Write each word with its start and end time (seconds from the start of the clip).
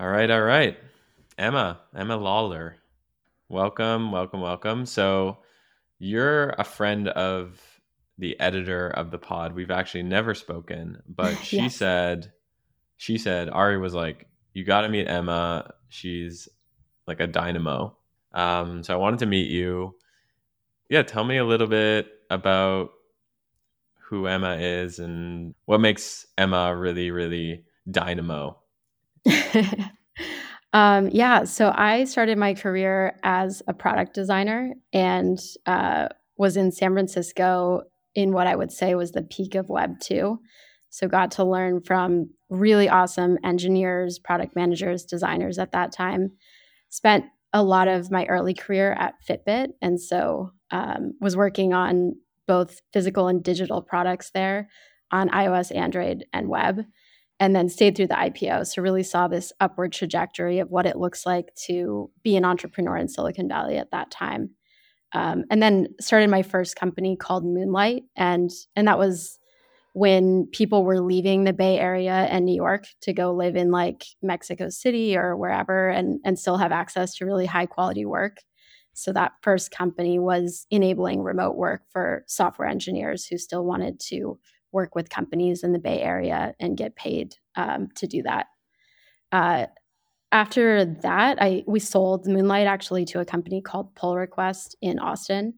All 0.00 0.06
right, 0.06 0.30
all 0.30 0.42
right. 0.42 0.78
Emma, 1.36 1.80
Emma 1.92 2.16
Lawler. 2.16 2.76
Welcome, 3.48 4.12
welcome, 4.12 4.40
welcome. 4.40 4.86
So, 4.86 5.38
you're 5.98 6.50
a 6.50 6.62
friend 6.62 7.08
of 7.08 7.60
the 8.16 8.38
editor 8.38 8.90
of 8.90 9.10
the 9.10 9.18
pod. 9.18 9.54
We've 9.54 9.72
actually 9.72 10.04
never 10.04 10.34
spoken, 10.34 11.02
but 11.08 11.34
she 11.42 11.62
yes. 11.62 11.74
said 11.74 12.32
she 12.96 13.18
said 13.18 13.48
Ari 13.48 13.78
was 13.78 13.92
like, 13.92 14.28
"You 14.54 14.62
got 14.62 14.82
to 14.82 14.88
meet 14.88 15.08
Emma. 15.08 15.74
She's 15.88 16.48
like 17.08 17.18
a 17.18 17.26
dynamo." 17.26 17.96
Um, 18.32 18.84
so 18.84 18.94
I 18.94 18.98
wanted 18.98 19.18
to 19.18 19.26
meet 19.26 19.50
you. 19.50 19.96
Yeah, 20.88 21.02
tell 21.02 21.24
me 21.24 21.38
a 21.38 21.44
little 21.44 21.66
bit 21.66 22.06
about 22.30 22.90
who 23.98 24.28
Emma 24.28 24.58
is 24.60 25.00
and 25.00 25.56
what 25.64 25.80
makes 25.80 26.24
Emma 26.38 26.76
really, 26.76 27.10
really 27.10 27.64
dynamo. 27.90 28.58
um, 30.72 31.08
yeah, 31.10 31.44
so 31.44 31.72
I 31.74 32.04
started 32.04 32.38
my 32.38 32.54
career 32.54 33.18
as 33.22 33.62
a 33.68 33.74
product 33.74 34.14
designer 34.14 34.74
and 34.92 35.38
uh, 35.66 36.08
was 36.36 36.56
in 36.56 36.72
San 36.72 36.92
Francisco 36.92 37.82
in 38.14 38.32
what 38.32 38.46
I 38.46 38.56
would 38.56 38.72
say 38.72 38.94
was 38.94 39.12
the 39.12 39.22
peak 39.22 39.54
of 39.54 39.68
Web 39.68 40.00
2. 40.00 40.38
So, 40.90 41.06
got 41.06 41.30
to 41.32 41.44
learn 41.44 41.82
from 41.82 42.30
really 42.48 42.88
awesome 42.88 43.38
engineers, 43.44 44.18
product 44.18 44.56
managers, 44.56 45.04
designers 45.04 45.58
at 45.58 45.72
that 45.72 45.92
time. 45.92 46.32
Spent 46.88 47.26
a 47.52 47.62
lot 47.62 47.88
of 47.88 48.10
my 48.10 48.24
early 48.26 48.54
career 48.54 48.92
at 48.92 49.14
Fitbit. 49.28 49.68
And 49.82 50.00
so, 50.00 50.52
um, 50.70 51.12
was 51.20 51.36
working 51.36 51.74
on 51.74 52.14
both 52.46 52.80
physical 52.92 53.28
and 53.28 53.44
digital 53.44 53.82
products 53.82 54.30
there 54.30 54.68
on 55.12 55.28
iOS, 55.30 55.74
Android, 55.74 56.24
and 56.32 56.48
web, 56.48 56.80
and 57.40 57.54
then 57.54 57.68
stayed 57.68 57.96
through 57.96 58.08
the 58.08 58.14
IPO. 58.14 58.66
So, 58.66 58.82
really 58.82 59.02
saw 59.02 59.28
this 59.28 59.52
upward 59.60 59.92
trajectory 59.92 60.58
of 60.58 60.70
what 60.70 60.86
it 60.86 60.96
looks 60.96 61.24
like 61.24 61.54
to 61.66 62.10
be 62.22 62.36
an 62.36 62.44
entrepreneur 62.44 62.96
in 62.96 63.08
Silicon 63.08 63.48
Valley 63.48 63.76
at 63.76 63.90
that 63.92 64.10
time. 64.10 64.50
Um, 65.14 65.44
and 65.50 65.62
then 65.62 65.88
started 66.00 66.30
my 66.30 66.42
first 66.42 66.76
company 66.76 67.16
called 67.16 67.44
Moonlight, 67.44 68.04
and 68.16 68.50
and 68.76 68.88
that 68.88 68.98
was 68.98 69.38
when 69.94 70.46
people 70.52 70.84
were 70.84 71.00
leaving 71.00 71.44
the 71.44 71.52
Bay 71.52 71.78
Area 71.78 72.12
and 72.12 72.44
New 72.44 72.54
York 72.54 72.84
to 73.02 73.12
go 73.12 73.32
live 73.32 73.56
in 73.56 73.70
like 73.70 74.04
Mexico 74.22 74.68
City 74.68 75.16
or 75.16 75.36
wherever, 75.36 75.88
and 75.88 76.20
and 76.24 76.38
still 76.38 76.58
have 76.58 76.72
access 76.72 77.14
to 77.16 77.26
really 77.26 77.46
high 77.46 77.66
quality 77.66 78.04
work. 78.04 78.38
So 78.92 79.12
that 79.12 79.32
first 79.42 79.70
company 79.70 80.18
was 80.18 80.66
enabling 80.70 81.22
remote 81.22 81.54
work 81.54 81.82
for 81.92 82.24
software 82.26 82.68
engineers 82.68 83.26
who 83.26 83.38
still 83.38 83.64
wanted 83.64 84.00
to 84.08 84.40
work 84.72 84.94
with 84.94 85.10
companies 85.10 85.62
in 85.62 85.72
the 85.72 85.78
Bay 85.78 86.00
Area 86.00 86.54
and 86.60 86.76
get 86.76 86.96
paid 86.96 87.36
um, 87.56 87.88
to 87.96 88.06
do 88.06 88.22
that. 88.22 88.46
Uh, 89.32 89.66
after 90.30 90.84
that, 90.84 91.38
I 91.40 91.64
we 91.66 91.80
sold 91.80 92.26
Moonlight 92.26 92.66
actually 92.66 93.04
to 93.06 93.20
a 93.20 93.24
company 93.24 93.62
called 93.62 93.94
Pull 93.94 94.16
Request 94.16 94.76
in 94.82 94.98
Austin, 94.98 95.54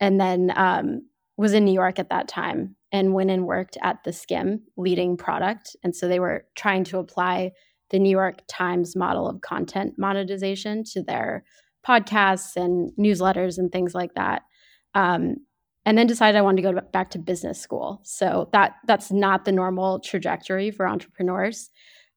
and 0.00 0.20
then 0.20 0.52
um, 0.54 1.02
was 1.36 1.54
in 1.54 1.64
New 1.64 1.72
York 1.72 1.98
at 1.98 2.10
that 2.10 2.28
time 2.28 2.76
and 2.92 3.14
went 3.14 3.30
and 3.30 3.46
worked 3.46 3.78
at 3.82 4.04
the 4.04 4.10
Skimm 4.10 4.60
leading 4.76 5.16
product. 5.16 5.74
And 5.82 5.96
so 5.96 6.06
they 6.06 6.20
were 6.20 6.44
trying 6.54 6.84
to 6.84 6.98
apply 6.98 7.52
the 7.90 7.98
New 7.98 8.10
York 8.10 8.42
Times 8.48 8.94
model 8.94 9.28
of 9.28 9.40
content 9.40 9.94
monetization 9.98 10.84
to 10.92 11.02
their 11.02 11.44
podcasts 11.86 12.56
and 12.56 12.92
newsletters 12.98 13.58
and 13.58 13.72
things 13.72 13.94
like 13.94 14.14
that. 14.14 14.42
Um, 14.94 15.36
and 15.84 15.98
then 15.98 16.06
decided 16.06 16.38
I 16.38 16.42
wanted 16.42 16.62
to 16.62 16.72
go 16.72 16.80
back 16.92 17.10
to 17.10 17.18
business 17.18 17.60
school. 17.60 18.00
So 18.04 18.48
that 18.52 18.74
that's 18.86 19.10
not 19.10 19.44
the 19.44 19.52
normal 19.52 20.00
trajectory 20.00 20.70
for 20.70 20.86
entrepreneurs. 20.86 21.70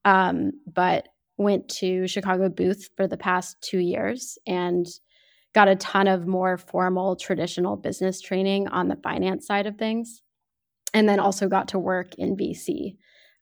Um, 0.04 0.52
but 0.72 1.08
went 1.38 1.68
to 1.68 2.08
Chicago 2.08 2.48
Booth 2.50 2.90
for 2.96 3.08
the 3.08 3.18
past 3.18 3.58
two 3.62 3.80
years 3.80 4.38
and 4.48 4.86
got 5.54 5.68
a 5.68 5.76
ton 5.76 6.08
of 6.08 6.28
more 6.28 6.58
formal 6.58 7.16
traditional 7.16 7.76
business 7.76 8.22
training 8.22 8.68
on 8.68 8.88
the 8.88 8.98
finance 8.98 9.48
side 9.48 9.66
of 9.66 9.78
things. 9.78 10.22
And 10.94 11.10
then 11.10 11.20
also 11.20 11.48
got 11.48 11.70
to 11.70 11.80
work 11.80 12.16
in 12.16 12.38
VC. 12.38 12.98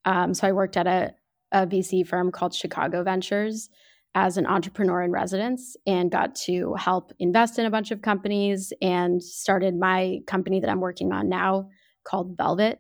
Um, 0.06 0.34
so 0.34 0.48
I 0.48 0.54
worked 0.54 0.78
at 0.78 0.88
a, 0.88 1.14
a 1.52 1.68
VC 1.68 2.08
firm 2.08 2.32
called 2.32 2.56
Chicago 2.56 3.04
Ventures 3.04 3.70
as 4.16 4.38
an 4.38 4.46
entrepreneur 4.46 5.02
in 5.02 5.12
residence 5.12 5.76
and 5.88 6.12
got 6.12 6.36
to 6.36 6.76
help 6.76 7.12
invest 7.20 7.58
in 7.58 7.66
a 7.66 7.72
bunch 7.72 7.92
of 7.92 8.02
companies 8.02 8.72
and 8.82 9.24
started 9.24 9.76
my 9.76 10.20
company 10.28 10.60
that 10.60 10.70
I'm 10.70 10.82
working 10.82 11.12
on 11.12 11.30
now 11.30 11.70
called 12.04 12.38
Velvet. 12.38 12.80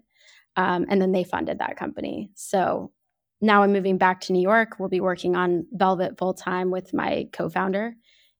Um, 0.55 0.85
and 0.89 1.01
then 1.01 1.11
they 1.11 1.23
funded 1.23 1.59
that 1.59 1.77
company. 1.77 2.29
So 2.35 2.91
now 3.41 3.63
I'm 3.63 3.73
moving 3.73 3.97
back 3.97 4.21
to 4.21 4.33
New 4.33 4.41
York. 4.41 4.75
We'll 4.79 4.89
be 4.89 5.01
working 5.01 5.35
on 5.35 5.65
Velvet 5.71 6.17
full 6.17 6.35
time 6.35 6.69
with 6.69 6.93
my 6.93 7.27
co 7.33 7.49
founder. 7.49 7.95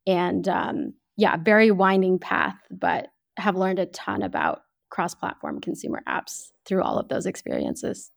And 0.06 0.48
um, 0.48 0.94
yeah, 1.18 1.38
very 1.38 1.72
winding 1.72 2.20
path, 2.20 2.56
but 2.70 3.08
have 3.38 3.56
learned 3.56 3.80
a 3.80 3.88
ton 3.88 4.22
about 4.22 4.62
cross 4.92 5.16
platform 5.16 5.60
consumer 5.60 6.04
apps 6.08 6.50
through 6.66 6.84
all 6.84 7.00
of 7.00 7.08
those 7.08 7.26
experiences. 7.26 8.12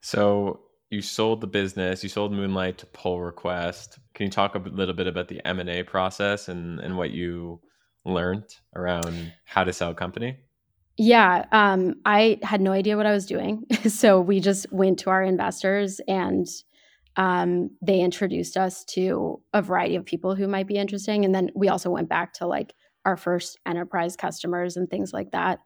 So 0.00 0.60
you 0.90 1.02
sold 1.02 1.40
the 1.40 1.46
business, 1.46 2.02
you 2.02 2.08
sold 2.08 2.32
Moonlight 2.32 2.78
to 2.78 2.86
Pull 2.86 3.20
Request. 3.20 3.98
Can 4.14 4.26
you 4.26 4.30
talk 4.30 4.54
a 4.54 4.58
little 4.58 4.94
bit 4.94 5.06
about 5.06 5.28
the 5.28 5.44
M 5.46 5.58
and 5.58 5.68
A 5.68 5.82
process 5.82 6.48
and 6.48 6.80
and 6.80 6.96
what 6.96 7.10
you 7.10 7.60
learned 8.04 8.44
around 8.74 9.32
how 9.44 9.64
to 9.64 9.72
sell 9.72 9.90
a 9.90 9.94
company? 9.94 10.38
Yeah, 10.98 11.44
um, 11.52 11.96
I 12.06 12.38
had 12.42 12.60
no 12.60 12.72
idea 12.72 12.96
what 12.96 13.04
I 13.04 13.12
was 13.12 13.26
doing, 13.26 13.64
so 13.88 14.20
we 14.20 14.40
just 14.40 14.72
went 14.72 14.98
to 15.00 15.10
our 15.10 15.22
investors 15.22 16.00
and 16.08 16.46
um, 17.16 17.70
they 17.82 18.00
introduced 18.00 18.56
us 18.56 18.84
to 18.84 19.40
a 19.54 19.62
variety 19.62 19.96
of 19.96 20.04
people 20.04 20.34
who 20.34 20.46
might 20.46 20.66
be 20.66 20.76
interesting, 20.76 21.24
and 21.24 21.34
then 21.34 21.50
we 21.54 21.68
also 21.68 21.90
went 21.90 22.08
back 22.08 22.32
to 22.34 22.46
like 22.46 22.74
our 23.04 23.16
first 23.16 23.58
enterprise 23.66 24.16
customers 24.16 24.76
and 24.76 24.88
things 24.88 25.12
like 25.12 25.32
that, 25.32 25.58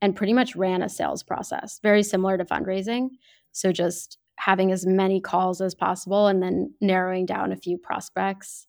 and 0.00 0.14
pretty 0.14 0.32
much 0.32 0.54
ran 0.54 0.82
a 0.82 0.88
sales 0.88 1.22
process 1.22 1.80
very 1.82 2.02
similar 2.02 2.38
to 2.38 2.44
fundraising. 2.44 3.08
So 3.52 3.72
just 3.72 4.18
having 4.38 4.72
as 4.72 4.86
many 4.86 5.20
calls 5.20 5.60
as 5.60 5.74
possible 5.74 6.28
and 6.28 6.42
then 6.42 6.72
narrowing 6.80 7.26
down 7.26 7.52
a 7.52 7.56
few 7.56 7.76
prospects. 7.76 8.66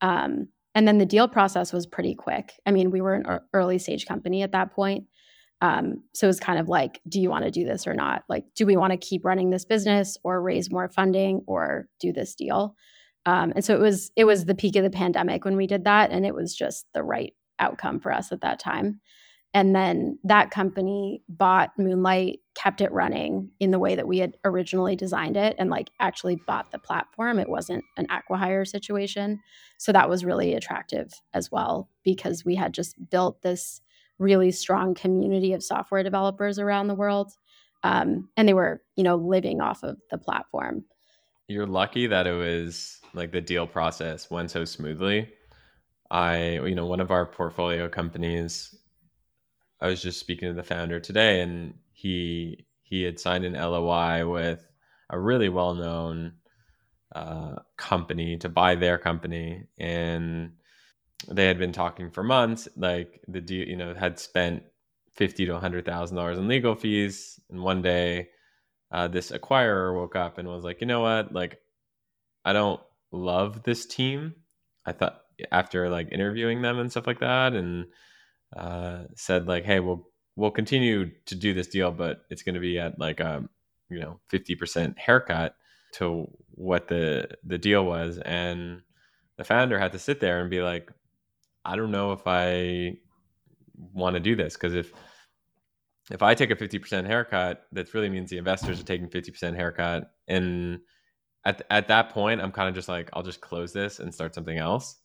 Um, 0.00 0.48
and 0.74 0.88
then 0.88 0.98
the 0.98 1.06
deal 1.06 1.28
process 1.28 1.72
was 1.72 1.86
pretty 1.86 2.14
quick. 2.14 2.52
I 2.64 2.70
mean, 2.70 2.90
we 2.90 3.00
were 3.00 3.14
an 3.14 3.40
early 3.52 3.78
stage 3.78 4.06
company 4.06 4.42
at 4.42 4.52
that 4.52 4.72
point. 4.72 5.04
Um, 5.60 6.04
so 6.14 6.26
it 6.26 6.28
was 6.28 6.40
kind 6.40 6.58
of 6.58 6.68
like, 6.68 7.00
do 7.06 7.20
you 7.20 7.28
want 7.28 7.44
to 7.44 7.50
do 7.50 7.64
this 7.64 7.86
or 7.86 7.92
not? 7.92 8.24
Like, 8.28 8.44
do 8.56 8.64
we 8.64 8.76
want 8.76 8.92
to 8.92 8.96
keep 8.96 9.24
running 9.24 9.50
this 9.50 9.64
business 9.64 10.16
or 10.24 10.40
raise 10.40 10.70
more 10.70 10.88
funding 10.88 11.42
or 11.46 11.86
do 12.00 12.12
this 12.12 12.34
deal? 12.34 12.74
Um, 13.26 13.52
and 13.54 13.64
so 13.64 13.74
it 13.74 13.80
was 13.80 14.10
it 14.16 14.24
was 14.24 14.46
the 14.46 14.54
peak 14.54 14.76
of 14.76 14.84
the 14.84 14.90
pandemic 14.90 15.44
when 15.44 15.56
we 15.56 15.66
did 15.66 15.84
that, 15.84 16.10
and 16.10 16.24
it 16.24 16.34
was 16.34 16.54
just 16.54 16.86
the 16.94 17.02
right 17.02 17.34
outcome 17.58 18.00
for 18.00 18.10
us 18.10 18.32
at 18.32 18.40
that 18.40 18.58
time. 18.58 19.00
And 19.52 19.74
then 19.74 20.18
that 20.24 20.50
company 20.50 21.22
bought 21.28 21.70
Moonlight, 21.76 22.38
kept 22.60 22.80
it 22.80 22.92
running 22.92 23.50
in 23.58 23.70
the 23.70 23.78
way 23.78 23.94
that 23.94 24.06
we 24.06 24.18
had 24.18 24.36
originally 24.44 24.94
designed 24.94 25.36
it, 25.36 25.56
and 25.58 25.70
like 25.70 25.90
actually 25.98 26.36
bought 26.46 26.70
the 26.70 26.78
platform. 26.78 27.38
It 27.38 27.48
wasn't 27.48 27.84
an 27.96 28.06
acquihire 28.08 28.68
situation. 28.68 29.40
So 29.78 29.92
that 29.92 30.08
was 30.10 30.24
really 30.24 30.52
attractive 30.54 31.12
as 31.32 31.50
well 31.50 31.88
because 32.04 32.44
we 32.44 32.56
had 32.56 32.74
just 32.74 32.96
built 33.10 33.40
this 33.40 33.80
really 34.18 34.50
strong 34.50 34.94
community 34.94 35.54
of 35.54 35.62
software 35.62 36.02
developers 36.02 36.58
around 36.58 36.88
the 36.88 36.94
world. 36.94 37.32
Um, 37.82 38.28
and 38.36 38.46
they 38.46 38.52
were, 38.52 38.82
you 38.94 39.04
know, 39.04 39.16
living 39.16 39.62
off 39.62 39.82
of 39.82 39.96
the 40.10 40.18
platform. 40.18 40.84
You're 41.48 41.66
lucky 41.66 42.06
that 42.08 42.26
it 42.26 42.34
was 42.34 43.00
like 43.14 43.32
the 43.32 43.40
deal 43.40 43.66
process 43.66 44.30
went 44.30 44.50
so 44.50 44.66
smoothly. 44.66 45.32
I, 46.10 46.58
you 46.58 46.74
know, 46.74 46.86
one 46.86 47.00
of 47.00 47.10
our 47.10 47.24
portfolio 47.24 47.88
companies 47.88 48.76
I 49.80 49.86
was 49.86 50.02
just 50.02 50.20
speaking 50.20 50.48
to 50.48 50.54
the 50.54 50.62
founder 50.62 51.00
today, 51.00 51.40
and 51.40 51.74
he 52.00 52.66
he 52.82 53.02
had 53.02 53.20
signed 53.20 53.44
an 53.44 53.52
LOI 53.52 54.26
with 54.26 54.66
a 55.10 55.18
really 55.18 55.48
well 55.48 55.74
known 55.74 56.32
uh, 57.14 57.56
company 57.76 58.36
to 58.38 58.48
buy 58.48 58.74
their 58.74 58.98
company, 58.98 59.64
and 59.78 60.52
they 61.28 61.46
had 61.46 61.58
been 61.58 61.72
talking 61.72 62.10
for 62.10 62.22
months. 62.22 62.68
Like 62.76 63.20
the 63.28 63.40
deal, 63.40 63.68
you 63.68 63.76
know, 63.76 63.94
had 63.94 64.18
spent 64.18 64.62
fifty 65.14 65.44
to 65.46 65.58
hundred 65.58 65.84
thousand 65.84 66.16
dollars 66.16 66.38
in 66.38 66.48
legal 66.48 66.74
fees, 66.74 67.38
and 67.50 67.62
one 67.62 67.82
day, 67.82 68.28
uh, 68.90 69.08
this 69.08 69.30
acquirer 69.30 69.94
woke 69.94 70.16
up 70.16 70.38
and 70.38 70.48
was 70.48 70.64
like, 70.64 70.80
you 70.80 70.86
know 70.86 71.00
what, 71.00 71.32
like, 71.32 71.58
I 72.44 72.52
don't 72.52 72.80
love 73.12 73.62
this 73.62 73.86
team. 73.86 74.34
I 74.86 74.92
thought 74.92 75.20
after 75.52 75.88
like 75.90 76.12
interviewing 76.12 76.62
them 76.62 76.78
and 76.78 76.90
stuff 76.90 77.06
like 77.06 77.20
that, 77.20 77.54
and 77.54 77.86
uh, 78.56 79.04
said 79.16 79.46
like, 79.48 79.64
"Hey, 79.64 79.80
we'll 79.80 80.09
we'll 80.40 80.50
continue 80.50 81.10
to 81.26 81.34
do 81.34 81.52
this 81.52 81.66
deal, 81.66 81.92
but 81.92 82.22
it's 82.30 82.42
going 82.42 82.54
to 82.54 82.60
be 82.60 82.78
at 82.78 82.98
like 82.98 83.20
a 83.20 83.46
you 83.90 84.00
know 84.00 84.20
fifty 84.28 84.54
percent 84.54 84.98
haircut 84.98 85.54
to 85.94 86.26
what 86.52 86.88
the 86.88 87.28
the 87.44 87.58
deal 87.58 87.84
was." 87.84 88.18
And 88.18 88.80
the 89.36 89.44
founder 89.44 89.78
had 89.78 89.92
to 89.92 89.98
sit 89.98 90.20
there 90.20 90.40
and 90.40 90.48
be 90.48 90.62
like, 90.62 90.90
"I 91.64 91.76
don't 91.76 91.90
know 91.90 92.12
if 92.12 92.22
I 92.26 92.96
want 93.92 94.14
to 94.14 94.20
do 94.20 94.34
this 94.34 94.54
because 94.54 94.74
if 94.74 94.92
if 96.10 96.22
I 96.22 96.34
take 96.34 96.50
a 96.50 96.56
50% 96.56 97.06
haircut, 97.06 97.66
that 97.70 97.94
really 97.94 98.08
means 98.08 98.30
the 98.30 98.38
investors 98.38 98.80
are 98.80 98.84
taking 98.84 99.08
50% 99.08 99.54
haircut. 99.54 100.10
And 100.26 100.80
at 101.44 101.62
at 101.70 101.86
that 101.86 102.10
point, 102.10 102.40
I'm 102.40 102.50
kind 102.50 102.68
of 102.68 102.74
just 102.74 102.88
like, 102.88 103.10
I'll 103.12 103.22
just 103.22 103.40
close 103.40 103.72
this 103.72 104.00
and 104.00 104.12
start 104.12 104.34
something 104.34 104.58
else. 104.58 104.96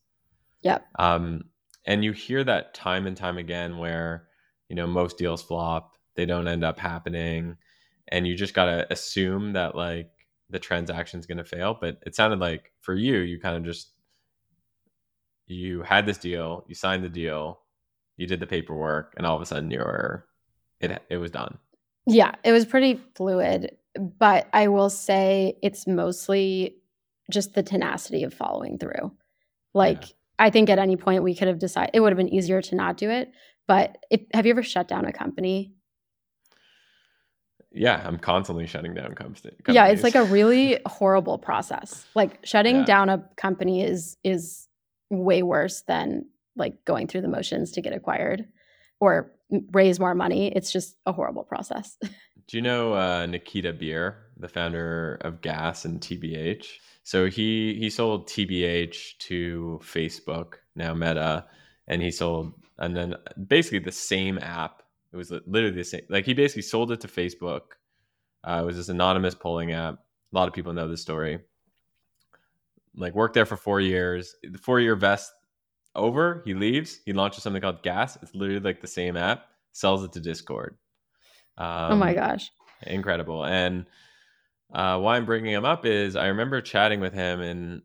Yep. 0.63 0.83
Um, 0.97 1.43
and 1.85 2.03
you 2.03 2.11
hear 2.11 2.43
that 2.43 2.73
time 2.73 3.05
and 3.05 3.15
time 3.15 3.37
again 3.37 3.77
where 3.77 4.27
you 4.69 4.75
know 4.75 4.87
most 4.87 5.17
deals 5.17 5.41
flop, 5.41 5.97
they 6.15 6.25
don't 6.25 6.47
end 6.47 6.63
up 6.63 6.79
happening, 6.79 7.57
and 8.07 8.27
you 8.27 8.35
just 8.35 8.53
gotta 8.53 8.87
assume 8.91 9.53
that 9.53 9.75
like 9.75 10.11
the 10.49 10.59
transaction's 10.59 11.25
gonna 11.25 11.43
fail. 11.43 11.77
But 11.79 11.99
it 12.05 12.15
sounded 12.15 12.39
like 12.39 12.71
for 12.81 12.95
you, 12.95 13.19
you 13.19 13.39
kind 13.39 13.57
of 13.57 13.63
just 13.63 13.91
you 15.47 15.83
had 15.83 16.05
this 16.05 16.17
deal, 16.17 16.65
you 16.67 16.75
signed 16.75 17.03
the 17.03 17.09
deal, 17.09 17.59
you 18.17 18.27
did 18.27 18.39
the 18.39 18.47
paperwork, 18.47 19.13
and 19.17 19.25
all 19.25 19.35
of 19.35 19.41
a 19.41 19.45
sudden 19.45 19.71
you're 19.71 20.25
it 20.79 21.01
it 21.09 21.17
was 21.17 21.31
done. 21.31 21.57
Yeah, 22.07 22.35
it 22.43 22.51
was 22.51 22.65
pretty 22.65 22.99
fluid, 23.15 23.77
but 23.95 24.47
I 24.53 24.67
will 24.67 24.89
say 24.89 25.57
it's 25.63 25.87
mostly 25.87 26.77
just 27.31 27.53
the 27.53 27.63
tenacity 27.63 28.23
of 28.23 28.33
following 28.33 28.77
through. 28.77 29.11
Like 29.73 30.01
yeah. 30.01 30.15
I 30.37 30.49
think 30.49 30.69
at 30.69 30.79
any 30.79 30.95
point 30.95 31.23
we 31.23 31.35
could 31.35 31.47
have 31.47 31.59
decided 31.59 31.91
it 31.93 31.99
would 32.01 32.11
have 32.11 32.17
been 32.17 32.33
easier 32.33 32.61
to 32.61 32.75
not 32.75 32.97
do 32.97 33.09
it, 33.09 33.31
but 33.67 33.97
if, 34.09 34.21
have 34.33 34.45
you 34.45 34.51
ever 34.51 34.63
shut 34.63 34.87
down 34.87 35.05
a 35.05 35.13
company? 35.13 35.73
Yeah, 37.71 38.01
I'm 38.05 38.17
constantly 38.17 38.67
shutting 38.67 38.93
down 38.93 39.13
companies. 39.15 39.53
Yeah, 39.67 39.87
it's 39.87 40.03
like 40.03 40.15
a 40.15 40.23
really 40.23 40.79
horrible 40.85 41.37
process. 41.37 42.05
Like 42.15 42.39
shutting 42.45 42.77
yeah. 42.77 42.85
down 42.85 43.09
a 43.09 43.29
company 43.35 43.83
is 43.83 44.17
is 44.23 44.67
way 45.09 45.43
worse 45.43 45.81
than 45.87 46.25
like 46.55 46.85
going 46.85 47.07
through 47.07 47.21
the 47.21 47.27
motions 47.27 47.73
to 47.73 47.81
get 47.81 47.93
acquired 47.93 48.45
or 49.01 49.33
raise 49.71 49.99
more 49.99 50.15
money. 50.15 50.47
It's 50.55 50.71
just 50.71 50.95
a 51.05 51.11
horrible 51.11 51.43
process. 51.43 51.97
Do 52.47 52.57
you 52.57 52.61
know 52.61 52.93
uh, 52.93 53.25
Nikita 53.25 53.73
Bier, 53.73 54.17
the 54.37 54.47
founder 54.47 55.17
of 55.21 55.41
Gas 55.41 55.83
and 55.83 55.99
TBH? 55.99 56.67
So 57.03 57.25
he 57.29 57.75
he 57.79 57.89
sold 57.89 58.27
TBH 58.27 59.17
to 59.19 59.79
Facebook, 59.83 60.55
now 60.75 60.93
Meta, 60.93 61.45
and 61.87 62.01
he 62.01 62.11
sold 62.11 62.53
and 62.77 62.95
then 62.95 63.15
basically 63.47 63.79
the 63.79 63.91
same 63.91 64.37
app. 64.39 64.83
It 65.13 65.17
was 65.17 65.31
literally 65.31 65.75
the 65.75 65.83
same. 65.83 66.01
Like 66.09 66.25
he 66.25 66.33
basically 66.33 66.63
sold 66.63 66.91
it 66.91 67.01
to 67.01 67.07
Facebook. 67.07 67.61
Uh, 68.43 68.59
it 68.61 68.65
was 68.65 68.77
this 68.77 68.89
anonymous 68.89 69.33
polling 69.33 69.71
app. 69.71 69.95
A 69.95 70.35
lot 70.35 70.47
of 70.47 70.53
people 70.53 70.73
know 70.73 70.87
this 70.87 71.01
story. 71.01 71.39
Like 72.95 73.15
worked 73.15 73.33
there 73.33 73.45
for 73.45 73.57
four 73.57 73.79
years. 73.79 74.35
The 74.43 74.57
four 74.57 74.79
year 74.79 74.95
vest 74.95 75.31
over, 75.95 76.41
he 76.45 76.53
leaves. 76.53 76.99
He 77.05 77.13
launches 77.13 77.43
something 77.43 77.61
called 77.61 77.81
Gas. 77.81 78.17
It's 78.21 78.35
literally 78.35 78.61
like 78.61 78.81
the 78.81 78.87
same 78.87 79.15
app. 79.15 79.45
Sells 79.71 80.03
it 80.03 80.11
to 80.13 80.19
Discord. 80.19 80.77
Um, 81.57 81.93
oh 81.93 81.95
my 81.95 82.13
gosh. 82.13 82.51
Incredible. 82.85 83.45
And 83.45 83.85
uh, 84.73 84.99
why 84.99 85.15
I'm 85.15 85.25
bringing 85.25 85.53
him 85.53 85.65
up 85.65 85.85
is 85.85 86.15
I 86.15 86.27
remember 86.27 86.61
chatting 86.61 86.99
with 86.99 87.13
him 87.13 87.41
and, 87.41 87.81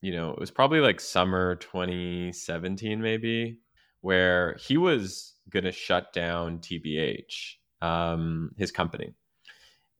you 0.00 0.12
know, 0.12 0.30
it 0.30 0.38
was 0.38 0.50
probably 0.50 0.80
like 0.80 1.00
summer 1.00 1.56
2017, 1.56 3.00
maybe, 3.00 3.58
where 4.00 4.56
he 4.58 4.76
was 4.76 5.34
going 5.50 5.64
to 5.64 5.72
shut 5.72 6.12
down 6.12 6.58
TBH, 6.58 7.54
um, 7.82 8.52
his 8.56 8.70
company. 8.70 9.14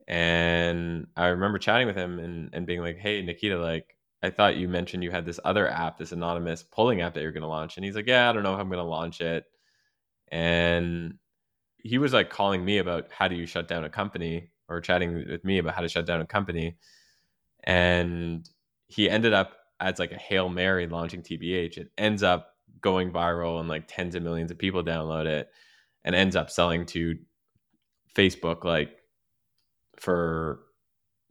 And 0.07 1.07
I 1.17 1.27
remember 1.29 1.59
chatting 1.59 1.87
with 1.87 1.97
him 1.97 2.19
and, 2.19 2.51
and 2.53 2.67
being 2.67 2.81
like, 2.81 2.99
hey, 2.99 3.23
Nikita, 3.23 3.59
like, 3.59 3.97
I 4.23 4.31
thought 4.31 4.57
you 4.57 4.69
mentioned 4.69 5.05
you 5.05 5.11
had 5.11 5.27
this 5.27 5.39
other 5.45 5.69
app, 5.69 5.99
this 5.99 6.13
anonymous 6.13 6.63
polling 6.63 7.03
app 7.03 7.15
that 7.15 7.23
you're 7.23 7.33
going 7.33 7.43
to 7.43 7.49
launch. 7.49 7.77
And 7.77 7.85
he's 7.85 7.95
like, 7.95 8.07
yeah, 8.07 8.29
I 8.29 8.33
don't 8.33 8.43
know 8.43 8.55
if 8.55 8.61
I'm 8.61 8.69
going 8.69 8.79
to 8.79 8.85
launch 8.85 9.21
it. 9.21 9.45
And 10.33 11.19
he 11.77 11.99
was 11.99 12.13
like 12.13 12.31
calling 12.31 12.65
me 12.65 12.79
about 12.79 13.13
how 13.13 13.29
do 13.29 13.37
you 13.37 13.47
shut 13.47 13.69
down 13.69 13.85
a 13.85 13.91
company 13.91 14.51
or 14.69 14.81
chatting 14.81 15.15
with 15.15 15.45
me 15.45 15.59
about 15.59 15.75
how 15.75 15.83
to 15.83 15.89
shut 15.89 16.07
down 16.07 16.21
a 16.21 16.27
company. 16.27 16.77
And 17.65 18.49
he 18.89 19.09
ended 19.09 19.33
up 19.33 19.53
as 19.79 19.99
like 19.99 20.13
a 20.13 20.19
Hail 20.19 20.49
Mary 20.49 20.87
launching 20.87 21.23
TBH. 21.23 21.79
It 21.79 21.91
ends 21.97 22.23
up 22.23 22.57
going 22.81 23.11
viral 23.11 23.61
and 23.61 23.69
like 23.69 23.85
tens 23.89 24.15
of 24.15 24.23
millions 24.23 24.51
of 24.51 24.59
people 24.59 24.83
download 24.83 25.27
it 25.27 25.51
and 26.05 26.15
ends 26.15 26.37
up 26.37 26.51
selling 26.51 26.87
to 26.87 27.17
Facebook 28.15 28.65
like 28.65 28.99
for 29.97 30.61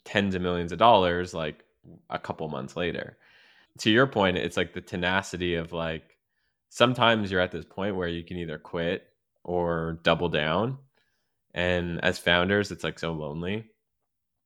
tens 0.06 0.36
of 0.36 0.42
millions 0.42 0.72
of 0.72 0.78
dollars 0.78 1.34
like 1.34 1.64
a 2.10 2.20
couple 2.20 2.48
months 2.48 2.76
later. 2.76 3.18
To 3.80 3.92
your 3.92 4.08
point, 4.08 4.38
it's 4.38 4.58
like 4.58 4.74
the 4.74 4.82
tenacity 4.82 5.56
of 5.56 5.74
like 5.74 6.18
sometimes 6.70 7.32
you're 7.32 7.42
at 7.42 7.52
this 7.52 7.66
point 7.66 7.96
where 7.96 8.08
you 8.08 8.24
can 8.24 8.38
either 8.38 8.58
quit 8.58 9.08
or 9.44 10.00
double 10.04 10.30
down. 10.30 10.78
And 11.54 12.04
as 12.04 12.20
founders, 12.20 12.72
it's 12.72 12.84
like 12.84 13.00
so 13.00 13.14
lonely. 13.14 13.66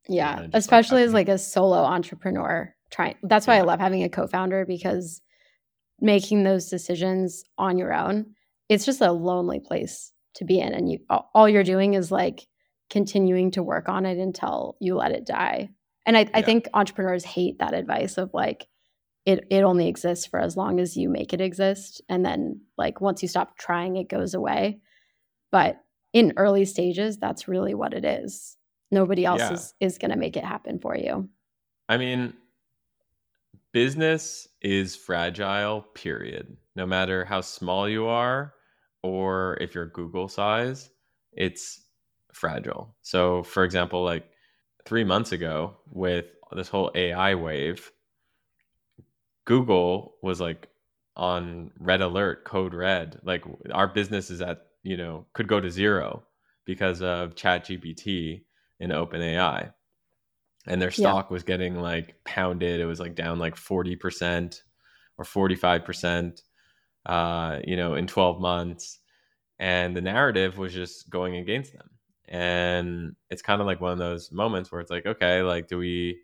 Yeah, 0.07 0.47
especially 0.53 1.01
like 1.01 1.07
as 1.07 1.13
like 1.13 1.29
a 1.29 1.37
solo 1.37 1.77
entrepreneur. 1.77 2.73
Trying 2.89 3.15
that's 3.23 3.47
why 3.47 3.55
yeah. 3.55 3.61
I 3.61 3.65
love 3.65 3.79
having 3.79 4.03
a 4.03 4.09
co-founder 4.09 4.65
because 4.65 5.21
making 6.01 6.43
those 6.43 6.69
decisions 6.69 7.43
on 7.57 7.77
your 7.77 7.93
own, 7.93 8.33
it's 8.69 8.85
just 8.85 9.01
a 9.01 9.11
lonely 9.11 9.59
place 9.59 10.11
to 10.35 10.45
be 10.45 10.59
in 10.59 10.73
and 10.73 10.89
you 10.89 10.99
all 11.33 11.49
you're 11.49 11.63
doing 11.63 11.93
is 11.93 12.09
like 12.09 12.47
continuing 12.89 13.51
to 13.51 13.61
work 13.61 13.89
on 13.89 14.05
it 14.05 14.17
until 14.17 14.77
you 14.79 14.95
let 14.95 15.11
it 15.11 15.25
die. 15.25 15.69
And 16.05 16.17
I, 16.17 16.21
yeah. 16.21 16.29
I 16.33 16.41
think 16.41 16.67
entrepreneurs 16.73 17.25
hate 17.25 17.59
that 17.59 17.73
advice 17.73 18.17
of 18.17 18.33
like 18.33 18.65
it 19.25 19.45
it 19.49 19.63
only 19.63 19.87
exists 19.87 20.25
for 20.25 20.39
as 20.39 20.57
long 20.57 20.79
as 20.79 20.97
you 20.97 21.09
make 21.09 21.33
it 21.33 21.41
exist 21.41 22.01
and 22.09 22.25
then 22.25 22.61
like 22.77 23.01
once 23.01 23.21
you 23.21 23.27
stop 23.27 23.57
trying 23.57 23.97
it 23.97 24.09
goes 24.09 24.33
away 24.33 24.79
but 25.51 25.83
in 26.13 26.33
early 26.37 26.65
stages, 26.65 27.17
that's 27.17 27.47
really 27.47 27.73
what 27.73 27.93
it 27.93 28.03
is. 28.03 28.57
Nobody 28.89 29.25
else 29.25 29.39
yeah. 29.39 29.53
is, 29.53 29.73
is 29.79 29.97
going 29.97 30.11
to 30.11 30.17
make 30.17 30.35
it 30.35 30.43
happen 30.43 30.79
for 30.79 30.95
you. 30.95 31.29
I 31.87 31.97
mean, 31.97 32.33
business 33.73 34.47
is 34.61 34.95
fragile, 34.95 35.81
period. 35.93 36.57
No 36.75 36.85
matter 36.85 37.25
how 37.25 37.41
small 37.41 37.87
you 37.89 38.07
are 38.07 38.53
or 39.03 39.57
if 39.61 39.73
you're 39.75 39.87
Google 39.87 40.27
size, 40.27 40.89
it's 41.33 41.81
fragile. 42.33 42.95
So, 43.01 43.43
for 43.43 43.63
example, 43.63 44.03
like 44.03 44.29
three 44.85 45.03
months 45.03 45.31
ago 45.31 45.77
with 45.91 46.25
this 46.51 46.69
whole 46.69 46.91
AI 46.95 47.35
wave, 47.35 47.91
Google 49.45 50.15
was 50.21 50.39
like 50.39 50.69
on 51.15 51.71
red 51.79 52.01
alert, 52.01 52.45
code 52.45 52.73
red. 52.73 53.19
Like 53.23 53.43
our 53.71 53.87
business 53.87 54.29
is 54.29 54.41
at 54.41 54.67
you 54.83 54.97
know 54.97 55.25
could 55.33 55.47
go 55.47 55.59
to 55.59 55.69
zero 55.69 56.23
because 56.65 57.01
of 57.01 57.35
chat 57.35 57.65
gpt 57.65 58.43
and 58.79 58.91
openai 58.91 59.71
and 60.67 60.81
their 60.81 60.91
stock 60.91 61.27
yeah. 61.29 61.33
was 61.33 61.43
getting 61.43 61.75
like 61.75 62.15
pounded. 62.23 62.79
It 62.79 62.85
was 62.85 62.99
like 62.99 63.15
down 63.15 63.39
like 63.39 63.55
40% 63.55 64.61
or 65.17 65.25
45% 65.25 66.41
uh, 67.05 67.59
you 67.65 67.75
know 67.75 67.95
in 67.95 68.07
12 68.07 68.39
months. 68.39 68.99
And 69.59 69.95
the 69.95 70.01
narrative 70.01 70.57
was 70.57 70.73
just 70.73 71.09
going 71.09 71.35
against 71.35 71.73
them. 71.73 71.89
And 72.27 73.15
it's 73.29 73.41
kind 73.41 73.61
of 73.61 73.67
like 73.67 73.81
one 73.81 73.91
of 73.91 73.99
those 73.99 74.31
moments 74.31 74.71
where 74.71 74.81
it's 74.81 74.91
like 74.91 75.05
okay 75.05 75.41
like 75.41 75.67
do 75.67 75.77
we 75.77 76.21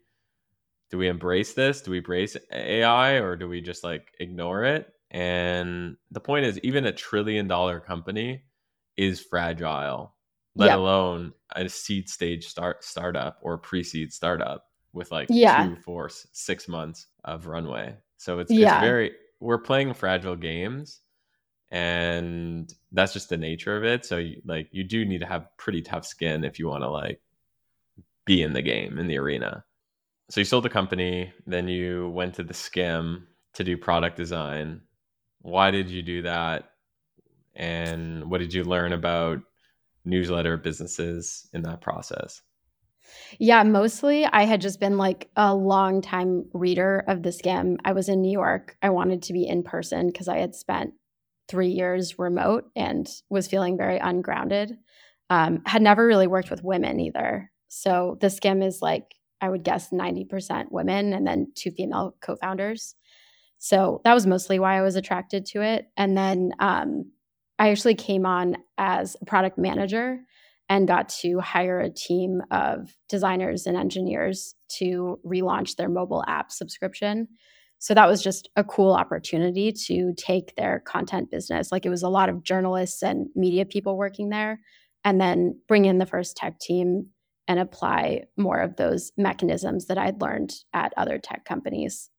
do 0.89 0.97
we 0.97 1.07
embrace 1.07 1.53
this? 1.53 1.81
Do 1.81 1.91
we 1.91 1.97
embrace 1.97 2.37
ai 2.51 3.13
or 3.15 3.35
do 3.35 3.47
we 3.47 3.61
just 3.61 3.83
like 3.83 4.13
ignore 4.19 4.63
it? 4.63 4.93
And 5.11 5.97
the 6.11 6.19
point 6.19 6.45
is, 6.45 6.59
even 6.59 6.85
a 6.85 6.91
trillion 6.91 7.47
dollar 7.47 7.79
company 7.79 8.43
is 8.97 9.21
fragile, 9.21 10.13
let 10.57 10.77
alone 10.77 11.33
a 11.55 11.67
seed 11.69 12.09
stage 12.09 12.47
start 12.47 12.83
startup 12.83 13.37
or 13.41 13.57
pre-seed 13.57 14.11
startup 14.11 14.65
with 14.93 15.11
like 15.11 15.27
yeah. 15.29 15.67
two, 15.67 15.75
four, 15.77 16.09
six 16.33 16.67
months 16.67 17.07
of 17.23 17.47
runway. 17.47 17.95
So 18.17 18.39
it's, 18.39 18.51
yeah. 18.51 18.77
it's 18.77 18.85
very 18.85 19.11
we're 19.39 19.59
playing 19.59 19.93
fragile 19.93 20.35
games 20.35 21.01
and 21.69 22.73
that's 22.91 23.13
just 23.13 23.29
the 23.29 23.37
nature 23.37 23.77
of 23.77 23.83
it. 23.83 24.05
So 24.05 24.17
you, 24.17 24.41
like 24.45 24.69
you 24.71 24.83
do 24.83 25.05
need 25.05 25.19
to 25.19 25.27
have 25.27 25.55
pretty 25.57 25.81
tough 25.81 26.05
skin 26.05 26.43
if 26.43 26.59
you 26.59 26.67
want 26.67 26.83
to 26.83 26.89
like 26.89 27.21
be 28.25 28.41
in 28.41 28.53
the 28.53 28.61
game 28.61 28.97
in 28.97 29.07
the 29.07 29.17
arena. 29.17 29.63
So 30.29 30.41
you 30.41 30.45
sold 30.45 30.65
the 30.65 30.69
company, 30.69 31.31
then 31.45 31.67
you 31.67 32.09
went 32.09 32.33
to 32.35 32.43
the 32.43 32.53
Skimm 32.53 33.23
to 33.53 33.63
do 33.63 33.77
product 33.77 34.17
design 34.17 34.81
why 35.47 35.71
did 35.71 35.89
you 35.89 36.01
do 36.01 36.23
that? 36.23 36.71
And 37.55 38.29
what 38.29 38.39
did 38.39 38.53
you 38.53 38.63
learn 38.63 38.93
about 38.93 39.39
newsletter 40.07 40.57
businesses 40.57 41.47
in 41.53 41.61
that 41.63 41.81
process? 41.81 42.41
Yeah, 43.39 43.63
mostly 43.63 44.25
I 44.25 44.43
had 44.43 44.61
just 44.61 44.79
been 44.79 44.97
like 44.97 45.29
a 45.35 45.53
long 45.53 46.01
time 46.01 46.45
reader 46.53 47.03
of 47.07 47.23
the 47.23 47.29
Skimm. 47.29 47.77
I 47.85 47.93
was 47.93 48.09
in 48.09 48.21
New 48.21 48.31
York. 48.31 48.77
I 48.81 48.89
wanted 48.89 49.23
to 49.23 49.33
be 49.33 49.47
in 49.47 49.63
person 49.63 50.07
because 50.07 50.27
I 50.27 50.39
had 50.39 50.55
spent 50.55 50.93
three 51.47 51.69
years 51.69 52.19
remote 52.19 52.69
and 52.75 53.07
was 53.29 53.47
feeling 53.47 53.77
very 53.77 53.97
ungrounded. 53.97 54.77
Um, 55.29 55.61
had 55.65 55.81
never 55.81 56.05
really 56.05 56.27
worked 56.27 56.49
with 56.49 56.63
women 56.63 56.99
either. 56.99 57.51
So 57.67 58.17
the 58.21 58.27
Skimm 58.27 58.65
is 58.65 58.81
like, 58.81 59.15
I 59.41 59.49
would 59.49 59.63
guess 59.63 59.91
90% 59.91 60.71
women 60.71 61.13
and 61.13 61.27
then 61.27 61.51
two 61.53 61.71
female 61.71 62.15
co 62.21 62.35
founders. 62.37 62.95
So 63.59 64.01
that 64.03 64.13
was 64.13 64.27
mostly 64.27 64.59
why 64.59 64.77
I 64.77 64.81
was 64.81 64.95
attracted 64.95 65.45
to 65.47 65.61
it. 65.61 65.87
And 65.97 66.17
then 66.17 66.51
um, 66.59 67.11
I 67.59 67.69
actually 67.71 67.95
came 67.95 68.25
on 68.25 68.57
as 68.77 69.15
a 69.21 69.25
product 69.25 69.57
manager. 69.57 70.19
and 70.69 70.87
got 70.87 71.09
to 71.09 71.39
hire 71.39 71.79
a 71.79 71.89
team 71.89 72.41
of 72.51 72.95
designers 73.09 73.65
and 73.65 73.77
engineers 73.77 74.55
to 74.69 75.19
relaunch 75.25 75.75
their 75.75 75.89
mobile 75.89 76.23
app 76.27 76.51
subscription. 76.51 77.27
So 77.79 77.93
that 77.93 78.07
was 78.07 78.23
just 78.23 78.49
a 78.55 78.63
cool 78.63 78.93
opportunity 78.93 79.71
to 79.85 80.13
take 80.17 80.55
their 80.55 80.81
content 80.85 81.29
business. 81.29 81.71
Like 81.71 81.85
it 81.85 81.89
was 81.89 82.03
a 82.03 82.09
lot 82.09 82.27
of 82.27 82.43
journalists 82.43 83.03
and 83.03 83.27
media 83.35 83.65
people 83.65 83.97
working 83.97 84.29
there, 84.29 84.59
and 85.03 85.21
then 85.21 85.59
bring 85.67 85.85
in 85.85 85.99
the 85.99 86.05
first 86.05 86.35
tech 86.35 86.59
team 86.59 87.07
and 87.47 87.59
apply 87.59 88.23
more 88.35 88.59
of 88.59 88.75
those 88.75 89.11
mechanisms 89.15 89.85
that 89.85 89.97
I'd 89.97 90.21
learned 90.21 90.53
at 90.73 90.91
other 90.97 91.17
tech 91.17 91.45
companies. 91.45 92.09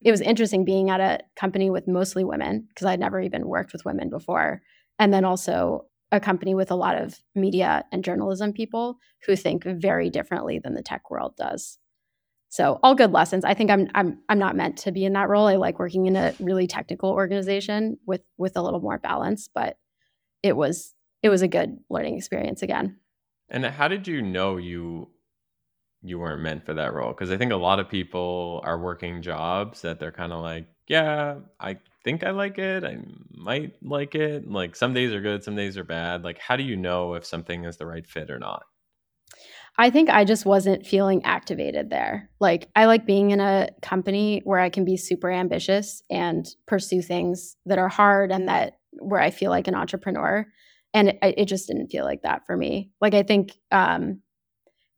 It 0.00 0.10
was 0.10 0.22
interesting 0.22 0.64
being 0.64 0.88
at 0.88 1.00
a 1.00 1.20
company 1.36 1.68
with 1.68 1.86
mostly 1.86 2.24
women 2.24 2.66
because 2.68 2.86
I'd 2.86 3.00
never 3.00 3.20
even 3.20 3.46
worked 3.46 3.72
with 3.72 3.84
women 3.84 4.08
before. 4.08 4.62
And 4.98 5.12
then 5.12 5.24
also 5.24 5.86
a 6.10 6.20
company 6.20 6.54
with 6.54 6.70
a 6.70 6.76
lot 6.76 7.00
of 7.00 7.18
media 7.34 7.84
and 7.90 8.04
journalism 8.04 8.52
people 8.52 8.98
who 9.26 9.34
think 9.34 9.64
very 9.64 10.10
differently 10.10 10.58
than 10.58 10.74
the 10.74 10.82
tech 10.82 11.10
world 11.10 11.34
does. 11.36 11.78
So 12.50 12.78
all 12.82 12.94
good 12.94 13.12
lessons. 13.12 13.46
I 13.46 13.54
think 13.54 13.70
I'm 13.70 13.88
I'm 13.94 14.18
I'm 14.28 14.38
not 14.38 14.56
meant 14.56 14.76
to 14.78 14.92
be 14.92 15.06
in 15.06 15.14
that 15.14 15.30
role. 15.30 15.46
I 15.46 15.56
like 15.56 15.78
working 15.78 16.04
in 16.04 16.16
a 16.16 16.34
really 16.38 16.66
technical 16.66 17.08
organization 17.08 17.96
with 18.06 18.20
with 18.36 18.58
a 18.58 18.62
little 18.62 18.80
more 18.80 18.98
balance, 18.98 19.48
but 19.52 19.78
it 20.42 20.54
was 20.54 20.92
it 21.22 21.30
was 21.30 21.40
a 21.40 21.48
good 21.48 21.78
learning 21.88 22.18
experience 22.18 22.60
again. 22.62 22.98
And 23.48 23.64
how 23.64 23.88
did 23.88 24.06
you 24.06 24.20
know 24.20 24.58
you 24.58 25.08
you 26.02 26.18
weren't 26.18 26.42
meant 26.42 26.66
for 26.66 26.74
that 26.74 26.92
role? 26.92 27.12
Because 27.12 27.30
I 27.30 27.38
think 27.38 27.52
a 27.52 27.56
lot 27.56 27.80
of 27.80 27.88
people 27.88 28.60
are 28.64 28.78
working 28.78 29.22
jobs 29.22 29.80
that 29.80 29.98
they're 29.98 30.12
kind 30.12 30.32
of 30.32 30.42
like, 30.42 30.66
yeah, 30.88 31.36
I 31.58 31.78
think 32.04 32.24
I 32.24 32.30
like 32.30 32.58
it. 32.58 32.84
I 32.84 32.98
might 33.30 33.74
like 33.82 34.14
it. 34.14 34.50
Like 34.50 34.76
some 34.76 34.94
days 34.94 35.12
are 35.12 35.20
good, 35.20 35.44
some 35.44 35.56
days 35.56 35.76
are 35.76 35.84
bad. 35.84 36.24
Like 36.24 36.38
how 36.38 36.56
do 36.56 36.62
you 36.62 36.76
know 36.76 37.14
if 37.14 37.24
something 37.24 37.64
is 37.64 37.76
the 37.76 37.86
right 37.86 38.06
fit 38.06 38.30
or 38.30 38.38
not? 38.38 38.64
I 39.78 39.88
think 39.88 40.10
I 40.10 40.24
just 40.24 40.44
wasn't 40.44 40.86
feeling 40.86 41.24
activated 41.24 41.88
there. 41.88 42.28
Like 42.40 42.68
I 42.76 42.84
like 42.84 43.06
being 43.06 43.30
in 43.30 43.40
a 43.40 43.70
company 43.80 44.42
where 44.44 44.60
I 44.60 44.68
can 44.68 44.84
be 44.84 44.96
super 44.96 45.30
ambitious 45.30 46.02
and 46.10 46.46
pursue 46.66 47.00
things 47.00 47.56
that 47.64 47.78
are 47.78 47.88
hard 47.88 48.30
and 48.30 48.48
that 48.48 48.74
where 48.92 49.20
I 49.20 49.30
feel 49.30 49.50
like 49.50 49.68
an 49.68 49.74
entrepreneur. 49.74 50.46
And 50.92 51.08
it, 51.08 51.18
it 51.22 51.44
just 51.46 51.68
didn't 51.68 51.88
feel 51.88 52.04
like 52.04 52.22
that 52.22 52.44
for 52.46 52.56
me. 52.56 52.90
Like 53.00 53.14
I 53.14 53.22
think 53.22 53.52
um, 53.70 54.20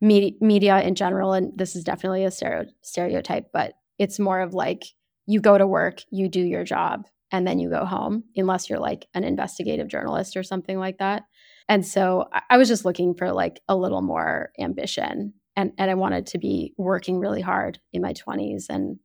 media, 0.01 0.33
media 0.41 0.81
in 0.81 0.97
general, 0.97 1.35
and 1.35 1.57
this 1.57 1.77
is 1.77 1.85
definitely 1.85 2.25
a 2.25 2.67
stereotype, 2.83 3.53
but 3.53 3.75
it's 3.99 4.19
more 4.19 4.41
of 4.41 4.55
like 4.55 4.83
you 5.26 5.40
go 5.40 5.57
to 5.57 5.66
work, 5.66 6.00
you 6.11 6.28
do 6.28 6.40
your 6.40 6.64
job, 6.64 7.07
and 7.33 7.47
then 7.47 7.59
you 7.59 7.71
go 7.71 7.85
home, 7.85 8.25
unless 8.37 8.69
you're 8.69 8.78
like 8.78 9.07
an 9.14 9.25
investigative 9.25 9.88
journalist 9.88 10.37
or 10.37 10.43
something 10.43 10.78
like 10.78 10.99
that. 10.99 11.25
And 11.69 11.87
so 11.87 12.28
I 12.50 12.59
was 12.59 12.69
just 12.69 12.85
looking 12.85 13.14
for 13.14 13.33
like 13.33 13.61
a 13.69 13.76
little 13.76 14.02
more 14.02 14.52
ambition. 14.59 15.35
And, 15.57 15.73
and 15.78 15.90
I 15.90 15.95
wanted 15.95 16.26
to 16.28 16.38
be 16.38 16.75
working 16.76 17.19
really 17.19 17.40
hard 17.40 17.78
in 17.93 18.02
my 18.02 18.12
20s 18.12 18.66
and 18.69 18.99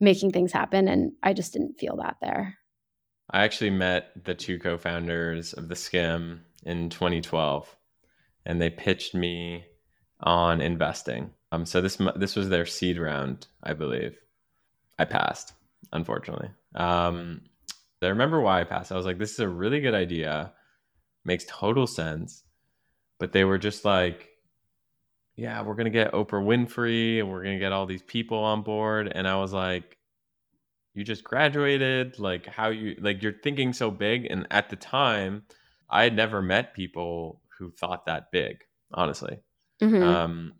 making 0.00 0.32
things 0.32 0.52
happen. 0.52 0.88
And 0.88 1.12
I 1.22 1.32
just 1.32 1.52
didn't 1.52 1.78
feel 1.78 1.96
that 1.96 2.16
there. 2.20 2.58
I 3.30 3.44
actually 3.44 3.70
met 3.70 4.12
the 4.24 4.34
two 4.34 4.58
co 4.58 4.78
founders 4.78 5.52
of 5.52 5.68
The 5.68 5.74
Skimm 5.74 6.40
in 6.64 6.90
2012, 6.90 7.74
and 8.44 8.60
they 8.60 8.70
pitched 8.70 9.14
me 9.14 9.64
on 10.20 10.60
investing. 10.60 11.30
Um, 11.52 11.66
so 11.66 11.80
this 11.80 11.98
this 12.16 12.36
was 12.36 12.48
their 12.48 12.66
seed 12.66 12.98
round, 12.98 13.46
I 13.62 13.72
believe. 13.72 14.16
I 14.98 15.04
passed, 15.04 15.52
unfortunately. 15.92 16.50
Um, 16.74 17.42
I 18.02 18.08
remember 18.08 18.40
why 18.40 18.60
I 18.60 18.64
passed. 18.64 18.92
I 18.92 18.96
was 18.96 19.06
like, 19.06 19.18
this 19.18 19.32
is 19.32 19.40
a 19.40 19.48
really 19.48 19.80
good 19.80 19.94
idea, 19.94 20.52
makes 21.24 21.44
total 21.48 21.86
sense. 21.86 22.44
But 23.18 23.32
they 23.32 23.44
were 23.44 23.58
just 23.58 23.84
like, 23.84 24.28
yeah, 25.36 25.62
we're 25.62 25.74
gonna 25.74 25.90
get 25.90 26.12
Oprah 26.12 26.44
Winfrey 26.44 27.18
and 27.18 27.30
we're 27.30 27.42
gonna 27.42 27.58
get 27.58 27.72
all 27.72 27.86
these 27.86 28.02
people 28.02 28.38
on 28.38 28.62
board. 28.62 29.10
And 29.14 29.26
I 29.26 29.36
was 29.36 29.52
like, 29.52 29.96
you 30.94 31.04
just 31.04 31.24
graduated, 31.24 32.18
like 32.18 32.46
how 32.46 32.68
you 32.68 32.96
like 33.00 33.22
you're 33.22 33.32
thinking 33.42 33.72
so 33.72 33.90
big. 33.90 34.26
And 34.30 34.46
at 34.50 34.70
the 34.70 34.76
time, 34.76 35.42
I 35.90 36.04
had 36.04 36.16
never 36.16 36.42
met 36.42 36.74
people 36.74 37.42
who 37.58 37.70
thought 37.70 38.06
that 38.06 38.30
big, 38.32 38.64
honestly. 38.92 39.38
Mm-hmm. 39.82 40.02
Um, 40.02 40.52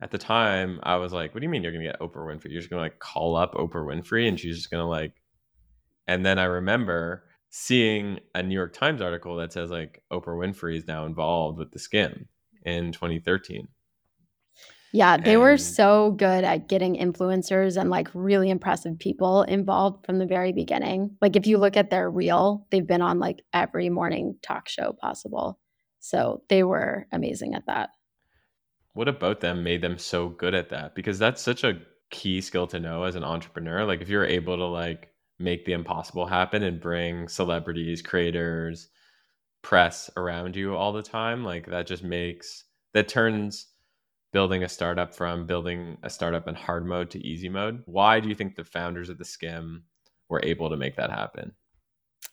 at 0.00 0.10
the 0.10 0.18
time, 0.18 0.80
I 0.82 0.96
was 0.96 1.12
like, 1.12 1.34
"What 1.34 1.40
do 1.40 1.44
you 1.44 1.50
mean 1.50 1.62
you're 1.62 1.72
gonna 1.72 1.84
get 1.84 2.00
Oprah 2.00 2.26
Winfrey? 2.26 2.50
You're 2.50 2.60
just 2.60 2.70
gonna 2.70 2.82
like 2.82 2.98
call 2.98 3.36
up 3.36 3.54
Oprah 3.54 3.84
Winfrey 3.84 4.28
and 4.28 4.38
she's 4.38 4.56
just 4.56 4.70
gonna 4.70 4.88
like." 4.88 5.12
And 6.06 6.24
then 6.24 6.38
I 6.38 6.44
remember 6.44 7.24
seeing 7.50 8.20
a 8.34 8.42
New 8.42 8.54
York 8.54 8.72
Times 8.72 9.00
article 9.00 9.36
that 9.36 9.52
says 9.52 9.70
like 9.70 10.02
Oprah 10.12 10.38
Winfrey 10.38 10.76
is 10.76 10.86
now 10.86 11.06
involved 11.06 11.58
with 11.58 11.72
the 11.72 11.78
Skimm 11.78 12.26
in 12.64 12.92
2013. 12.92 13.68
Yeah, 14.92 15.18
they 15.18 15.34
and, 15.34 15.42
were 15.42 15.58
so 15.58 16.12
good 16.12 16.44
at 16.44 16.68
getting 16.68 16.96
influencers 16.96 17.78
and 17.78 17.90
like 17.90 18.08
really 18.14 18.48
impressive 18.48 18.98
people 18.98 19.42
involved 19.42 20.06
from 20.06 20.18
the 20.18 20.26
very 20.26 20.52
beginning. 20.52 21.16
Like 21.20 21.36
if 21.36 21.46
you 21.46 21.58
look 21.58 21.76
at 21.76 21.90
their 21.90 22.10
reel, 22.10 22.66
they've 22.70 22.86
been 22.86 23.02
on 23.02 23.18
like 23.18 23.42
every 23.52 23.90
morning 23.90 24.36
talk 24.42 24.68
show 24.68 24.94
possible. 24.98 25.58
So 26.00 26.42
they 26.48 26.62
were 26.62 27.06
amazing 27.12 27.54
at 27.54 27.66
that 27.66 27.90
what 28.98 29.06
about 29.06 29.38
them 29.38 29.62
made 29.62 29.80
them 29.80 29.96
so 29.96 30.28
good 30.28 30.56
at 30.56 30.70
that? 30.70 30.96
Because 30.96 31.20
that's 31.20 31.40
such 31.40 31.62
a 31.62 31.78
key 32.10 32.40
skill 32.40 32.66
to 32.66 32.80
know 32.80 33.04
as 33.04 33.14
an 33.14 33.22
entrepreneur. 33.22 33.84
Like 33.84 34.00
if 34.00 34.08
you're 34.08 34.24
able 34.24 34.56
to 34.56 34.64
like 34.64 35.10
make 35.38 35.64
the 35.64 35.72
impossible 35.72 36.26
happen 36.26 36.64
and 36.64 36.80
bring 36.80 37.28
celebrities, 37.28 38.02
creators, 38.02 38.88
press 39.62 40.10
around 40.16 40.56
you 40.56 40.74
all 40.74 40.92
the 40.92 41.00
time, 41.00 41.44
like 41.44 41.66
that 41.66 41.86
just 41.86 42.02
makes 42.02 42.64
that 42.92 43.06
turns 43.06 43.68
building 44.32 44.64
a 44.64 44.68
startup 44.68 45.14
from 45.14 45.46
building 45.46 45.96
a 46.02 46.10
startup 46.10 46.48
in 46.48 46.56
hard 46.56 46.84
mode 46.84 47.08
to 47.10 47.24
easy 47.24 47.48
mode. 47.48 47.84
Why 47.86 48.18
do 48.18 48.28
you 48.28 48.34
think 48.34 48.56
the 48.56 48.64
founders 48.64 49.10
of 49.10 49.18
the 49.18 49.24
Skimm 49.24 49.82
were 50.28 50.40
able 50.42 50.70
to 50.70 50.76
make 50.76 50.96
that 50.96 51.10
happen? 51.10 51.52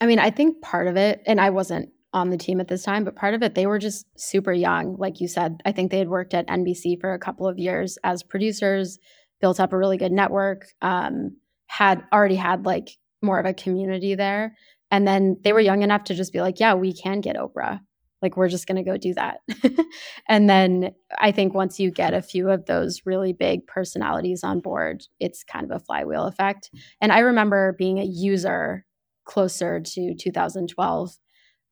I 0.02 0.08
mean, 0.08 0.18
I 0.18 0.32
think 0.32 0.64
part 0.64 0.88
of 0.88 0.98
it, 0.98 1.22
and 1.28 1.40
I 1.40 1.52
wasn't 1.52 1.92
on 2.16 2.30
the 2.30 2.38
team 2.38 2.62
at 2.62 2.70
this 2.70 2.84
time, 2.84 3.04
but 3.04 3.16
part 3.16 3.34
of 3.34 3.44
it, 3.44 3.56
they 3.56 3.68
were 3.68 3.78
just 3.78 4.08
super 4.18 4.54
young. 4.54 4.96
Like 4.98 5.20
you 5.20 5.28
said, 5.28 5.62
I 5.66 5.74
think 5.74 5.92
they 5.92 6.00
had 6.00 6.08
worked 6.08 6.34
at 6.34 6.48
NBC 6.48 7.00
for 7.00 7.14
a 7.14 7.20
couple 7.20 7.46
of 7.46 7.60
years 7.60 7.98
as 8.06 8.24
producers, 8.24 8.98
built 9.42 9.60
up 9.60 9.74
a 9.74 9.78
really 9.78 9.98
good 9.98 10.14
network, 10.14 10.66
um, 10.82 11.36
had 11.68 12.04
already 12.14 12.36
had 12.36 12.66
like 12.66 12.90
more 13.22 13.38
of 13.38 13.46
a 13.46 13.54
community 13.54 14.16
there. 14.16 14.56
And 14.90 15.06
then 15.06 15.36
they 15.44 15.52
were 15.52 15.60
young 15.60 15.82
enough 15.82 16.06
to 16.06 16.16
just 16.16 16.32
be 16.32 16.40
like, 16.40 16.60
yeah, 16.60 16.74
we 16.74 16.94
can 16.94 17.20
get 17.20 17.36
Oprah. 17.36 17.82
Like, 18.22 18.38
we're 18.38 18.48
just 18.48 18.66
going 18.66 18.78
to 18.78 18.90
go 18.90 18.98
do 18.98 19.14
that. 19.16 19.42
and 20.30 20.50
then 20.50 20.94
I 21.20 21.34
think 21.34 21.54
once 21.54 21.80
you 21.82 21.92
get 21.92 22.14
a 22.14 22.22
few 22.22 22.50
of 22.50 22.66
those 22.66 23.02
really 23.06 23.34
big 23.34 23.68
personalities 23.68 24.42
on 24.42 24.62
board, 24.62 25.04
it's 25.20 25.44
kind 25.44 25.70
of 25.70 25.76
a 25.76 25.84
flywheel 25.84 26.26
effect. 26.26 26.72
And 27.02 27.12
I 27.12 27.20
remember 27.20 27.76
being 27.78 28.00
a 28.00 28.06
user 28.06 28.86
closer 29.26 29.82
to 29.82 30.16
2012 30.18 31.18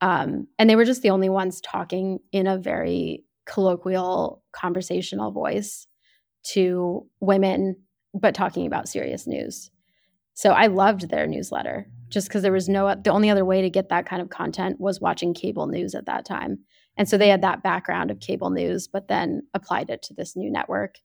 um, 0.03 0.47
and 0.59 0.69
they 0.69 0.75
were 0.75 0.83
just 0.83 1.01
the 1.01 1.11
only 1.11 1.29
ones 1.29 1.61
talking 1.61 2.19
in 2.33 2.45
a 2.45 2.57
very 2.57 3.23
colloquial, 3.45 4.43
conversational 4.51 5.31
voice 5.31 5.87
to 6.51 7.07
women, 7.21 7.77
but 8.13 8.35
talking 8.35 8.67
about 8.67 8.89
serious 8.89 9.25
news. 9.25 9.71
So 10.33 10.49
I 10.49 10.67
loved 10.67 11.09
their 11.09 11.25
newsletter 11.25 11.87
just 12.09 12.27
because 12.27 12.41
there 12.41 12.51
was 12.51 12.67
no, 12.67 12.93
the 13.01 13.11
only 13.11 13.29
other 13.29 13.45
way 13.45 13.61
to 13.61 13.69
get 13.69 13.87
that 13.89 14.05
kind 14.05 14.21
of 14.21 14.29
content 14.29 14.77
was 14.77 14.99
watching 14.99 15.33
cable 15.33 15.67
news 15.67 15.95
at 15.95 16.05
that 16.07 16.25
time. 16.25 16.59
And 16.97 17.07
so 17.07 17.17
they 17.17 17.29
had 17.29 17.41
that 17.43 17.63
background 17.63 18.11
of 18.11 18.19
cable 18.19 18.49
news, 18.49 18.89
but 18.89 19.07
then 19.07 19.43
applied 19.53 19.89
it 19.89 20.01
to 20.03 20.13
this 20.13 20.35
new 20.35 20.51
network. 20.51 20.95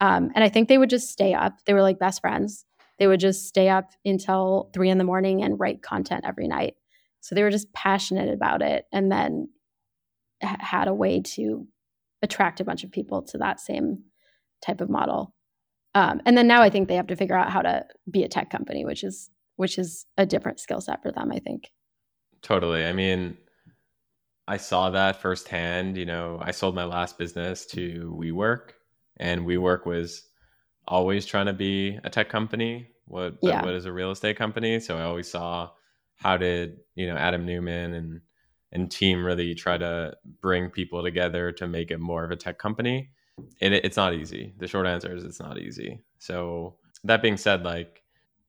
Um, 0.00 0.30
and 0.34 0.42
I 0.42 0.48
think 0.48 0.68
they 0.68 0.78
would 0.78 0.90
just 0.90 1.10
stay 1.10 1.32
up. 1.32 1.58
They 1.64 1.74
were 1.74 1.82
like 1.82 2.00
best 2.00 2.20
friends. 2.20 2.64
They 2.98 3.06
would 3.06 3.20
just 3.20 3.46
stay 3.46 3.68
up 3.68 3.92
until 4.04 4.68
three 4.74 4.90
in 4.90 4.98
the 4.98 5.04
morning 5.04 5.44
and 5.44 5.60
write 5.60 5.80
content 5.80 6.24
every 6.26 6.48
night. 6.48 6.74
So 7.20 7.34
they 7.34 7.42
were 7.42 7.50
just 7.50 7.72
passionate 7.72 8.32
about 8.32 8.62
it 8.62 8.86
and 8.92 9.10
then 9.10 9.48
h- 10.42 10.56
had 10.60 10.88
a 10.88 10.94
way 10.94 11.20
to 11.20 11.66
attract 12.22 12.60
a 12.60 12.64
bunch 12.64 12.84
of 12.84 12.90
people 12.90 13.22
to 13.22 13.38
that 13.38 13.60
same 13.60 14.04
type 14.64 14.80
of 14.80 14.90
model. 14.90 15.34
Um, 15.94 16.20
and 16.26 16.36
then 16.36 16.46
now 16.46 16.62
I 16.62 16.70
think 16.70 16.88
they 16.88 16.96
have 16.96 17.06
to 17.08 17.16
figure 17.16 17.36
out 17.36 17.50
how 17.50 17.62
to 17.62 17.84
be 18.10 18.22
a 18.22 18.28
tech 18.28 18.50
company, 18.50 18.84
which 18.84 19.02
is 19.04 19.30
which 19.56 19.78
is 19.78 20.06
a 20.16 20.24
different 20.24 20.60
skill 20.60 20.80
set 20.80 21.02
for 21.02 21.10
them. 21.10 21.32
I 21.32 21.38
think. 21.38 21.70
Totally. 22.42 22.84
I 22.84 22.92
mean, 22.92 23.36
I 24.46 24.56
saw 24.56 24.90
that 24.90 25.20
firsthand. 25.20 25.96
You 25.96 26.06
know, 26.06 26.38
I 26.40 26.52
sold 26.52 26.74
my 26.74 26.84
last 26.84 27.18
business 27.18 27.66
to 27.66 28.16
WeWork, 28.18 28.70
and 29.16 29.42
WeWork 29.42 29.86
was 29.86 30.28
always 30.86 31.26
trying 31.26 31.46
to 31.46 31.52
be 31.52 31.98
a 32.04 32.10
tech 32.10 32.28
company. 32.28 32.88
What 33.06 33.38
yeah. 33.42 33.64
what 33.64 33.74
is 33.74 33.86
a 33.86 33.92
real 33.92 34.10
estate 34.10 34.36
company? 34.36 34.80
So 34.80 34.96
I 34.96 35.02
always 35.02 35.30
saw 35.30 35.70
how 36.18 36.36
did 36.36 36.78
you 36.94 37.06
know 37.06 37.16
Adam 37.16 37.46
Neumann 37.46 37.94
and 37.94 38.20
and 38.70 38.90
team 38.90 39.24
really 39.24 39.54
try 39.54 39.78
to 39.78 40.14
bring 40.42 40.68
people 40.68 41.02
together 41.02 41.52
to 41.52 41.66
make 41.66 41.90
it 41.90 41.98
more 41.98 42.24
of 42.24 42.30
a 42.30 42.36
tech 42.36 42.58
company? 42.58 43.10
And 43.60 43.72
it, 43.72 43.84
it's 43.84 43.96
not 43.96 44.14
easy. 44.14 44.52
The 44.58 44.66
short 44.66 44.86
answer 44.86 45.14
is 45.14 45.24
it's 45.24 45.40
not 45.40 45.58
easy. 45.58 46.00
So 46.18 46.76
that 47.04 47.22
being 47.22 47.36
said, 47.36 47.64
like 47.64 48.02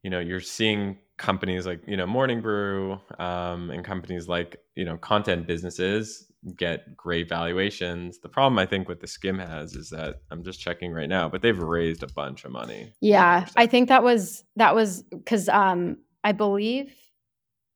you 0.03 0.09
know, 0.09 0.19
you're 0.19 0.39
seeing 0.39 0.97
companies 1.17 1.65
like 1.65 1.81
you 1.87 1.97
know 1.97 2.05
Morning 2.05 2.41
Brew 2.41 2.99
um, 3.19 3.69
and 3.69 3.83
companies 3.85 4.27
like 4.27 4.57
you 4.75 4.85
know 4.85 4.97
content 4.97 5.47
businesses 5.47 6.25
get 6.55 6.95
great 6.95 7.27
valuations. 7.27 8.19
The 8.19 8.29
problem 8.29 8.57
I 8.57 8.65
think 8.65 8.87
with 8.87 9.01
the 9.01 9.07
Skimm 9.07 9.45
has 9.45 9.75
is 9.75 9.89
that 9.89 10.21
I'm 10.31 10.43
just 10.43 10.59
checking 10.59 10.93
right 10.93 11.09
now, 11.09 11.27
but 11.27 11.41
they've 11.41 11.57
raised 11.57 12.01
a 12.01 12.07
bunch 12.07 12.45
of 12.45 12.51
money. 12.51 12.93
Yeah, 13.01 13.45
I 13.55 13.67
think 13.67 13.89
that 13.89 14.03
was 14.03 14.43
that 14.55 14.73
was 14.73 15.03
because 15.03 15.49
um, 15.49 15.97
I 16.23 16.31
believe 16.31 16.93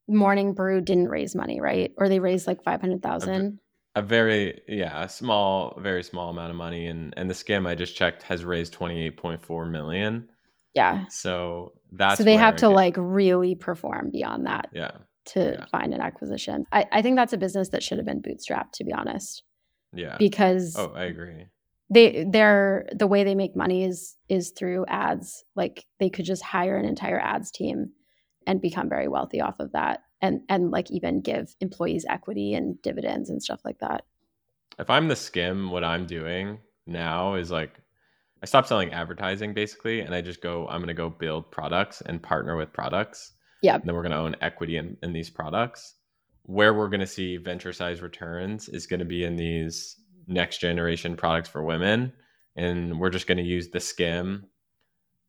Morning 0.07 0.53
Brew 0.53 0.81
didn't 0.81 1.07
raise 1.07 1.35
money, 1.35 1.61
right? 1.61 1.91
Or 1.97 2.09
they 2.09 2.19
raised 2.19 2.47
like 2.47 2.63
five 2.63 2.81
hundred 2.81 3.01
thousand. 3.01 3.59
A 3.95 4.01
very 4.01 4.61
yeah, 4.67 5.03
a 5.03 5.09
small, 5.09 5.79
very 5.81 6.03
small 6.03 6.29
amount 6.29 6.49
of 6.49 6.55
money, 6.55 6.87
and 6.87 7.13
and 7.15 7.29
the 7.29 7.33
Skimm 7.33 7.67
I 7.67 7.75
just 7.75 7.95
checked 7.95 8.23
has 8.23 8.43
raised 8.43 8.73
twenty 8.73 9.05
eight 9.05 9.17
point 9.17 9.45
four 9.45 9.65
million. 9.65 10.27
Yeah. 10.73 11.05
So 11.09 11.73
that's 11.91 12.17
so 12.17 12.23
they 12.23 12.35
have 12.35 12.55
to 12.57 12.69
like 12.69 12.95
really 12.97 13.55
perform 13.55 14.09
beyond 14.11 14.47
that. 14.47 14.69
Yeah. 14.73 14.91
To 15.27 15.55
yeah. 15.57 15.65
find 15.71 15.93
an 15.93 16.01
acquisition, 16.01 16.65
I, 16.73 16.85
I 16.91 17.01
think 17.01 17.15
that's 17.15 17.31
a 17.31 17.37
business 17.37 17.69
that 17.69 17.81
should 17.81 17.97
have 17.97 18.05
been 18.05 18.21
bootstrapped. 18.21 18.71
To 18.73 18.83
be 18.83 18.91
honest. 18.91 19.43
Yeah. 19.93 20.17
Because 20.17 20.75
oh, 20.77 20.91
I 20.95 21.03
agree. 21.03 21.45
They 21.89 22.25
they're 22.27 22.89
the 22.93 23.07
way 23.07 23.23
they 23.23 23.35
make 23.35 23.55
money 23.55 23.85
is 23.85 24.17
is 24.27 24.49
through 24.49 24.85
ads. 24.87 25.45
Like 25.55 25.85
they 25.99 26.09
could 26.09 26.25
just 26.25 26.41
hire 26.41 26.75
an 26.75 26.85
entire 26.85 27.19
ads 27.19 27.51
team 27.51 27.91
and 28.47 28.61
become 28.61 28.89
very 28.89 29.07
wealthy 29.07 29.41
off 29.41 29.59
of 29.59 29.71
that 29.71 30.03
and 30.21 30.41
and 30.49 30.71
like 30.71 30.89
even 30.89 31.21
give 31.21 31.55
employees 31.59 32.05
equity 32.09 32.53
and 32.53 32.81
dividends 32.81 33.29
and 33.29 33.43
stuff 33.43 33.61
like 33.63 33.79
that. 33.79 34.05
If 34.79 34.89
i'm 34.89 35.07
the 35.07 35.15
Skimm 35.15 35.69
what 35.69 35.83
i'm 35.83 36.07
doing 36.07 36.59
now 36.87 37.35
is 37.35 37.51
like 37.51 37.79
i 38.41 38.45
stop 38.45 38.65
selling 38.65 38.91
advertising 38.91 39.53
basically 39.53 40.01
and 40.01 40.13
i 40.15 40.21
just 40.21 40.41
go 40.41 40.67
i'm 40.67 40.79
going 40.79 40.87
to 40.87 40.93
go 40.93 41.09
build 41.09 41.51
products 41.51 42.01
and 42.01 42.21
partner 42.21 42.55
with 42.55 42.73
products. 42.73 43.33
Yeah 43.61 43.75
and 43.75 43.83
then 43.83 43.95
we're 43.95 44.01
going 44.01 44.11
to 44.11 44.17
own 44.17 44.35
equity 44.41 44.77
in, 44.77 44.97
in 45.03 45.13
these 45.13 45.29
products. 45.29 45.95
Where 46.45 46.73
we're 46.73 46.89
going 46.89 46.99
to 46.99 47.07
see 47.07 47.37
venture 47.37 47.71
size 47.71 48.01
returns 48.01 48.67
is 48.67 48.87
going 48.87 48.99
to 48.99 49.05
be 49.05 49.23
in 49.23 49.37
these 49.37 49.95
next 50.27 50.57
generation 50.57 51.15
products 51.15 51.49
for 51.49 51.63
women 51.63 52.11
and 52.55 52.99
we're 52.99 53.09
just 53.09 53.27
going 53.27 53.37
to 53.37 53.43
use 53.43 53.69
the 53.69 53.79
Skimm 53.79 54.43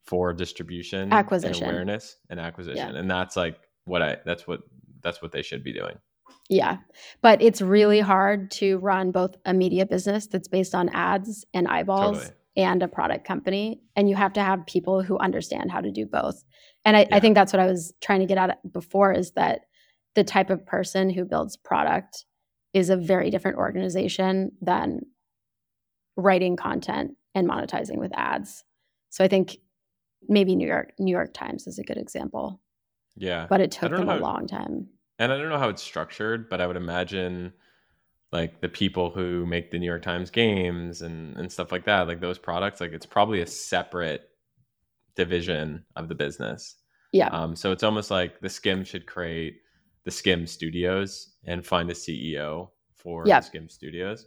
for 0.07 0.33
distribution 0.33 1.13
acquisition 1.13 1.65
and 1.65 1.73
awareness 1.73 2.17
and 2.31 2.39
acquisition 2.39 2.93
yeah. 2.95 2.99
and 2.99 3.11
that's 3.11 3.37
like 3.37 3.59
what 3.87 4.03
i 4.03 4.17
that's 4.25 4.47
what 4.47 4.61
that's 5.03 5.23
what 5.23 5.33
they 5.33 5.43
should 5.43 5.65
be 5.65 5.73
doing 5.73 5.97
yeah 6.49 6.79
but 7.23 7.41
it's 7.41 7.63
really 7.63 8.01
hard 8.01 8.51
to 8.51 8.79
run 8.79 9.11
both 9.11 9.35
a 9.47 9.55
media 9.55 9.87
business 9.87 10.27
that's 10.27 10.49
based 10.49 10.75
on 10.75 10.89
ads 10.91 11.45
and 11.55 11.67
eyeballs 11.69 12.19
totally. 12.19 12.35
and 12.57 12.83
a 12.83 12.89
product 12.89 13.27
company 13.27 13.81
and 13.97 14.09
you 14.09 14.17
have 14.17 14.33
to 14.33 14.43
have 14.43 14.67
people 14.67 15.03
who 15.03 15.19
understand 15.19 15.71
how 15.71 15.81
to 15.81 15.91
do 15.91 16.05
both 16.05 16.45
and 16.85 16.97
I, 16.97 17.01
yeah. 17.01 17.17
I 17.17 17.21
think 17.21 17.35
that's 17.35 17.53
what 17.53 17.61
i 17.61 17.67
was 17.67 17.95
trying 18.03 18.21
to 18.21 18.27
get 18.27 18.39
at 18.39 18.73
before 18.73 19.13
is 19.13 19.33
that 19.33 19.61
the 20.15 20.25
type 20.25 20.51
of 20.51 20.65
person 20.67 21.11
who 21.11 21.25
builds 21.25 21.57
product 21.57 22.25
is 22.73 22.91
a 22.91 22.97
very 22.97 23.31
different 23.31 23.57
organization 23.57 24.53
than 24.61 25.01
writing 26.17 26.57
content 26.57 27.13
and 27.35 27.49
monetizing 27.49 27.99
with 27.99 28.13
ads 28.15 28.65
so 29.09 29.25
i 29.25 29.29
think 29.29 29.57
maybe 30.29 30.55
New 30.57 30.67
York 30.67 30.93
New 30.99 31.13
York 31.13 31.35
Times 31.35 31.67
is 31.67 31.79
a 31.79 31.83
good 31.83 31.99
example. 31.99 32.61
Yeah. 33.17 33.47
But 33.49 33.61
it 33.61 33.71
took 33.71 33.93
them 33.93 34.09
a 34.09 34.17
long 34.17 34.47
time. 34.47 34.89
And 35.19 35.33
I 35.33 35.39
don't 35.39 35.49
know 35.49 35.59
how 35.59 35.69
it's 35.69 35.83
structured, 35.83 36.49
but 36.49 36.61
I 36.61 36.67
would 36.67 36.77
imagine 36.77 37.53
like 38.33 38.61
the 38.61 38.69
people 38.69 39.11
who 39.11 39.47
make 39.47 39.71
the 39.71 39.79
New 39.79 39.87
York 39.87 40.03
Times 40.03 40.31
games 40.31 41.03
and, 41.03 41.37
and 41.37 41.51
stuff 41.51 41.71
like 41.71 41.85
that, 41.85 42.09
like 42.09 42.21
those 42.21 42.39
products, 42.39 42.81
like 42.81 42.93
it's 42.93 43.07
probably 43.07 43.41
a 43.41 43.47
separate 43.47 44.29
division 45.15 45.85
of 45.95 46.09
the 46.09 46.17
business. 46.17 46.77
Yeah. 47.13 47.29
Um, 47.29 47.55
so 47.55 47.71
it's 47.71 47.85
almost 47.85 48.11
like 48.11 48.41
the 48.41 48.49
Skimm 48.49 48.85
should 48.85 49.07
create 49.07 49.61
the 50.05 50.11
Skimm 50.11 50.49
Studios 50.49 51.35
and 51.45 51.65
find 51.65 51.89
a 51.91 51.95
CEO 51.95 52.71
for 52.97 53.23
yep. 53.25 53.45
Skimm 53.45 53.71
Studios. 53.71 54.27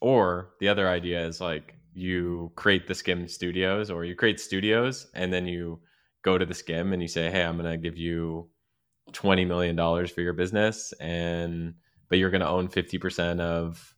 Or 0.00 0.50
the 0.60 0.68
other 0.68 0.86
idea 0.86 1.26
is 1.26 1.40
like 1.40 1.74
you 1.96 2.52
create 2.56 2.86
the 2.86 2.92
Skimm 2.92 3.28
Studios 3.28 3.90
or 3.90 4.04
you 4.04 4.14
create 4.14 4.38
studios 4.38 5.06
and 5.14 5.32
then 5.32 5.46
you 5.46 5.80
go 6.20 6.36
to 6.36 6.44
the 6.44 6.52
Skimm 6.52 6.92
and 6.92 7.00
you 7.00 7.08
say, 7.08 7.30
"Hey, 7.30 7.42
I'm 7.42 7.56
going 7.56 7.70
to 7.70 7.78
give 7.78 7.96
you 7.96 8.50
20 9.12 9.46
million 9.46 9.76
dollars 9.76 10.10
for 10.10 10.20
your 10.20 10.34
business 10.34 10.92
and 11.00 11.74
but 12.08 12.18
you're 12.18 12.30
going 12.30 12.42
to 12.42 12.48
own 12.48 12.68
50% 12.68 13.40
of 13.40 13.94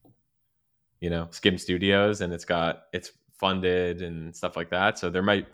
you 1.01 1.11
know, 1.11 1.27
Skimm 1.33 1.59
Studios 1.59 2.21
and 2.21 2.33
it's 2.33 2.45
got 2.45 2.85
it's 2.93 3.11
funded 3.33 4.01
and 4.01 4.35
stuff 4.35 4.57
like 4.57 4.71
that." 4.71 4.97
So 4.99 5.11
there 5.11 5.23
might 5.23 5.49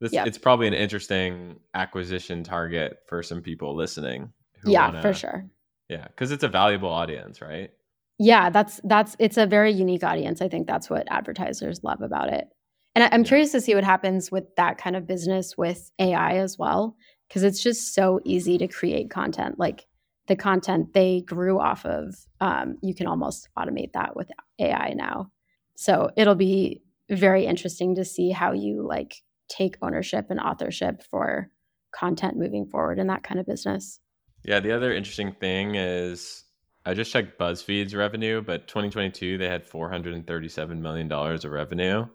this 0.00 0.12
yep. 0.12 0.26
it's 0.26 0.38
probably 0.38 0.66
an 0.68 0.74
interesting 0.74 1.58
acquisition 1.72 2.44
target 2.44 2.98
for 3.06 3.22
some 3.22 3.40
people 3.40 3.74
listening. 3.74 4.30
yeah, 4.64 4.88
wanna, 4.88 5.00
for 5.00 5.14
sure. 5.14 5.48
Yeah, 5.88 6.06
cuz 6.16 6.32
it's 6.32 6.44
a 6.44 6.48
valuable 6.48 6.90
audience, 6.90 7.40
right? 7.40 7.70
Yeah 8.18 8.50
that's 8.50 8.80
that's 8.84 9.16
it's 9.18 9.36
a 9.36 9.46
very 9.46 9.72
unique 9.72 10.04
audience. 10.04 10.42
I 10.42 10.48
think 10.48 10.66
that's 10.66 10.90
what 10.90 11.06
advertisers 11.10 11.82
love 11.82 12.02
about 12.02 12.32
it. 12.32 12.48
And 12.94 13.04
I, 13.04 13.14
am 13.14 13.22
yeah. 13.22 13.28
curious 13.28 13.52
to 13.52 13.60
see 13.60 13.74
what 13.74 13.84
happens 13.84 14.30
with 14.32 14.44
that 14.56 14.78
kind 14.78 14.96
of 14.96 15.06
business 15.06 15.56
with 15.56 15.90
ai 15.98 16.38
as 16.38 16.58
well 16.58 16.96
because 17.28 17.44
it's 17.44 17.62
just 17.62 17.94
so 17.94 18.20
easy 18.24 18.58
to 18.58 18.66
create 18.66 19.10
content. 19.10 19.58
Like 19.58 19.86
the 20.26 20.36
content 20.36 20.92
they 20.94 21.22
grew 21.22 21.60
off 21.60 21.84
of 21.86 22.16
um, 22.40 22.76
you 22.82 22.94
can 22.94 23.06
almost 23.06 23.48
automate 23.58 23.92
that 23.92 24.16
with 24.16 24.30
ai 24.58 24.94
now. 24.96 25.30
So 25.76 26.10
it'll 26.16 26.34
be 26.34 26.82
very 27.10 27.46
interesting 27.46 27.94
to 27.94 28.04
see 28.04 28.30
how 28.30 28.52
you 28.52 28.86
like 28.86 29.14
take 29.48 29.76
ownership 29.80 30.26
and 30.30 30.40
authorship 30.40 31.02
for 31.02 31.50
content 31.94 32.36
moving 32.36 32.66
forward 32.66 32.98
in 32.98 33.06
that 33.06 33.22
kind 33.22 33.40
of 33.40 33.46
business. 33.46 34.00
Yeah 34.44 34.60
the 34.60 34.72
other 34.72 34.92
interesting 34.92 35.32
thing 35.32 35.74
is 35.74 36.44
I 36.88 36.94
just 36.94 37.12
checked 37.12 37.38
BuzzFeed's 37.38 37.94
revenue, 37.94 38.40
but 38.40 38.66
2022 38.66 39.36
they 39.36 39.46
had 39.46 39.62
437 39.62 40.80
million 40.80 41.06
dollars 41.06 41.44
of 41.44 41.52
revenue, 41.52 42.06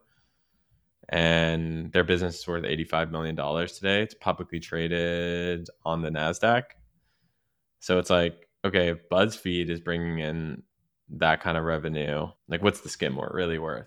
and 1.10 1.92
their 1.92 2.04
business 2.04 2.40
is 2.40 2.48
worth 2.48 2.66
85 2.66 3.12
million 3.12 3.36
dollars 3.36 3.74
today. 3.74 4.02
It's 4.02 4.16
publicly 4.16 4.60
traded 4.60 5.70
on 5.86 6.02
the 6.02 6.10
Nasdaq, 6.10 6.64
so 7.82 8.00
it's 8.00 8.10
like 8.10 8.48
okay, 8.66 8.90
if 8.90 9.08
BuzzFeed 9.10 9.70
is 9.70 9.80
bringing 9.80 10.18
in 10.18 10.64
that 11.18 11.42
kind 11.42 11.56
of 11.56 11.66
revenue, 11.66 12.30
like 12.48 12.64
what's 12.64 12.82
the 12.82 12.90
Skimm 12.90 13.16
worth 13.16 13.32
really 13.32 13.60
worth? 13.60 13.86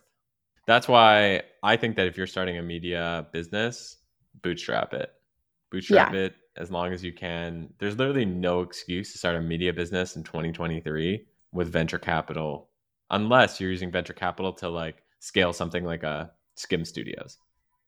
That's 0.68 0.86
why 0.86 1.42
I 1.64 1.76
think 1.78 1.96
that 1.96 2.06
if 2.06 2.16
you're 2.16 2.28
starting 2.28 2.58
a 2.58 2.62
media 2.62 3.26
business, 3.32 3.96
bootstrap 4.40 4.94
it, 4.94 5.10
bootstrap 5.72 6.12
yeah. 6.12 6.20
it 6.20 6.36
as 6.56 6.70
long 6.70 6.92
as 6.92 7.04
you 7.04 7.12
can. 7.12 7.72
There's 7.78 7.98
literally 7.98 8.24
no 8.24 8.60
excuse 8.60 9.12
to 9.12 9.18
start 9.18 9.36
a 9.36 9.40
media 9.40 9.72
business 9.72 10.16
in 10.16 10.22
2023 10.22 11.26
with 11.52 11.68
venture 11.68 11.98
capital, 11.98 12.68
unless 13.10 13.60
you're 13.60 13.70
using 13.70 13.90
venture 13.90 14.12
capital 14.12 14.52
to 14.54 14.68
like 14.68 15.02
scale 15.20 15.52
something 15.52 15.84
like 15.84 16.02
a 16.02 16.30
Skimm 16.56 16.86
Studios. 16.86 17.38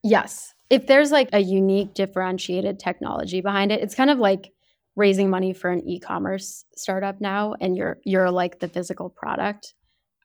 Yes. 0.03 0.53
If 0.69 0.87
there's 0.87 1.11
like 1.11 1.29
a 1.33 1.39
unique 1.39 1.93
differentiated 1.93 2.79
technology 2.79 3.41
behind 3.41 3.71
it, 3.71 3.81
it's 3.81 3.95
kind 3.95 4.09
of 4.09 4.19
like 4.19 4.51
raising 4.95 5.29
money 5.29 5.53
for 5.53 5.69
an 5.69 5.87
e-commerce 5.87 6.65
startup 6.75 7.21
now 7.21 7.55
and 7.61 7.77
you're 7.77 7.99
you're 8.03 8.31
like 8.31 8.59
the 8.59 8.67
physical 8.67 9.09
product. 9.09 9.73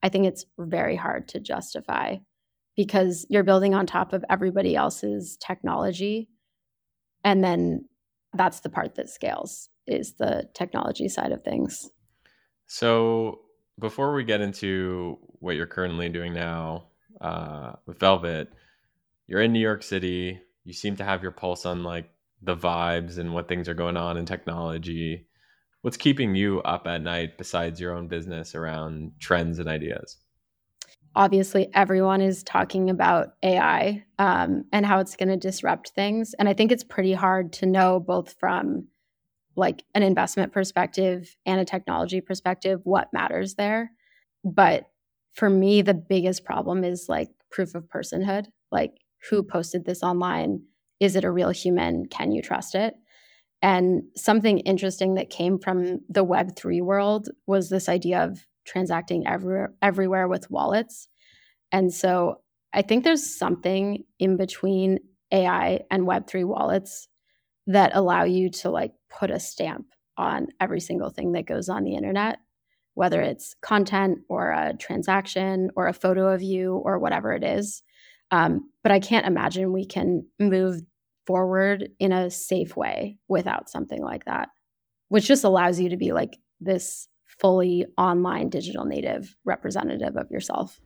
I 0.02 0.08
think 0.08 0.26
it's 0.26 0.44
very 0.58 0.96
hard 0.96 1.28
to 1.28 1.40
justify 1.40 2.16
because 2.76 3.24
you're 3.30 3.44
building 3.44 3.74
on 3.74 3.86
top 3.86 4.12
of 4.12 4.24
everybody 4.28 4.74
else's 4.76 5.38
technology 5.40 6.28
and 7.22 7.42
then 7.42 7.86
that's 8.34 8.60
the 8.60 8.68
part 8.68 8.94
that 8.96 9.08
scales 9.08 9.68
is 9.86 10.14
the 10.14 10.48
technology 10.54 11.08
side 11.08 11.32
of 11.32 11.42
things. 11.42 11.90
So 12.66 13.40
before 13.78 14.14
we 14.14 14.24
get 14.24 14.40
into 14.40 15.18
what 15.40 15.56
you're 15.56 15.66
currently 15.66 16.08
doing 16.08 16.32
now 16.32 16.88
uh, 17.20 17.72
with 17.86 17.98
Velvet, 17.98 18.52
you're 19.26 19.42
in 19.42 19.52
New 19.52 19.60
York 19.60 19.82
City. 19.82 20.40
You 20.64 20.72
seem 20.72 20.96
to 20.96 21.04
have 21.04 21.22
your 21.22 21.32
pulse 21.32 21.66
on 21.66 21.82
like 21.82 22.10
the 22.42 22.56
vibes 22.56 23.18
and 23.18 23.34
what 23.34 23.48
things 23.48 23.68
are 23.68 23.74
going 23.74 23.96
on 23.96 24.16
in 24.16 24.26
technology. 24.26 25.26
What's 25.82 25.96
keeping 25.96 26.34
you 26.34 26.62
up 26.62 26.86
at 26.86 27.02
night 27.02 27.36
besides 27.36 27.80
your 27.80 27.94
own 27.94 28.08
business 28.08 28.54
around 28.54 29.12
trends 29.20 29.58
and 29.58 29.68
ideas? 29.68 30.16
Obviously 31.16 31.68
everyone 31.74 32.20
is 32.20 32.42
talking 32.42 32.90
about 32.90 33.34
AI 33.42 34.04
um, 34.18 34.64
and 34.72 34.84
how 34.84 34.98
it's 34.98 35.16
going 35.16 35.28
to 35.28 35.36
disrupt 35.36 35.90
things. 35.90 36.34
And 36.38 36.48
I 36.48 36.54
think 36.54 36.72
it's 36.72 36.84
pretty 36.84 37.12
hard 37.12 37.52
to 37.54 37.66
know 37.66 38.00
both 38.00 38.34
from 38.38 38.88
like 39.56 39.84
an 39.94 40.02
investment 40.02 40.52
perspective 40.52 41.36
and 41.46 41.60
a 41.60 41.64
technology 41.64 42.20
perspective 42.20 42.80
what 42.84 43.12
matters 43.12 43.54
there. 43.54 43.92
But 44.44 44.84
for 45.32 45.48
me, 45.48 45.82
the 45.82 45.94
biggest 45.94 46.44
problem 46.44 46.84
is 46.84 47.06
like 47.08 47.28
proof 47.50 47.74
of 47.74 47.84
personhood. 47.84 48.46
Like, 48.72 48.94
who 49.30 49.42
posted 49.42 49.84
this 49.84 50.02
online? 50.02 50.62
Is 51.00 51.16
it 51.16 51.24
a 51.24 51.30
real 51.30 51.50
human? 51.50 52.06
Can 52.06 52.32
you 52.32 52.42
trust 52.42 52.74
it? 52.74 52.94
And 53.62 54.02
something 54.16 54.58
interesting 54.60 55.14
that 55.14 55.30
came 55.30 55.58
from 55.58 56.00
the 56.08 56.24
Web3 56.24 56.82
world 56.82 57.30
was 57.46 57.70
this 57.70 57.88
idea 57.88 58.22
of 58.22 58.44
transacting 58.64 59.26
everywhere 59.26 59.74
everywhere 59.82 60.28
with 60.28 60.50
wallets. 60.50 61.08
And 61.72 61.92
so 61.92 62.40
I 62.72 62.82
think 62.82 63.04
there's 63.04 63.36
something 63.36 64.04
in 64.18 64.36
between 64.36 64.98
AI 65.32 65.80
and 65.90 66.06
web3 66.06 66.44
wallets 66.44 67.08
that 67.66 67.92
allow 67.94 68.24
you 68.24 68.50
to 68.50 68.70
like 68.70 68.92
put 69.10 69.30
a 69.30 69.40
stamp 69.40 69.86
on 70.16 70.48
every 70.60 70.80
single 70.80 71.10
thing 71.10 71.32
that 71.32 71.46
goes 71.46 71.68
on 71.68 71.84
the 71.84 71.94
internet 71.94 72.38
whether 72.94 73.20
it's 73.20 73.54
content 73.60 74.20
or 74.28 74.50
a 74.50 74.74
transaction 74.78 75.70
or 75.76 75.88
a 75.88 75.92
photo 75.92 76.32
of 76.32 76.42
you 76.42 76.76
or 76.76 76.98
whatever 76.98 77.32
it 77.32 77.44
is. 77.44 77.82
Um, 78.30 78.70
but 78.82 78.92
I 78.92 79.00
can't 79.00 79.26
imagine 79.26 79.72
we 79.72 79.84
can 79.84 80.26
move 80.38 80.80
forward 81.26 81.90
in 81.98 82.12
a 82.12 82.30
safe 82.30 82.76
way 82.76 83.18
without 83.28 83.68
something 83.68 84.02
like 84.02 84.24
that, 84.24 84.48
which 85.08 85.26
just 85.26 85.44
allows 85.44 85.80
you 85.80 85.90
to 85.90 85.96
be 85.96 86.12
like 86.12 86.38
this 86.60 87.08
fully 87.38 87.86
online 87.98 88.48
digital 88.48 88.84
native 88.84 89.36
representative 89.44 90.16
of 90.16 90.30
yourself. 90.30 90.80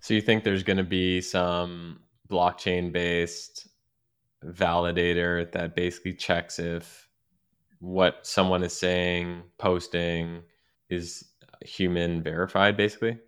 So 0.00 0.14
you 0.14 0.20
think 0.20 0.44
there's 0.44 0.62
going 0.62 0.76
to 0.76 0.84
be 0.84 1.20
some 1.20 2.00
blockchain 2.28 2.92
based 2.92 3.68
validator 4.44 5.50
that 5.52 5.74
basically 5.74 6.14
checks 6.14 6.58
if 6.58 7.08
what 7.80 8.26
someone 8.26 8.62
is 8.62 8.76
saying, 8.78 9.42
posting 9.58 10.42
is 10.88 11.24
human 11.64 12.22
verified 12.22 12.76
basically? 12.76 13.18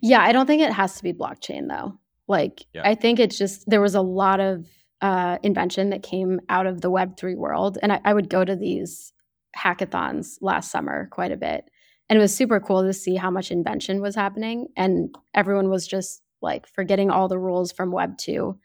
Yeah, 0.00 0.20
I 0.22 0.32
don't 0.32 0.46
think 0.46 0.62
it 0.62 0.72
has 0.72 0.96
to 0.96 1.02
be 1.02 1.12
blockchain 1.12 1.68
though. 1.68 1.98
Like 2.26 2.64
yeah. 2.74 2.82
I 2.84 2.94
think 2.94 3.18
it's 3.18 3.38
just 3.38 3.68
there 3.68 3.80
was 3.80 3.94
a 3.94 4.02
lot 4.02 4.40
of 4.40 4.66
uh, 5.00 5.38
invention 5.42 5.90
that 5.90 6.02
came 6.02 6.40
out 6.48 6.66
of 6.66 6.80
the 6.80 6.90
Web3 6.90 7.36
world. 7.36 7.78
And 7.82 7.92
I, 7.92 8.00
I 8.04 8.14
would 8.14 8.28
go 8.28 8.44
to 8.44 8.56
these 8.56 9.12
hackathons 9.56 10.38
last 10.40 10.70
summer 10.70 11.08
quite 11.10 11.32
a 11.32 11.36
bit. 11.36 11.64
And 12.08 12.18
it 12.18 12.22
was 12.22 12.34
super 12.34 12.58
cool 12.60 12.82
to 12.82 12.92
see 12.92 13.16
how 13.16 13.30
much 13.30 13.50
invention 13.50 14.00
was 14.00 14.14
happening. 14.14 14.68
And 14.76 15.14
everyone 15.34 15.68
was 15.68 15.86
just 15.86 16.22
like 16.40 16.66
forgetting 16.66 17.10
all 17.10 17.28
the 17.28 17.38
rules 17.38 17.72
from 17.72 17.92
Web 17.92 18.16
2 18.18 18.58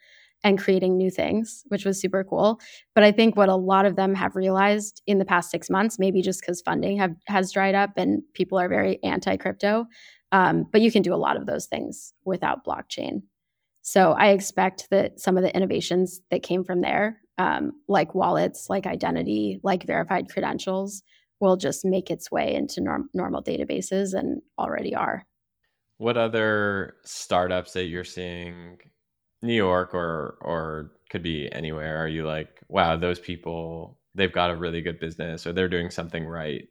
and 0.43 0.59
creating 0.59 0.97
new 0.97 1.09
things, 1.09 1.63
which 1.67 1.85
was 1.85 1.99
super 1.99 2.23
cool. 2.23 2.59
But 2.95 3.03
I 3.03 3.11
think 3.11 3.35
what 3.35 3.49
a 3.49 3.55
lot 3.55 3.85
of 3.85 3.95
them 3.95 4.13
have 4.15 4.35
realized 4.35 5.01
in 5.07 5.17
the 5.17 5.25
past 5.25 5.49
six 5.49 5.69
months, 5.69 5.97
maybe 5.97 6.21
just 6.21 6.41
because 6.41 6.61
funding 6.61 6.97
have, 6.97 7.15
has 7.27 7.51
dried 7.51 7.75
up 7.75 7.91
and 7.97 8.21
people 8.33 8.59
are 8.59 8.69
very 8.69 9.01
anti 9.03 9.37
crypto, 9.37 9.85
um, 10.31 10.65
but 10.71 10.81
you 10.81 10.91
can 10.91 11.01
do 11.01 11.13
a 11.13 11.15
lot 11.15 11.37
of 11.37 11.45
those 11.45 11.65
things 11.65 12.13
without 12.25 12.65
blockchain. 12.65 13.23
So 13.81 14.13
I 14.13 14.29
expect 14.29 14.89
that 14.91 15.19
some 15.19 15.37
of 15.37 15.43
the 15.43 15.55
innovations 15.55 16.21
that 16.31 16.43
came 16.43 16.63
from 16.63 16.81
there, 16.81 17.19
um, 17.37 17.71
like 17.87 18.15
wallets, 18.15 18.69
like 18.69 18.85
identity, 18.85 19.59
like 19.63 19.85
verified 19.85 20.29
credentials, 20.29 21.03
will 21.39 21.57
just 21.57 21.83
make 21.83 22.09
its 22.09 22.31
way 22.31 22.53
into 22.55 22.81
norm- 22.81 23.09
normal 23.13 23.43
databases 23.43 24.13
and 24.13 24.41
already 24.57 24.95
are. 24.95 25.25
What 25.97 26.17
other 26.17 26.95
startups 27.03 27.73
that 27.73 27.85
you're 27.85 28.03
seeing, 28.03 28.77
New 29.41 29.53
York 29.53 29.93
or 29.93 30.37
or 30.41 30.91
could 31.09 31.23
be 31.23 31.51
anywhere, 31.51 31.97
are 31.97 32.07
you 32.07 32.25
like, 32.25 32.61
wow, 32.67 32.95
those 32.95 33.19
people 33.19 33.99
they've 34.15 34.31
got 34.31 34.51
a 34.51 34.55
really 34.55 34.81
good 34.81 34.99
business 34.99 35.47
or 35.47 35.53
they're 35.53 35.69
doing 35.69 35.89
something 35.89 36.25
right? 36.25 36.67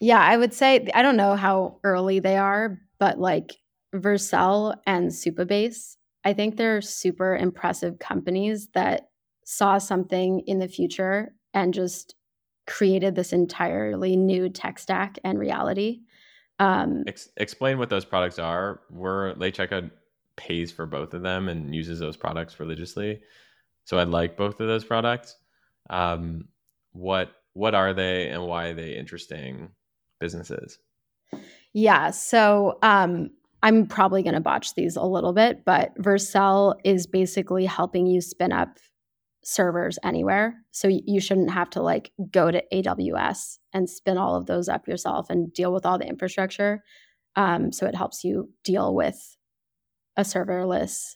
Yeah, 0.00 0.20
I 0.20 0.36
would 0.36 0.54
say 0.54 0.88
I 0.94 1.02
don't 1.02 1.16
know 1.16 1.36
how 1.36 1.78
early 1.84 2.20
they 2.20 2.36
are, 2.36 2.78
but 2.98 3.18
like 3.18 3.56
Vercel 3.94 4.76
and 4.86 5.10
Supabase 5.10 5.96
I 6.24 6.34
think 6.34 6.56
they're 6.56 6.82
super 6.82 7.36
impressive 7.36 7.98
companies 7.98 8.68
that 8.74 9.08
saw 9.50 9.78
something 9.78 10.40
in 10.40 10.58
the 10.58 10.68
future 10.68 11.34
and 11.54 11.72
just 11.72 12.14
created 12.66 13.14
this 13.14 13.32
entirely 13.32 14.14
new 14.14 14.50
tech 14.50 14.78
stack 14.78 15.18
and 15.24 15.38
reality. 15.38 16.00
Um, 16.58 17.04
Ex- 17.06 17.30
explain 17.38 17.78
what 17.78 17.88
those 17.88 18.04
products 18.04 18.38
are. 18.38 18.80
We're 18.90 19.32
Late 19.36 19.56
Checkout 19.56 19.90
pays 20.36 20.70
for 20.70 20.84
both 20.84 21.14
of 21.14 21.22
them 21.22 21.48
and 21.48 21.74
uses 21.74 21.98
those 21.98 22.14
products 22.14 22.60
religiously. 22.60 23.22
So 23.84 23.96
I 23.96 24.02
like 24.02 24.36
both 24.36 24.60
of 24.60 24.68
those 24.68 24.84
products. 24.84 25.36
Um, 25.88 26.48
what 26.92 27.30
what 27.54 27.74
are 27.74 27.94
they 27.94 28.28
and 28.28 28.44
why 28.44 28.66
are 28.66 28.74
they 28.74 28.96
interesting 28.96 29.70
businesses? 30.20 30.78
Yeah. 31.72 32.10
So 32.10 32.78
um, 32.82 33.30
I'm 33.62 33.86
probably 33.86 34.22
going 34.22 34.34
to 34.34 34.40
botch 34.40 34.74
these 34.74 34.96
a 34.96 35.02
little 35.02 35.32
bit, 35.32 35.64
but 35.64 35.96
Vercel 35.96 36.74
is 36.84 37.06
basically 37.06 37.64
helping 37.64 38.06
you 38.06 38.20
spin 38.20 38.52
up 38.52 38.78
servers 39.48 39.98
anywhere. 40.04 40.62
So 40.72 40.88
you 40.88 41.22
shouldn't 41.22 41.50
have 41.52 41.70
to 41.70 41.80
like 41.80 42.12
go 42.30 42.50
to 42.50 42.62
AWS 42.70 43.56
and 43.72 43.88
spin 43.88 44.18
all 44.18 44.36
of 44.36 44.44
those 44.44 44.68
up 44.68 44.86
yourself 44.86 45.30
and 45.30 45.50
deal 45.54 45.72
with 45.72 45.86
all 45.86 45.96
the 45.96 46.06
infrastructure. 46.06 46.84
Um, 47.34 47.72
so 47.72 47.86
it 47.86 47.94
helps 47.94 48.24
you 48.24 48.50
deal 48.62 48.94
with 48.94 49.38
a 50.18 50.20
serverless 50.20 51.14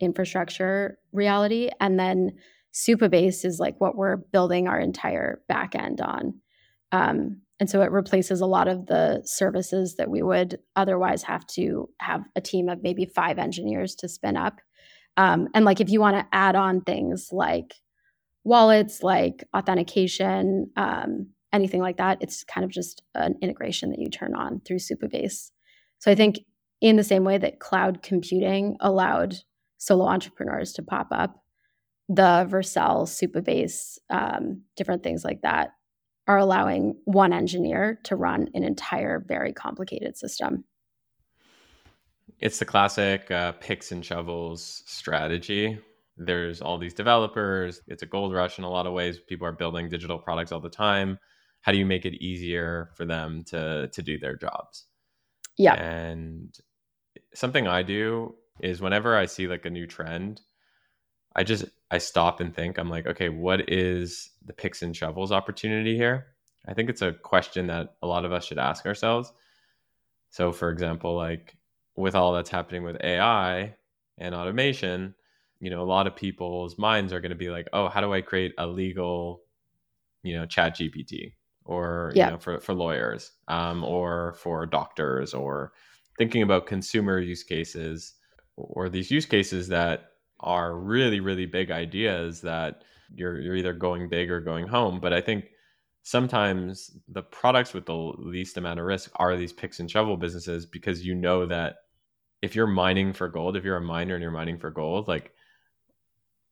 infrastructure 0.00 0.98
reality. 1.12 1.70
And 1.78 2.00
then 2.00 2.32
Supabase 2.74 3.44
is 3.44 3.60
like 3.60 3.80
what 3.80 3.94
we're 3.96 4.16
building 4.16 4.66
our 4.66 4.80
entire 4.80 5.40
backend 5.48 6.00
on. 6.02 6.40
Um, 6.90 7.42
and 7.60 7.70
so 7.70 7.80
it 7.82 7.92
replaces 7.92 8.40
a 8.40 8.46
lot 8.46 8.66
of 8.66 8.86
the 8.86 9.22
services 9.24 9.94
that 9.98 10.10
we 10.10 10.20
would 10.20 10.58
otherwise 10.74 11.22
have 11.22 11.46
to 11.48 11.90
have 12.00 12.24
a 12.34 12.40
team 12.40 12.68
of 12.68 12.82
maybe 12.82 13.04
five 13.04 13.38
engineers 13.38 13.94
to 13.96 14.08
spin 14.08 14.36
up. 14.36 14.60
Um, 15.16 15.48
and 15.54 15.64
like 15.64 15.80
if 15.80 15.90
you 15.90 16.00
want 16.00 16.16
to 16.16 16.26
add 16.32 16.56
on 16.56 16.82
things 16.82 17.30
like 17.32 17.74
wallets, 18.44 19.02
like 19.02 19.44
authentication, 19.56 20.70
um, 20.76 21.28
anything 21.52 21.80
like 21.80 21.96
that, 21.96 22.18
it's 22.20 22.44
kind 22.44 22.64
of 22.64 22.70
just 22.70 23.02
an 23.14 23.36
integration 23.40 23.90
that 23.90 23.98
you 23.98 24.08
turn 24.08 24.34
on 24.34 24.60
through 24.60 24.78
Supabase. 24.78 25.50
So 25.98 26.10
I 26.10 26.14
think 26.14 26.40
in 26.80 26.96
the 26.96 27.04
same 27.04 27.24
way 27.24 27.38
that 27.38 27.60
cloud 27.60 28.02
computing 28.02 28.76
allowed 28.80 29.36
solo 29.78 30.06
entrepreneurs 30.06 30.72
to 30.74 30.82
pop 30.82 31.08
up, 31.10 31.42
the 32.08 32.46
Vercel, 32.48 33.06
Supabase, 33.06 33.98
um, 34.10 34.62
different 34.76 35.02
things 35.02 35.24
like 35.24 35.42
that 35.42 35.70
are 36.28 36.38
allowing 36.38 36.96
one 37.04 37.32
engineer 37.32 38.00
to 38.04 38.16
run 38.16 38.48
an 38.54 38.64
entire 38.64 39.24
very 39.26 39.52
complicated 39.52 40.16
system. 40.16 40.64
It's 42.40 42.58
the 42.58 42.64
classic 42.64 43.30
uh, 43.30 43.52
picks 43.52 43.92
and 43.92 44.04
shovels 44.04 44.82
strategy. 44.86 45.78
There's 46.16 46.60
all 46.60 46.78
these 46.78 46.94
developers. 46.94 47.80
It's 47.88 48.02
a 48.02 48.06
gold 48.06 48.32
rush 48.32 48.58
in 48.58 48.64
a 48.64 48.70
lot 48.70 48.86
of 48.86 48.92
ways. 48.92 49.18
People 49.18 49.46
are 49.46 49.52
building 49.52 49.88
digital 49.88 50.18
products 50.18 50.52
all 50.52 50.60
the 50.60 50.68
time. 50.68 51.18
How 51.62 51.72
do 51.72 51.78
you 51.78 51.86
make 51.86 52.04
it 52.04 52.22
easier 52.22 52.90
for 52.94 53.04
them 53.04 53.42
to 53.44 53.88
to 53.88 54.02
do 54.02 54.18
their 54.18 54.36
jobs? 54.36 54.86
Yeah. 55.56 55.74
And 55.74 56.56
something 57.34 57.66
I 57.66 57.82
do 57.82 58.34
is 58.60 58.80
whenever 58.80 59.16
I 59.16 59.26
see 59.26 59.46
like 59.46 59.64
a 59.64 59.70
new 59.70 59.86
trend, 59.86 60.40
I 61.34 61.44
just 61.44 61.64
I 61.90 61.98
stop 61.98 62.40
and 62.40 62.54
think. 62.54 62.78
I'm 62.78 62.90
like, 62.90 63.06
okay, 63.06 63.28
what 63.28 63.70
is 63.70 64.30
the 64.44 64.52
picks 64.52 64.82
and 64.82 64.96
shovels 64.96 65.32
opportunity 65.32 65.96
here? 65.96 66.28
I 66.68 66.74
think 66.74 66.90
it's 66.90 67.02
a 67.02 67.12
question 67.12 67.68
that 67.68 67.96
a 68.02 68.06
lot 68.06 68.24
of 68.24 68.32
us 68.32 68.44
should 68.44 68.58
ask 68.58 68.86
ourselves. 68.86 69.32
So, 70.30 70.52
for 70.52 70.70
example, 70.70 71.16
like 71.16 71.56
with 71.96 72.14
all 72.14 72.32
that's 72.32 72.50
happening 72.50 72.82
with 72.82 72.96
AI 73.02 73.74
and 74.18 74.34
automation, 74.34 75.14
you 75.60 75.70
know, 75.70 75.82
a 75.82 75.84
lot 75.84 76.06
of 76.06 76.14
people's 76.14 76.78
minds 76.78 77.12
are 77.12 77.20
going 77.20 77.30
to 77.30 77.36
be 77.36 77.50
like, 77.50 77.68
oh, 77.72 77.88
how 77.88 78.00
do 78.00 78.12
I 78.12 78.20
create 78.20 78.52
a 78.58 78.66
legal, 78.66 79.42
you 80.22 80.36
know, 80.36 80.46
chat 80.46 80.76
GPT 80.76 81.32
or, 81.64 82.12
yeah. 82.14 82.26
you 82.26 82.32
know, 82.32 82.38
for, 82.38 82.60
for 82.60 82.74
lawyers 82.74 83.32
um, 83.48 83.82
or 83.82 84.34
for 84.34 84.66
doctors 84.66 85.34
or 85.34 85.72
thinking 86.18 86.42
about 86.42 86.66
consumer 86.66 87.18
use 87.18 87.42
cases 87.42 88.14
or 88.56 88.88
these 88.88 89.10
use 89.10 89.26
cases 89.26 89.68
that 89.68 90.12
are 90.40 90.76
really 90.76 91.20
really 91.20 91.46
big 91.46 91.70
ideas 91.70 92.40
that 92.40 92.82
you're 93.14 93.40
you're 93.40 93.56
either 93.56 93.72
going 93.72 94.08
big 94.08 94.30
or 94.30 94.40
going 94.40 94.66
home 94.66 95.00
but 95.00 95.12
i 95.12 95.20
think 95.20 95.46
sometimes 96.02 96.96
the 97.08 97.22
products 97.22 97.72
with 97.72 97.86
the 97.86 97.94
least 97.94 98.56
amount 98.56 98.78
of 98.78 98.86
risk 98.86 99.10
are 99.16 99.36
these 99.36 99.52
picks 99.52 99.80
and 99.80 99.90
shovel 99.90 100.16
businesses 100.16 100.66
because 100.66 101.04
you 101.04 101.14
know 101.14 101.46
that 101.46 101.76
if 102.42 102.54
you're 102.54 102.66
mining 102.66 103.12
for 103.12 103.28
gold 103.28 103.56
if 103.56 103.64
you're 103.64 103.76
a 103.76 103.80
miner 103.80 104.14
and 104.14 104.22
you're 104.22 104.30
mining 104.30 104.58
for 104.58 104.70
gold 104.70 105.08
like 105.08 105.32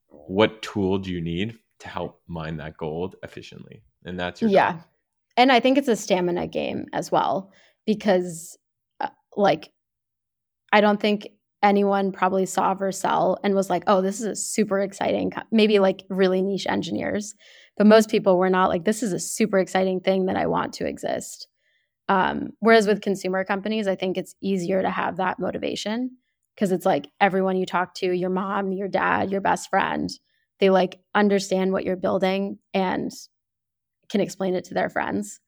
what 0.09 0.63
tool 0.63 0.99
do 0.99 1.11
you 1.11 1.21
need 1.21 1.59
to 1.79 1.89
help 1.89 2.21
mine 2.27 2.57
that 2.57 2.77
gold 2.77 3.17
efficiently 3.23 3.83
and 4.05 4.19
that's 4.19 4.41
your 4.41 4.51
yeah 4.51 4.73
job. 4.73 4.83
and 5.37 5.53
i 5.53 5.61
think 5.61 5.79
it's 5.79 5.89
a 5.89 5.97
stamina 5.97 6.47
game 6.47 6.87
as 6.93 7.11
well 7.11 7.53
because 7.87 8.57
uh, 9.01 9.09
like 9.37 9.71
i 10.73 10.81
don't 10.81 11.01
think 11.01 11.29
anyone 11.65 12.13
probably 12.13 12.47
saw 12.47 12.75
Vercel 12.75 13.39
and 13.43 13.55
was 13.55 13.71
like, 13.71 13.85
oh, 13.87 14.03
this 14.03 14.21
is 14.21 14.27
a 14.27 14.37
super 14.37 14.81
exciting, 14.81 15.33
maybe 15.51 15.79
like 15.79 16.05
really 16.11 16.43
niche 16.43 16.67
engineers. 16.69 17.35
But 17.77 17.87
most 17.87 18.11
people 18.11 18.39
were 18.39 18.51
not 18.51 18.69
like, 18.69 18.85
this 18.85 19.03
is 19.03 19.13
a 19.13 19.19
super 19.19 19.59
exciting 19.59 20.01
thing 20.01 20.27
that 20.27 20.37
I 20.37 20.47
want 20.47 20.75
to 20.75 20.87
exist. 20.87 21.49
Um, 22.09 22.51
whereas 22.61 22.87
with 22.87 23.01
consumer 23.01 23.45
companies, 23.45 23.87
I 23.89 23.95
think 23.95 24.17
it's 24.17 24.35
easier 24.43 24.83
to 24.83 24.91
have 24.91 25.17
that 25.17 25.39
motivation 25.39 26.19
because 26.55 26.71
it's 26.71 26.87
like 26.87 27.09
everyone 27.21 27.57
you 27.57 27.67
talk 27.67 27.95
to, 27.95 28.13
your 28.13 28.31
mom, 28.31 28.73
your 28.73 28.89
dad, 28.89 29.31
your 29.31 29.41
best 29.41 29.71
friend, 29.71 30.11
they 30.61 30.71
like 30.71 31.01
understand 31.15 31.73
what 31.73 31.85
you're 31.85 31.97
building 31.97 32.59
and 32.73 33.11
can 34.09 34.21
explain 34.21 34.55
it 34.55 34.65
to 34.65 34.75
their 34.75 34.91
friends. 34.91 35.41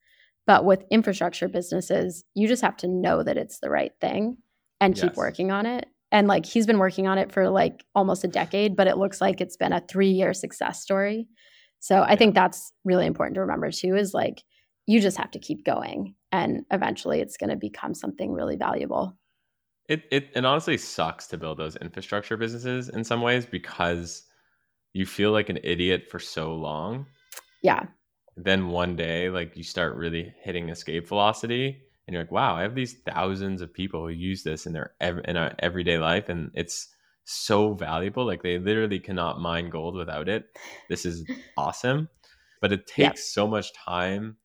But 0.47 0.65
with 0.65 0.85
infrastructure 0.91 1.49
businesses, 1.49 2.25
you 2.35 2.49
just 2.49 2.63
have 2.63 2.77
to 2.79 2.89
know 2.89 3.23
that 3.23 3.37
it's 3.37 3.59
the 3.59 3.71
right 3.71 3.93
thing 4.01 4.39
and 4.81 4.95
keep 4.95 5.17
working 5.17 5.51
on 5.51 5.67
it. 5.67 5.87
And 6.13 6.29
like 6.29 6.47
he's 6.47 6.67
been 6.67 6.79
working 6.79 7.07
on 7.07 7.19
it 7.19 7.33
for 7.33 7.51
like 7.51 7.85
almost 7.95 8.25
a 8.25 8.29
decade 8.29 8.77
but 8.77 8.87
it 8.87 8.97
looks 8.97 9.21
like 9.21 9.41
it's 9.41 9.57
been 9.57 9.73
a 9.73 9.81
three 9.89 10.11
year 10.11 10.33
success 10.33 10.81
story. 10.83 11.29
So 11.81 12.03
i 12.03 12.17
think 12.17 12.35
that's 12.35 12.73
really 12.85 13.07
important 13.07 13.35
to 13.35 13.43
remember 13.43 13.71
too 13.71 13.95
is 13.97 14.15
like 14.15 14.43
you 14.87 15.01
just 15.01 15.19
have 15.19 15.31
to 15.33 15.39
keep 15.39 15.65
going 15.65 16.16
and 16.37 16.67
eventually 16.71 17.21
it's 17.21 17.39
going 17.39 17.51
to 17.51 17.57
become 17.57 17.95
something 17.95 18.33
really 18.33 18.57
valuable. 18.57 19.17
It, 19.89 20.03
it 20.11 20.31
it 20.35 20.45
honestly 20.45 20.77
sucks 20.77 21.27
to 21.29 21.39
build 21.39 21.59
those 21.59 21.77
infrastructure 21.77 22.37
businesses 22.37 22.89
in 22.89 23.05
some 23.05 23.23
ways 23.23 23.47
because 23.47 24.25
you 24.93 25.07
feel 25.07 25.31
like 25.31 25.49
an 25.49 25.61
idiot 25.63 26.05
for 26.11 26.19
so 26.19 26.55
long. 26.55 27.07
Yeah. 27.63 27.85
Then 28.37 28.69
one 28.69 28.97
day, 28.97 29.31
like 29.31 29.57
you 29.57 29.63
start 29.63 29.97
really 29.97 30.35
hitting 30.43 30.69
escape 30.69 31.09
velocity, 31.09 31.83
and 32.07 32.15
you're 32.15 32.23
like, 32.23 32.33
"Wow, 32.33 32.57
I 32.57 32.63
have 32.63 32.75
these 32.75 32.97
thousands 33.07 33.63
of 33.63 33.73
people 33.73 34.01
who 34.03 34.09
use 34.09 34.43
this 34.43 34.67
in 34.67 34.73
their 34.73 34.93
in 35.01 35.37
our 35.37 35.55
everyday 35.61 35.99
life, 35.99 36.29
and 36.29 36.51
it's 36.55 36.89
so 37.25 37.75
valuable. 37.75 38.27
Like 38.27 38.43
they 38.43 38.59
literally 38.59 38.99
cannot 38.99 39.41
mine 39.41 39.71
gold 39.71 39.95
without 39.95 40.29
it. 40.29 40.47
This 40.91 41.07
is 41.07 41.25
awesome." 41.57 42.09
But 42.61 42.73
it 42.73 42.87
takes 42.87 42.99
yep. 42.99 43.19
so 43.19 43.47
much 43.47 43.73
time 43.73 44.37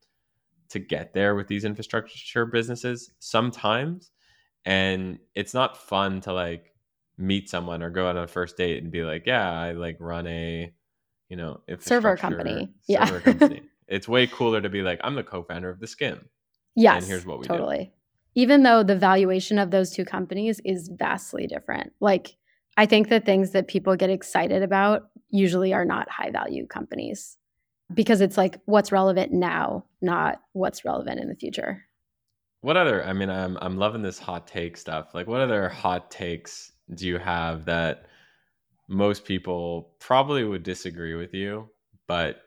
to 0.71 0.79
get 0.79 1.13
there 1.13 1.35
with 1.35 1.47
these 1.47 1.65
infrastructure 1.65 2.45
businesses 2.45 3.11
sometimes 3.19 4.11
and 4.65 5.19
it's 5.35 5.53
not 5.53 5.77
fun 5.77 6.21
to 6.21 6.33
like 6.33 6.73
meet 7.17 7.49
someone 7.49 7.83
or 7.83 7.89
go 7.89 8.07
out 8.07 8.17
on 8.17 8.23
a 8.23 8.27
first 8.27 8.57
date 8.57 8.81
and 8.81 8.91
be 8.91 9.03
like 9.03 9.25
yeah 9.25 9.51
i 9.51 9.71
like 9.71 9.97
run 9.99 10.25
a 10.27 10.71
you 11.29 11.37
know 11.37 11.61
server 11.79 12.15
company 12.15 12.69
server 12.89 13.13
yeah 13.15 13.19
company. 13.19 13.61
it's 13.87 14.07
way 14.07 14.27
cooler 14.27 14.61
to 14.61 14.69
be 14.69 14.81
like 14.81 14.99
i'm 15.03 15.15
the 15.15 15.23
co-founder 15.23 15.69
of 15.69 15.79
the 15.79 15.85
Skimm. 15.85 16.23
yes 16.75 17.01
and 17.01 17.05
here's 17.05 17.25
what 17.25 17.39
we 17.39 17.43
do. 17.43 17.49
totally 17.49 17.85
do. 17.85 17.91
even 18.35 18.63
though 18.63 18.83
the 18.83 18.95
valuation 18.95 19.59
of 19.59 19.71
those 19.71 19.91
two 19.91 20.05
companies 20.05 20.59
is 20.65 20.89
vastly 20.93 21.47
different 21.47 21.93
like 21.99 22.37
i 22.77 22.85
think 22.85 23.09
the 23.09 23.19
things 23.19 23.51
that 23.51 23.67
people 23.67 23.95
get 23.95 24.09
excited 24.09 24.63
about 24.63 25.03
usually 25.29 25.73
are 25.73 25.85
not 25.85 26.09
high 26.09 26.31
value 26.31 26.65
companies 26.65 27.37
because 27.93 28.21
it's 28.21 28.37
like 28.37 28.59
what's 28.65 28.91
relevant 28.91 29.31
now, 29.31 29.85
not 30.01 30.41
what's 30.53 30.85
relevant 30.85 31.19
in 31.19 31.27
the 31.27 31.35
future. 31.35 31.83
What 32.61 32.77
other? 32.77 33.03
I 33.03 33.13
mean, 33.13 33.29
I'm 33.29 33.57
I'm 33.61 33.77
loving 33.77 34.01
this 34.01 34.19
hot 34.19 34.47
take 34.47 34.77
stuff. 34.77 35.13
Like, 35.13 35.27
what 35.27 35.41
other 35.41 35.67
hot 35.67 36.11
takes 36.11 36.71
do 36.93 37.07
you 37.07 37.17
have 37.17 37.65
that 37.65 38.05
most 38.87 39.25
people 39.25 39.93
probably 39.99 40.43
would 40.43 40.63
disagree 40.63 41.15
with 41.15 41.33
you, 41.33 41.69
but 42.07 42.41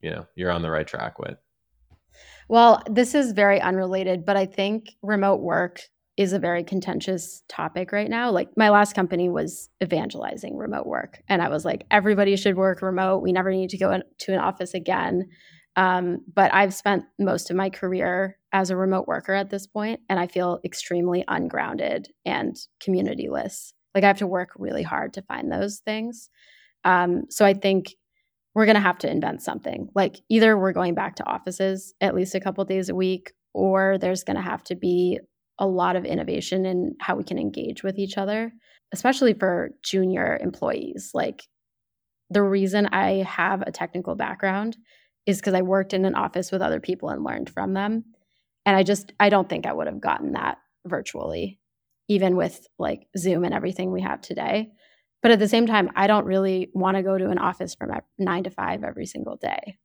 you 0.00 0.10
know 0.10 0.26
you're 0.34 0.50
on 0.50 0.62
the 0.62 0.70
right 0.70 0.86
track 0.86 1.18
with? 1.18 1.38
Well, 2.48 2.82
this 2.90 3.14
is 3.14 3.32
very 3.32 3.60
unrelated, 3.60 4.26
but 4.26 4.36
I 4.36 4.46
think 4.46 4.90
remote 5.02 5.40
work 5.40 5.80
is 6.16 6.32
a 6.32 6.38
very 6.38 6.62
contentious 6.62 7.42
topic 7.48 7.90
right 7.90 8.08
now. 8.08 8.30
Like 8.30 8.48
my 8.56 8.70
last 8.70 8.94
company 8.94 9.28
was 9.28 9.68
evangelizing 9.82 10.56
remote 10.56 10.86
work, 10.86 11.22
and 11.28 11.42
I 11.42 11.48
was 11.48 11.64
like, 11.64 11.86
everybody 11.90 12.36
should 12.36 12.56
work 12.56 12.82
remote. 12.82 13.22
We 13.22 13.32
never 13.32 13.50
need 13.50 13.70
to 13.70 13.78
go 13.78 14.00
to 14.20 14.32
an 14.32 14.38
office 14.38 14.74
again. 14.74 15.28
Um, 15.76 16.18
but 16.32 16.54
I've 16.54 16.72
spent 16.72 17.04
most 17.18 17.50
of 17.50 17.56
my 17.56 17.68
career 17.68 18.38
as 18.52 18.70
a 18.70 18.76
remote 18.76 19.08
worker 19.08 19.34
at 19.34 19.50
this 19.50 19.66
point, 19.66 20.00
and 20.08 20.20
I 20.20 20.28
feel 20.28 20.60
extremely 20.64 21.24
ungrounded 21.26 22.08
and 22.24 22.56
communityless. 22.86 23.72
Like 23.94 24.04
I 24.04 24.08
have 24.08 24.18
to 24.18 24.26
work 24.26 24.50
really 24.56 24.82
hard 24.82 25.14
to 25.14 25.22
find 25.22 25.50
those 25.50 25.80
things. 25.84 26.28
Um, 26.84 27.24
so 27.30 27.44
I 27.44 27.54
think 27.54 27.94
we're 28.54 28.66
going 28.66 28.76
to 28.76 28.80
have 28.80 28.98
to 28.98 29.10
invent 29.10 29.42
something. 29.42 29.88
Like 29.94 30.20
either 30.28 30.56
we're 30.56 30.72
going 30.72 30.94
back 30.94 31.16
to 31.16 31.26
offices 31.26 31.94
at 32.00 32.14
least 32.14 32.34
a 32.34 32.40
couple 32.40 32.64
days 32.64 32.88
a 32.88 32.94
week, 32.94 33.32
or 33.52 33.98
there's 33.98 34.22
going 34.24 34.36
to 34.36 34.42
have 34.42 34.62
to 34.64 34.76
be 34.76 35.18
a 35.58 35.66
lot 35.66 35.96
of 35.96 36.04
innovation 36.04 36.66
in 36.66 36.94
how 37.00 37.16
we 37.16 37.24
can 37.24 37.38
engage 37.38 37.82
with 37.82 37.98
each 37.98 38.18
other, 38.18 38.52
especially 38.92 39.34
for 39.34 39.70
junior 39.82 40.38
employees. 40.40 41.10
Like 41.14 41.42
the 42.30 42.42
reason 42.42 42.86
I 42.86 43.22
have 43.22 43.62
a 43.62 43.72
technical 43.72 44.14
background 44.14 44.76
is 45.26 45.38
because 45.38 45.54
I 45.54 45.62
worked 45.62 45.94
in 45.94 46.04
an 46.04 46.14
office 46.14 46.50
with 46.50 46.62
other 46.62 46.80
people 46.80 47.08
and 47.08 47.24
learned 47.24 47.50
from 47.50 47.74
them. 47.74 48.04
And 48.66 48.76
I 48.76 48.82
just, 48.82 49.12
I 49.20 49.28
don't 49.28 49.48
think 49.48 49.66
I 49.66 49.72
would 49.72 49.86
have 49.86 50.00
gotten 50.00 50.32
that 50.32 50.58
virtually, 50.86 51.60
even 52.08 52.36
with 52.36 52.66
like 52.78 53.06
Zoom 53.16 53.44
and 53.44 53.54
everything 53.54 53.92
we 53.92 54.02
have 54.02 54.20
today. 54.20 54.72
But 55.22 55.30
at 55.30 55.38
the 55.38 55.48
same 55.48 55.66
time, 55.66 55.90
I 55.96 56.06
don't 56.06 56.26
really 56.26 56.70
want 56.74 56.96
to 56.96 57.02
go 57.02 57.16
to 57.16 57.30
an 57.30 57.38
office 57.38 57.74
from 57.74 57.90
nine 58.18 58.44
to 58.44 58.50
five 58.50 58.84
every 58.84 59.06
single 59.06 59.36
day. 59.36 59.78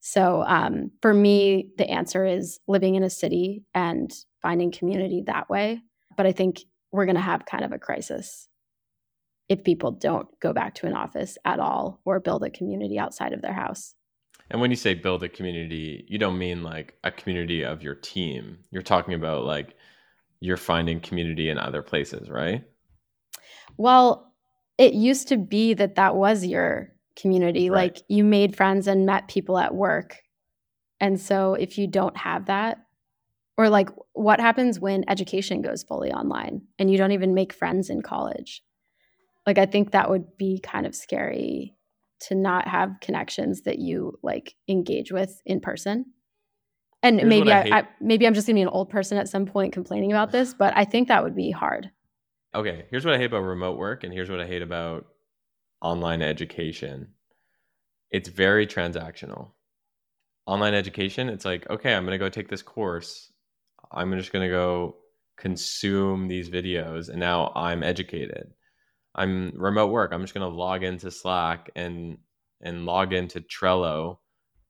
So 0.00 0.42
um, 0.46 0.90
for 1.02 1.12
me, 1.12 1.70
the 1.76 1.88
answer 1.88 2.24
is 2.24 2.60
living 2.68 2.94
in 2.94 3.02
a 3.02 3.10
city 3.10 3.64
and 3.74 4.12
finding 4.42 4.70
community 4.70 5.22
that 5.26 5.50
way. 5.50 5.80
But 6.16 6.26
I 6.26 6.32
think 6.32 6.60
we're 6.92 7.06
going 7.06 7.16
to 7.16 7.20
have 7.20 7.46
kind 7.46 7.64
of 7.64 7.72
a 7.72 7.78
crisis 7.78 8.48
if 9.48 9.64
people 9.64 9.92
don't 9.92 10.28
go 10.40 10.52
back 10.52 10.74
to 10.76 10.86
an 10.86 10.94
office 10.94 11.38
at 11.44 11.58
all 11.58 12.00
or 12.04 12.20
build 12.20 12.42
a 12.44 12.50
community 12.50 12.98
outside 12.98 13.32
of 13.32 13.42
their 13.42 13.52
house. 13.52 13.94
And 14.50 14.60
when 14.60 14.70
you 14.70 14.76
say 14.76 14.94
build 14.94 15.22
a 15.22 15.28
community, 15.28 16.04
you 16.08 16.18
don't 16.18 16.38
mean 16.38 16.62
like 16.62 16.94
a 17.04 17.10
community 17.10 17.64
of 17.64 17.82
your 17.82 17.94
team. 17.94 18.58
You're 18.70 18.82
talking 18.82 19.14
about 19.14 19.44
like 19.44 19.74
you're 20.40 20.56
finding 20.56 21.00
community 21.00 21.50
in 21.50 21.58
other 21.58 21.82
places, 21.82 22.30
right? 22.30 22.64
Well, 23.76 24.32
it 24.78 24.94
used 24.94 25.28
to 25.28 25.36
be 25.36 25.74
that 25.74 25.96
that 25.96 26.14
was 26.14 26.46
your 26.46 26.92
community. 27.20 27.70
Right. 27.70 27.94
Like 27.94 28.02
you 28.08 28.24
made 28.24 28.56
friends 28.56 28.86
and 28.86 29.06
met 29.06 29.28
people 29.28 29.58
at 29.58 29.74
work. 29.74 30.16
And 31.00 31.20
so 31.20 31.54
if 31.54 31.78
you 31.78 31.86
don't 31.86 32.16
have 32.16 32.46
that, 32.46 32.78
or 33.56 33.68
like 33.68 33.90
what 34.12 34.40
happens 34.40 34.78
when 34.78 35.04
education 35.08 35.62
goes 35.62 35.82
fully 35.82 36.12
online 36.12 36.62
and 36.78 36.90
you 36.90 36.96
don't 36.96 37.12
even 37.12 37.34
make 37.34 37.52
friends 37.52 37.90
in 37.90 38.02
college? 38.02 38.62
Like 39.46 39.58
I 39.58 39.66
think 39.66 39.90
that 39.90 40.10
would 40.10 40.36
be 40.36 40.60
kind 40.62 40.86
of 40.86 40.94
scary 40.94 41.74
to 42.20 42.34
not 42.34 42.68
have 42.68 42.96
connections 43.00 43.62
that 43.62 43.78
you 43.78 44.18
like 44.22 44.54
engage 44.68 45.12
with 45.12 45.40
in 45.44 45.60
person. 45.60 46.06
And 47.02 47.20
Here's 47.20 47.28
maybe 47.28 47.52
I, 47.52 47.60
I, 47.60 47.78
I, 47.78 47.88
maybe 48.00 48.26
I'm 48.26 48.34
just 48.34 48.46
gonna 48.46 48.56
be 48.56 48.62
an 48.62 48.68
old 48.68 48.90
person 48.90 49.18
at 49.18 49.28
some 49.28 49.46
point 49.46 49.72
complaining 49.72 50.12
about 50.12 50.32
this, 50.32 50.54
but 50.54 50.76
I 50.76 50.84
think 50.84 51.08
that 51.08 51.22
would 51.22 51.36
be 51.36 51.50
hard. 51.50 51.90
Okay, 52.54 52.86
here's 52.90 53.04
what 53.04 53.14
I 53.14 53.18
hate 53.18 53.26
about 53.26 53.42
remote 53.42 53.78
work, 53.78 54.04
and 54.04 54.12
here's 54.12 54.30
what 54.30 54.40
I 54.40 54.46
hate 54.46 54.62
about 54.62 55.06
online 55.82 56.22
education. 56.22 57.08
It's 58.10 58.28
very 58.28 58.66
transactional. 58.66 59.52
Online 60.46 60.74
education, 60.74 61.28
it's 61.28 61.44
like, 61.44 61.68
okay, 61.68 61.94
I'm 61.94 62.04
gonna 62.04 62.18
go 62.18 62.28
take 62.28 62.48
this 62.48 62.62
course 62.62 63.30
I'm 63.90 64.16
just 64.16 64.32
going 64.32 64.46
to 64.46 64.54
go 64.54 64.96
consume 65.36 66.28
these 66.28 66.50
videos 66.50 67.08
and 67.08 67.18
now 67.18 67.52
I'm 67.54 67.82
educated. 67.82 68.52
I'm 69.14 69.52
remote 69.56 69.88
work. 69.88 70.12
I'm 70.12 70.22
just 70.22 70.34
going 70.34 70.48
to 70.48 70.56
log 70.56 70.82
into 70.82 71.10
Slack 71.10 71.70
and 71.74 72.18
and 72.60 72.86
log 72.86 73.12
into 73.12 73.40
Trello 73.40 74.18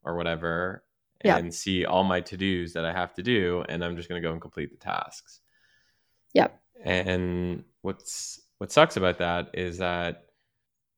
or 0.05 0.17
whatever 0.17 0.85
and 1.25 1.53
see 1.53 1.85
all 1.85 2.05
my 2.05 2.21
to-dos 2.21 2.75
that 2.75 2.85
I 2.85 2.93
have 2.93 3.15
to 3.15 3.23
do 3.23 3.65
and 3.69 3.85
I'm 3.85 3.97
just 3.97 4.09
going 4.09 4.23
to 4.23 4.27
go 4.27 4.33
and 4.33 4.41
complete 4.41 4.71
the 4.71 4.77
tasks. 4.77 5.41
Yep. 6.35 6.61
And 6.85 7.65
what's 7.83 8.41
what 8.59 8.71
sucks 8.71 8.97
about 8.97 9.19
that 9.19 9.51
is 9.55 9.79
that 9.79 10.27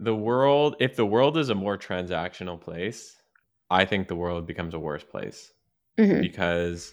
the 0.01 0.15
world 0.15 0.77
if 0.81 0.97
the 0.97 1.07
world 1.07 1.37
is 1.37 1.51
a 1.51 1.55
more 1.55 1.77
transactional 1.77 2.61
place, 2.61 3.17
I 3.71 3.85
think 3.85 4.09
the 4.09 4.17
world 4.17 4.47
becomes 4.47 4.75
a 4.75 4.79
worse 4.79 5.05
place. 5.05 5.53
Mm-hmm. 5.99 6.23
Because 6.23 6.93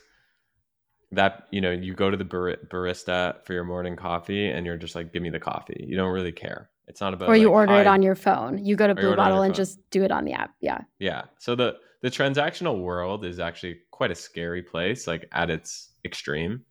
that 1.14 1.48
you 1.52 1.62
know 1.62 1.72
you 1.72 1.94
go 1.94 2.12
to 2.12 2.18
the 2.18 2.26
bar- 2.26 2.58
barista 2.70 3.44
for 3.46 3.54
your 3.54 3.64
morning 3.64 3.96
coffee 3.96 4.50
and 4.50 4.66
you're 4.66 4.78
just 4.78 4.94
like 4.94 5.14
give 5.14 5.24
me 5.24 5.30
the 5.30 5.40
coffee. 5.40 5.86
You 5.88 5.96
don't 5.96 6.12
really 6.12 6.34
care. 6.34 6.70
It's 6.88 7.02
not 7.02 7.14
about 7.14 7.30
or 7.30 7.36
you 7.36 7.48
like, 7.48 7.54
order 7.54 7.74
it 7.82 7.88
on 7.88 8.02
your 8.02 8.16
phone. 8.16 8.64
You 8.64 8.76
go 8.76 8.88
to 8.88 8.96
blue 8.96 9.16
bottle 9.16 9.42
and 9.42 9.56
just 9.56 9.80
do 9.90 10.04
it 10.04 10.12
on 10.12 10.26
the 10.26 10.34
app. 10.34 10.54
Yeah. 10.60 10.82
Yeah. 11.00 11.24
So 11.38 11.56
the 11.56 11.78
the 12.02 12.10
transactional 12.10 12.82
world 12.82 13.26
is 13.26 13.40
actually 13.40 13.80
quite 13.92 14.12
a 14.12 14.16
scary 14.16 14.62
place 14.62 15.08
like 15.08 15.28
at 15.32 15.50
its 15.50 15.92
extreme. 16.04 16.62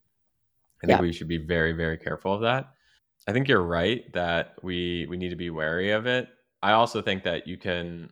I 0.83 0.87
think 0.87 0.99
yeah. 0.99 1.03
we 1.03 1.13
should 1.13 1.29
be 1.29 1.39
very 1.39 1.73
very 1.73 1.97
careful 1.97 2.35
of 2.35 2.43
that 2.43 2.73
i 3.27 3.33
think 3.33 3.49
you're 3.49 3.63
right 3.63 4.13
that 4.13 4.55
we 4.63 5.07
we 5.09 5.17
need 5.17 5.31
to 5.31 5.37
be 5.37 5.51
wary 5.51 5.91
of 5.91 6.07
it 6.07 6.29
i 6.63 6.73
also 6.73 7.03
think 7.03 7.25
that 7.25 7.47
you 7.47 7.57
can 7.57 8.11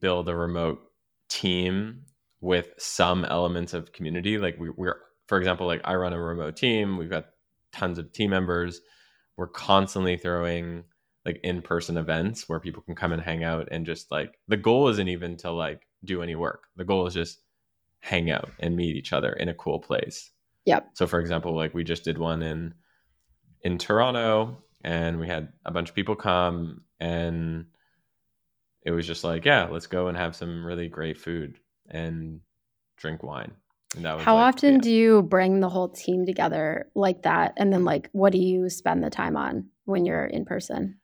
build 0.00 0.28
a 0.28 0.34
remote 0.34 0.80
team 1.28 2.02
with 2.40 2.70
some 2.78 3.24
elements 3.24 3.74
of 3.74 3.92
community 3.92 4.38
like 4.38 4.56
we, 4.58 4.70
we're 4.70 5.00
for 5.26 5.38
example, 5.38 5.66
like 5.66 5.80
I 5.84 5.94
run 5.94 6.12
a 6.12 6.20
remote 6.20 6.56
team, 6.56 6.96
we've 6.96 7.10
got 7.10 7.26
tons 7.72 7.98
of 7.98 8.12
team 8.12 8.30
members. 8.30 8.80
We're 9.36 9.48
constantly 9.48 10.16
throwing 10.16 10.84
like 11.24 11.40
in-person 11.42 11.96
events 11.96 12.48
where 12.48 12.60
people 12.60 12.82
can 12.82 12.94
come 12.94 13.12
and 13.12 13.20
hang 13.20 13.42
out 13.42 13.68
and 13.72 13.84
just 13.84 14.12
like 14.12 14.38
the 14.46 14.56
goal 14.56 14.88
isn't 14.88 15.08
even 15.08 15.36
to 15.38 15.50
like 15.50 15.82
do 16.04 16.22
any 16.22 16.36
work. 16.36 16.64
The 16.76 16.84
goal 16.84 17.06
is 17.06 17.14
just 17.14 17.40
hang 18.00 18.30
out 18.30 18.50
and 18.60 18.76
meet 18.76 18.96
each 18.96 19.12
other 19.12 19.32
in 19.32 19.48
a 19.48 19.54
cool 19.54 19.80
place. 19.80 20.30
Yep. 20.66 20.90
So 20.94 21.06
for 21.06 21.18
example, 21.18 21.54
like 21.54 21.74
we 21.74 21.82
just 21.82 22.04
did 22.04 22.18
one 22.18 22.42
in 22.42 22.74
in 23.66 23.78
Toronto 23.78 24.56
and 24.84 25.18
we 25.18 25.26
had 25.26 25.52
a 25.64 25.72
bunch 25.72 25.88
of 25.88 25.94
people 25.96 26.14
come 26.14 26.82
and 27.00 27.66
it 28.82 28.92
was 28.92 29.04
just 29.04 29.24
like, 29.24 29.44
yeah, 29.44 29.66
let's 29.68 29.88
go 29.88 30.06
and 30.06 30.16
have 30.16 30.36
some 30.36 30.64
really 30.64 30.86
great 30.86 31.18
food 31.18 31.58
and 31.90 32.40
drink 32.96 33.24
wine. 33.24 33.50
How 33.96 34.10
like, 34.12 34.26
often 34.26 34.74
yeah. 34.74 34.80
do 34.80 34.92
you 34.92 35.22
bring 35.22 35.58
the 35.58 35.68
whole 35.68 35.88
team 35.88 36.26
together 36.26 36.88
like 36.94 37.22
that? 37.22 37.54
And 37.56 37.72
then, 37.72 37.84
like, 37.84 38.08
what 38.12 38.32
do 38.32 38.38
you 38.38 38.70
spend 38.70 39.02
the 39.02 39.10
time 39.10 39.36
on 39.36 39.66
when 39.84 40.04
you're 40.04 40.26
in 40.26 40.44
person? 40.44 40.98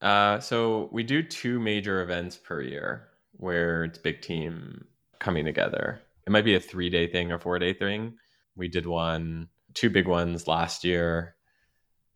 Uh, 0.00 0.40
so 0.40 0.88
we 0.90 1.04
do 1.04 1.22
two 1.22 1.60
major 1.60 2.02
events 2.02 2.36
per 2.36 2.62
year 2.62 3.08
where 3.34 3.84
it's 3.84 3.98
big 3.98 4.22
team 4.22 4.86
coming 5.20 5.44
together. 5.44 6.00
it 6.26 6.30
might 6.30 6.44
be 6.44 6.56
a 6.56 6.60
three 6.60 6.90
day 6.90 7.06
thing 7.06 7.30
or 7.30 7.38
four 7.38 7.58
day 7.60 7.72
thing. 7.72 8.14
We 8.56 8.68
did 8.68 8.86
one, 8.86 9.48
two 9.74 9.90
big 9.90 10.06
ones 10.08 10.46
last 10.46 10.84
year 10.84 11.34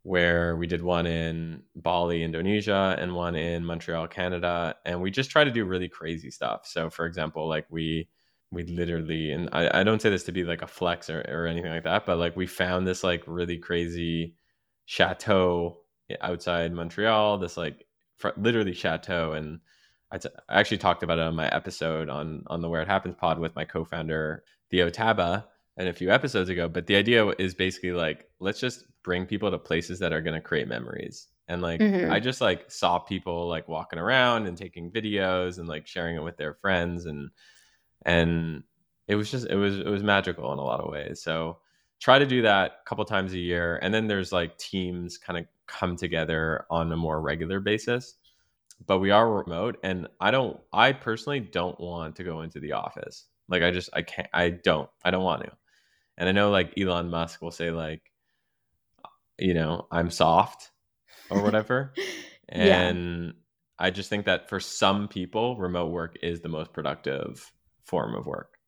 where 0.03 0.55
we 0.57 0.69
did 0.69 0.83
one 0.83 1.05
in 1.05 1.63
Bali, 1.75 2.23
Indonesia, 2.23 2.97
and 2.97 3.13
one 3.13 3.35
in 3.35 3.65
Montreal, 3.65 4.07
Canada. 4.07 4.77
And 4.85 5.03
we 5.03 5.11
just 5.11 5.31
try 5.31 5.43
to 5.43 5.51
do 5.51 5.65
really 5.65 5.89
crazy 5.89 6.31
stuff. 6.31 6.65
So, 6.65 6.91
for 6.91 7.07
example, 7.07 7.49
like 7.49 7.67
we, 7.71 8.09
we 8.53 8.63
literally, 8.63 9.33
and 9.33 9.49
I, 9.51 9.81
I 9.81 9.83
don't 9.83 10.01
say 10.01 10.11
this 10.11 10.23
to 10.25 10.33
be 10.33 10.45
like 10.45 10.63
a 10.63 10.69
flex 10.69 11.11
or, 11.11 11.25
or 11.29 11.49
anything 11.49 11.73
like 11.73 11.83
that, 11.83 12.07
but 12.07 12.19
like 12.19 12.37
we 12.37 12.47
found 12.47 12.87
this 12.87 13.03
like 13.03 13.25
really 13.27 13.59
crazy 13.59 14.37
chateau 14.85 15.79
outside 16.21 16.73
Montreal, 16.73 17.39
this 17.39 17.57
like 17.57 17.85
fr- 18.15 18.29
literally 18.37 18.75
chateau. 18.75 19.33
And 19.33 19.59
I, 20.13 20.19
t- 20.19 20.29
I 20.49 20.61
actually 20.61 20.79
talked 20.79 21.03
about 21.03 21.19
it 21.19 21.25
on 21.25 21.35
my 21.35 21.49
episode 21.49 22.09
on 22.09 22.45
on 22.47 22.61
the 22.61 22.69
Where 22.69 22.83
It 22.83 22.87
Happens 22.87 23.17
pod 23.17 23.41
with 23.41 23.57
my 23.57 23.65
co-founder 23.65 24.45
Theo 24.71 24.89
Taba 24.89 25.47
and 25.77 25.89
a 25.89 25.93
few 25.93 26.11
episodes 26.11 26.49
ago. 26.49 26.69
But 26.69 26.87
the 26.87 26.97
idea 26.97 27.27
is 27.39 27.55
basically 27.55 27.93
like 27.93 28.29
let's 28.41 28.61
just 28.61 28.85
bring 29.03 29.27
people 29.27 29.51
to 29.51 29.59
places 29.59 29.99
that 30.01 30.13
are 30.13 30.23
going 30.23 30.35
to 30.35 30.41
create 30.41 30.69
memories. 30.69 31.29
And 31.49 31.63
like 31.63 31.81
mm-hmm. 31.81 32.11
I 32.11 32.19
just 32.19 32.41
like 32.41 32.71
saw 32.71 32.99
people 32.99 33.49
like 33.49 33.69
walking 33.69 33.99
around 33.99 34.47
and 34.47 34.57
taking 34.57 34.91
videos 34.91 35.59
and 35.59 35.69
like 35.69 35.87
sharing 35.87 36.17
it 36.17 36.23
with 36.23 36.37
their 36.37 36.55
friends 36.55 37.07
and 37.07 37.31
and 38.05 38.63
it 39.07 39.15
was 39.15 39.31
just 39.31 39.47
it 39.47 39.57
was 39.57 39.79
it 39.79 39.87
was 39.87 40.03
magical 40.03 40.53
in 40.53 40.59
a 40.59 40.65
lot 40.65 40.81
of 40.81 40.91
ways. 40.91 41.23
So 41.23 41.59
try 42.01 42.19
to 42.19 42.27
do 42.27 42.43
that 42.43 42.81
a 42.83 42.89
couple 42.89 43.05
times 43.05 43.33
a 43.33 43.39
year 43.39 43.79
and 43.83 43.93
then 43.93 44.07
there's 44.07 44.33
like 44.33 44.57
teams 44.59 45.19
kind 45.19 45.39
of 45.39 45.47
come 45.67 45.97
together 45.97 46.65
on 46.71 46.93
a 46.93 46.97
more 46.97 47.21
regular 47.21 47.61
basis 47.61 48.15
but 48.87 48.99
we 48.99 49.11
are 49.11 49.33
remote 49.33 49.79
and 49.83 50.07
i 50.21 50.31
don't 50.31 50.61
i 50.73 50.93
personally 50.93 51.41
don't 51.41 51.79
want 51.81 52.15
to 52.15 52.25
go 52.25 52.43
into 52.43 52.61
the 52.61 52.73
office 52.73 53.25
like 53.49 53.63
i 53.63 53.71
just 53.71 53.89
i 53.95 54.03
can't 54.03 54.29
i 54.35 54.51
don't 54.51 54.89
i 55.05 55.11
don't 55.11 55.25
want 55.25 55.43
to 55.43 55.51
and 56.19 56.29
i 56.29 56.33
know 56.33 56.51
like 56.51 56.73
elon 56.79 57.11
musk 57.11 57.43
will 57.43 57.51
say 57.51 57.71
like 57.71 58.03
you 59.39 59.55
know 59.55 59.87
i'm 59.91 60.11
soft 60.11 60.71
or 61.31 61.43
whatever. 61.43 61.93
And 62.49 63.25
yeah. 63.25 63.33
i 63.81 63.91
just 63.91 64.09
think 64.09 64.27
that 64.27 64.49
for 64.49 64.61
some 64.61 65.09
people 65.09 65.57
remote 65.57 65.91
work 65.91 66.15
is 66.23 66.43
the 66.43 66.49
most 66.49 66.73
productive 66.73 67.53
form 67.83 68.15
of 68.15 68.25
work. 68.25 68.59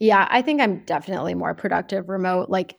Yeah 0.00 0.26
i 0.28 0.42
think 0.42 0.60
i'm 0.60 0.84
definitely 0.86 1.34
more 1.34 1.54
productive 1.54 2.08
remote. 2.08 2.50
Like 2.50 2.74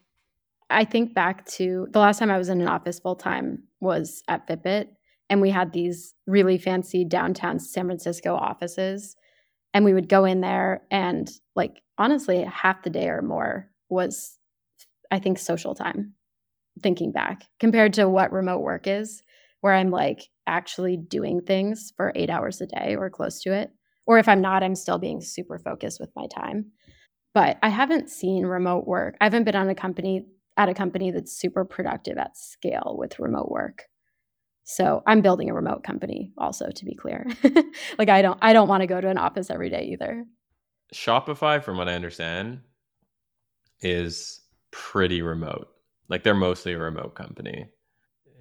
i 0.69 0.83
think 0.83 1.13
back 1.13 1.45
to 1.51 1.87
the 1.91 1.99
last 1.99 2.19
time 2.19 2.29
i 2.29 2.37
was 2.37 2.49
in 2.49 2.59
an 2.59 2.67
office 2.67 2.99
full 2.99 3.15
time 3.15 3.63
was 3.79 4.21
at 4.27 4.45
fitbit 4.45 4.87
and 5.29 5.39
we 5.39 5.49
had 5.49 5.71
these 5.71 6.13
really 6.27 6.57
fancy 6.57 7.05
downtown 7.05 7.57
San 7.57 7.85
Francisco 7.85 8.35
offices 8.35 9.15
and 9.73 9.85
we 9.85 9.93
would 9.93 10.09
go 10.09 10.25
in 10.25 10.41
there 10.41 10.83
and 10.91 11.31
like 11.55 11.81
honestly 11.97 12.43
half 12.43 12.83
the 12.83 12.89
day 12.89 13.07
or 13.07 13.21
more 13.21 13.69
was 13.93 14.37
I 15.11 15.19
think 15.19 15.39
social 15.39 15.75
time 15.75 16.13
thinking 16.81 17.11
back 17.11 17.43
compared 17.59 17.93
to 17.93 18.09
what 18.09 18.31
remote 18.31 18.61
work 18.61 18.87
is 18.87 19.21
where 19.61 19.73
I'm 19.73 19.91
like 19.91 20.23
actually 20.47 20.97
doing 20.97 21.41
things 21.41 21.93
for 21.95 22.11
8 22.15 22.29
hours 22.29 22.59
a 22.61 22.65
day 22.65 22.95
or 22.97 23.09
close 23.09 23.41
to 23.41 23.53
it 23.53 23.71
or 24.05 24.17
if 24.17 24.27
I'm 24.27 24.41
not 24.41 24.63
I'm 24.63 24.75
still 24.75 24.97
being 24.97 25.21
super 25.21 25.59
focused 25.59 25.99
with 25.99 26.09
my 26.15 26.27
time 26.27 26.71
but 27.33 27.57
I 27.61 27.69
haven't 27.69 28.09
seen 28.09 28.45
remote 28.45 28.87
work 28.87 29.15
I 29.21 29.25
haven't 29.25 29.43
been 29.43 29.55
on 29.55 29.69
a 29.69 29.75
company 29.75 30.25
at 30.57 30.69
a 30.69 30.73
company 30.73 31.11
that's 31.11 31.37
super 31.39 31.63
productive 31.63 32.17
at 32.17 32.37
scale 32.37 32.95
with 32.97 33.19
remote 33.19 33.49
work 33.49 33.83
so 34.63 35.03
I'm 35.05 35.21
building 35.21 35.49
a 35.49 35.53
remote 35.53 35.83
company 35.83 36.31
also 36.37 36.69
to 36.69 36.85
be 36.85 36.95
clear. 36.95 37.27
like 37.97 38.09
I 38.09 38.21
don't 38.21 38.37
I 38.41 38.53
don't 38.53 38.69
want 38.69 38.81
to 38.81 38.87
go 38.87 39.01
to 39.01 39.09
an 39.09 39.17
office 39.17 39.49
every 39.49 39.69
day 39.69 39.89
either. 39.91 40.25
Shopify 40.93 41.61
from 41.61 41.77
what 41.77 41.89
I 41.89 41.93
understand 41.93 42.61
is 43.81 44.41
pretty 44.71 45.21
remote. 45.21 45.69
Like 46.09 46.23
they're 46.23 46.33
mostly 46.33 46.73
a 46.73 46.77
remote 46.77 47.15
company. 47.15 47.67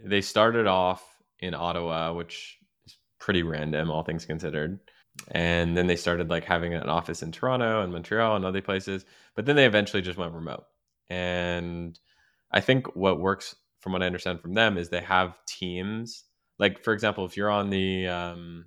They 0.04 0.20
started 0.20 0.66
off 0.66 1.04
in 1.40 1.54
Ottawa, 1.54 2.12
which 2.12 2.58
is 2.86 2.96
pretty 3.18 3.42
random 3.42 3.90
all 3.90 4.02
things 4.02 4.24
considered. 4.24 4.78
And 5.32 5.76
then 5.76 5.86
they 5.86 5.96
started 5.96 6.30
like 6.30 6.44
having 6.44 6.74
an 6.74 6.88
office 6.88 7.22
in 7.22 7.32
Toronto 7.32 7.82
and 7.82 7.92
Montreal 7.92 8.36
and 8.36 8.44
other 8.44 8.62
places, 8.62 9.04
but 9.34 9.44
then 9.44 9.56
they 9.56 9.66
eventually 9.66 10.02
just 10.02 10.18
went 10.18 10.32
remote. 10.32 10.64
And 11.10 11.98
I 12.50 12.60
think 12.60 12.96
what 12.96 13.20
works 13.20 13.54
from 13.82 13.92
what 13.92 14.02
I 14.02 14.06
understand 14.06 14.40
from 14.40 14.54
them, 14.54 14.78
is 14.78 14.88
they 14.88 15.02
have 15.02 15.44
teams. 15.44 16.24
Like 16.58 16.82
for 16.82 16.94
example, 16.94 17.24
if 17.26 17.36
you're 17.36 17.50
on 17.50 17.68
the 17.68 18.06
um, 18.06 18.66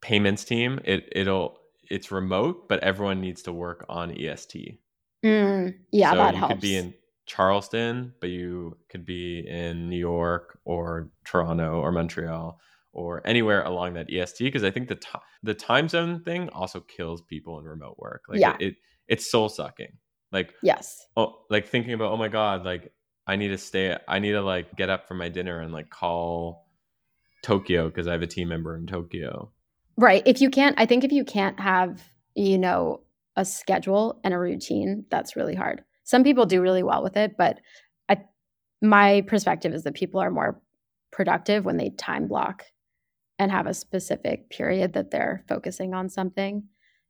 payments 0.00 0.44
team, 0.44 0.80
it 0.84 1.08
it'll 1.12 1.58
it's 1.90 2.10
remote, 2.10 2.68
but 2.68 2.80
everyone 2.80 3.20
needs 3.20 3.42
to 3.42 3.52
work 3.52 3.84
on 3.88 4.18
EST. 4.18 4.78
Mm, 5.24 5.74
yeah, 5.92 6.10
so 6.10 6.16
that 6.16 6.34
you 6.34 6.38
helps. 6.38 6.54
could 6.54 6.60
be 6.60 6.76
in 6.76 6.94
Charleston, 7.26 8.12
but 8.20 8.30
you 8.30 8.76
could 8.88 9.04
be 9.04 9.46
in 9.46 9.88
New 9.88 9.98
York 9.98 10.58
or 10.64 11.10
Toronto 11.24 11.80
or 11.80 11.92
Montreal 11.92 12.60
or 12.92 13.20
anywhere 13.26 13.62
along 13.64 13.94
that 13.94 14.10
EST 14.10 14.38
because 14.38 14.64
I 14.64 14.70
think 14.70 14.88
the 14.88 14.94
t- 14.94 15.18
the 15.42 15.54
time 15.54 15.88
zone 15.88 16.22
thing 16.22 16.48
also 16.50 16.80
kills 16.80 17.20
people 17.22 17.58
in 17.58 17.66
remote 17.66 17.96
work. 17.98 18.22
Like 18.28 18.40
yeah. 18.40 18.56
it, 18.60 18.68
it 18.68 18.76
it's 19.08 19.30
soul 19.30 19.48
sucking. 19.48 19.92
Like 20.32 20.54
yes. 20.62 21.06
Oh, 21.16 21.42
like 21.50 21.68
thinking 21.68 21.92
about 21.92 22.12
oh 22.12 22.16
my 22.16 22.28
god, 22.28 22.64
like 22.64 22.92
I 23.26 23.36
need 23.36 23.48
to 23.48 23.58
stay. 23.58 23.96
I 24.08 24.18
need 24.18 24.32
to 24.32 24.42
like 24.42 24.76
get 24.76 24.88
up 24.88 25.08
for 25.08 25.14
my 25.14 25.28
dinner 25.28 25.60
and 25.60 25.72
like 25.72 25.90
call 25.90 26.68
Tokyo 27.42 27.88
because 27.88 28.06
I 28.06 28.12
have 28.12 28.22
a 28.22 28.26
team 28.26 28.48
member 28.48 28.76
in 28.76 28.86
Tokyo. 28.86 29.52
Right. 29.96 30.22
If 30.26 30.40
you 30.40 30.50
can't, 30.50 30.78
I 30.78 30.86
think 30.86 31.04
if 31.04 31.12
you 31.12 31.24
can't 31.24 31.58
have, 31.60 32.02
you 32.34 32.58
know, 32.58 33.00
a 33.36 33.44
schedule 33.44 34.20
and 34.24 34.34
a 34.34 34.38
routine, 34.38 35.04
that's 35.10 35.36
really 35.36 35.54
hard. 35.54 35.82
Some 36.04 36.22
people 36.22 36.46
do 36.46 36.62
really 36.62 36.82
well 36.82 37.02
with 37.02 37.16
it, 37.16 37.36
but 37.36 37.58
I, 38.08 38.18
my 38.82 39.22
perspective 39.26 39.72
is 39.74 39.84
that 39.84 39.94
people 39.94 40.20
are 40.20 40.30
more 40.30 40.60
productive 41.12 41.64
when 41.64 41.76
they 41.76 41.90
time 41.90 42.28
block 42.28 42.64
and 43.38 43.50
have 43.50 43.66
a 43.66 43.74
specific 43.74 44.50
period 44.50 44.94
that 44.94 45.10
they're 45.10 45.44
focusing 45.48 45.94
on 45.94 46.08
something. 46.08 46.64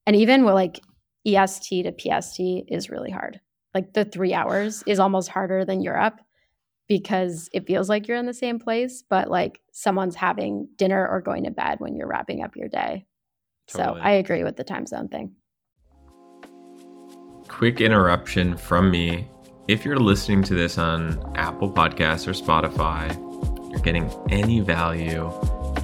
And 0.06 0.16
even 0.16 0.44
with 0.44 0.54
like 0.54 0.80
EST 1.26 1.84
to 1.84 1.92
PST 1.92 2.40
is 2.68 2.90
really 2.90 3.10
hard 3.10 3.40
like 3.76 3.92
the 3.92 4.06
three 4.06 4.32
hours 4.32 4.82
is 4.86 4.98
almost 4.98 5.28
harder 5.28 5.62
than 5.62 5.82
Europe 5.82 6.18
because 6.88 7.48
it 7.52 7.66
feels 7.66 7.88
like 7.88 8.06
you're 8.06 8.16
in 8.16 8.26
the 8.26 8.34
same 8.34 8.58
place, 8.58 9.02
but 9.08 9.30
like 9.30 9.60
someone's 9.72 10.14
having 10.14 10.68
dinner 10.76 11.06
or 11.06 11.20
going 11.20 11.44
to 11.44 11.50
bed 11.50 11.80
when 11.80 11.96
you're 11.96 12.06
wrapping 12.06 12.42
up 12.42 12.56
your 12.56 12.68
day. 12.68 13.06
Totally. 13.68 14.00
So 14.00 14.04
I 14.04 14.12
agree 14.12 14.44
with 14.44 14.56
the 14.56 14.64
time 14.64 14.86
zone 14.86 15.08
thing. 15.08 15.32
Quick 17.48 17.80
interruption 17.80 18.56
from 18.56 18.90
me. 18.90 19.28
If 19.68 19.84
you're 19.84 19.98
listening 19.98 20.42
to 20.44 20.54
this 20.54 20.78
on 20.78 21.20
Apple 21.36 21.70
Podcasts 21.70 22.28
or 22.28 22.32
Spotify, 22.32 23.12
you're 23.70 23.80
getting 23.80 24.08
any 24.30 24.60
value, 24.60 25.32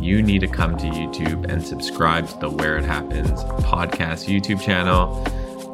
you 0.00 0.22
need 0.22 0.40
to 0.40 0.48
come 0.48 0.76
to 0.76 0.86
YouTube 0.86 1.50
and 1.50 1.64
subscribe 1.64 2.28
to 2.28 2.38
the 2.38 2.50
Where 2.50 2.76
It 2.76 2.84
Happens 2.84 3.42
podcast 3.64 4.26
YouTube 4.26 4.60
channel 4.60 5.24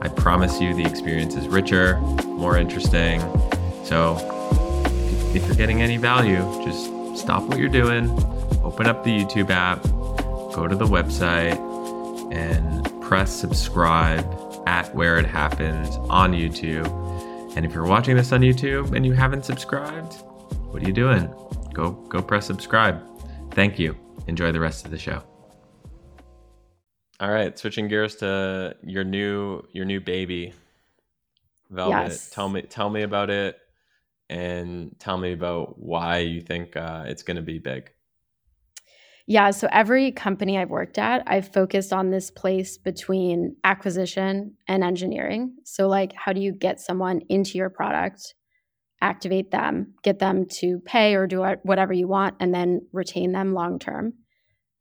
I 0.01 0.07
promise 0.07 0.61
you 0.61 0.75
the 0.75 0.85
experience 0.85 1.35
is 1.35 1.49
richer, 1.49 1.99
more 2.27 2.57
interesting. 2.57 3.21
So 3.85 4.14
if 5.35 5.47
you're 5.47 5.57
getting 5.57 5.83
any 5.83 5.97
value, 5.97 6.38
just 6.64 6.91
stop 7.17 7.43
what 7.45 7.59
you're 7.59 7.69
doing, 7.69 8.09
open 8.62 8.87
up 8.87 9.05
the 9.05 9.11
YouTube 9.11 9.51
app, 9.51 9.83
go 10.55 10.67
to 10.67 10.75
the 10.75 10.87
website, 10.87 11.59
and 12.33 13.03
press 13.03 13.33
subscribe 13.33 14.25
at 14.67 14.95
where 14.95 15.19
it 15.19 15.27
happens 15.27 15.97
on 16.11 16.33
YouTube. 16.33 16.87
And 17.57 17.67
if 17.67 17.75
you're 17.75 17.87
watching 17.87 18.17
this 18.17 18.33
on 18.33 18.41
YouTube 18.41 18.95
and 18.95 19.05
you 19.05 19.12
haven't 19.12 19.45
subscribed, 19.45 20.14
what 20.71 20.83
are 20.83 20.87
you 20.87 20.93
doing? 20.93 21.33
Go 21.73 21.93
go 22.09 22.23
press 22.23 22.47
subscribe. 22.47 23.03
Thank 23.53 23.79
you. 23.79 23.97
Enjoy 24.27 24.53
the 24.53 24.61
rest 24.61 24.85
of 24.85 24.91
the 24.91 24.99
show. 24.99 25.23
All 27.21 27.31
right, 27.31 27.59
switching 27.59 27.88
gears 27.88 28.17
to 28.17 28.77
your 28.83 29.05
new 29.05 29.62
your 29.73 29.85
new 29.85 30.01
baby, 30.01 30.53
Velvet. 31.71 31.93
Yes. 31.93 32.31
Tell 32.31 32.49
me 32.49 32.62
tell 32.62 32.91
me 32.91 33.03
about 33.03 33.31
it, 33.31 33.59
and 34.29 34.95
tell 34.99 35.18
me 35.18 35.33
about 35.33 35.79
why 35.79 36.18
you 36.18 36.41
think 36.41 36.76
uh, 36.76 37.05
it's 37.07 37.22
going 37.22 37.37
to 37.37 37.43
be 37.43 37.59
big. 37.59 37.91
Yeah, 39.26 39.51
so 39.51 39.68
every 39.70 40.11
company 40.11 40.57
I've 40.57 40.70
worked 40.70 40.99
at, 40.99 41.22
I've 41.26 41.53
focused 41.53 41.93
on 41.93 42.11
this 42.11 42.31
place 42.31 42.79
between 42.79 43.57
acquisition 43.62 44.55
and 44.66 44.83
engineering. 44.83 45.55
So, 45.64 45.87
like, 45.87 46.14
how 46.14 46.33
do 46.33 46.41
you 46.41 46.53
get 46.53 46.81
someone 46.81 47.20
into 47.29 47.59
your 47.59 47.68
product, 47.68 48.35
activate 49.03 49.51
them, 49.51 49.93
get 50.03 50.18
them 50.18 50.47
to 50.47 50.81
pay 50.81 51.14
or 51.14 51.26
do 51.26 51.45
whatever 51.62 51.93
you 51.93 52.09
want, 52.09 52.37
and 52.41 52.55
then 52.55 52.87
retain 52.91 53.33
them 53.33 53.53
long 53.53 53.79
term? 53.79 54.14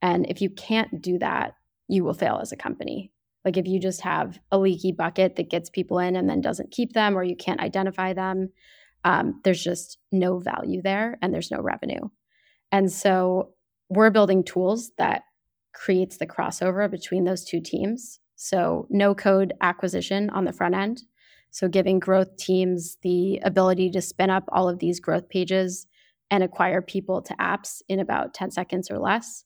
And 0.01 0.25
if 0.29 0.41
you 0.41 0.49
can't 0.49 1.01
do 1.01 1.19
that, 1.19 1.55
you 1.89 2.05
will 2.05 2.13
fail 2.13 2.39
as 2.41 2.53
a 2.53 2.57
company. 2.57 3.11
Like 3.43 3.57
if 3.57 3.67
you 3.67 3.81
just 3.81 3.99
have 4.01 4.39
a 4.49 4.57
leaky 4.57 4.93
bucket 4.93 5.35
that 5.35 5.49
gets 5.49 5.69
people 5.69 5.99
in 5.99 6.15
and 6.15 6.29
then 6.29 6.39
doesn't 6.39 6.71
keep 6.71 6.93
them, 6.93 7.17
or 7.17 7.23
you 7.23 7.35
can't 7.35 7.59
identify 7.59 8.13
them, 8.13 8.49
um, 9.07 9.39
there's 9.45 9.63
just 9.63 9.99
no 10.11 10.37
value 10.37 10.81
there 10.81 11.17
and 11.21 11.33
there's 11.33 11.49
no 11.49 11.61
revenue. 11.61 12.09
And 12.73 12.91
so 12.91 13.51
we're 13.89 14.09
building 14.09 14.43
tools 14.43 14.91
that 14.97 15.21
creates 15.73 16.17
the 16.17 16.27
crossover 16.27 16.91
between 16.91 17.23
those 17.23 17.45
two 17.45 17.61
teams 17.61 18.19
So, 18.35 18.85
no 18.89 19.15
code 19.15 19.53
acquisition 19.61 20.29
on 20.29 20.43
the 20.45 20.51
front 20.53 20.75
end. 20.75 21.03
So, 21.51 21.69
giving 21.69 21.99
growth 21.99 22.35
teams 22.37 22.97
the 23.01 23.39
ability 23.43 23.89
to 23.91 24.01
spin 24.01 24.29
up 24.29 24.43
all 24.49 24.67
of 24.69 24.79
these 24.79 24.99
growth 24.99 25.29
pages 25.29 25.87
and 26.29 26.43
acquire 26.43 26.81
people 26.81 27.21
to 27.23 27.33
apps 27.35 27.81
in 27.87 27.99
about 27.99 28.33
10 28.33 28.51
seconds 28.51 28.91
or 28.91 28.99
less. 28.99 29.45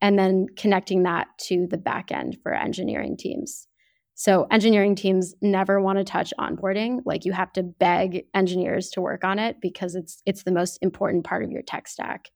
And 0.00 0.18
then 0.18 0.46
connecting 0.56 1.02
that 1.02 1.28
to 1.48 1.68
the 1.70 1.76
back 1.76 2.10
end 2.10 2.38
for 2.42 2.54
engineering 2.54 3.16
teams. 3.16 3.68
So, 4.14 4.46
engineering 4.50 4.94
teams 4.94 5.34
never 5.40 5.80
want 5.80 5.98
to 5.98 6.04
touch 6.04 6.34
onboarding. 6.38 7.00
Like, 7.04 7.24
you 7.24 7.32
have 7.32 7.52
to 7.54 7.62
beg 7.62 8.24
engineers 8.34 8.90
to 8.90 9.00
work 9.00 9.24
on 9.24 9.38
it 9.38 9.56
because 9.60 9.94
it's, 9.94 10.22
it's 10.26 10.42
the 10.42 10.52
most 10.52 10.78
important 10.82 11.24
part 11.24 11.42
of 11.42 11.50
your 11.50 11.62
tech 11.62 11.88
stack. 11.88 12.30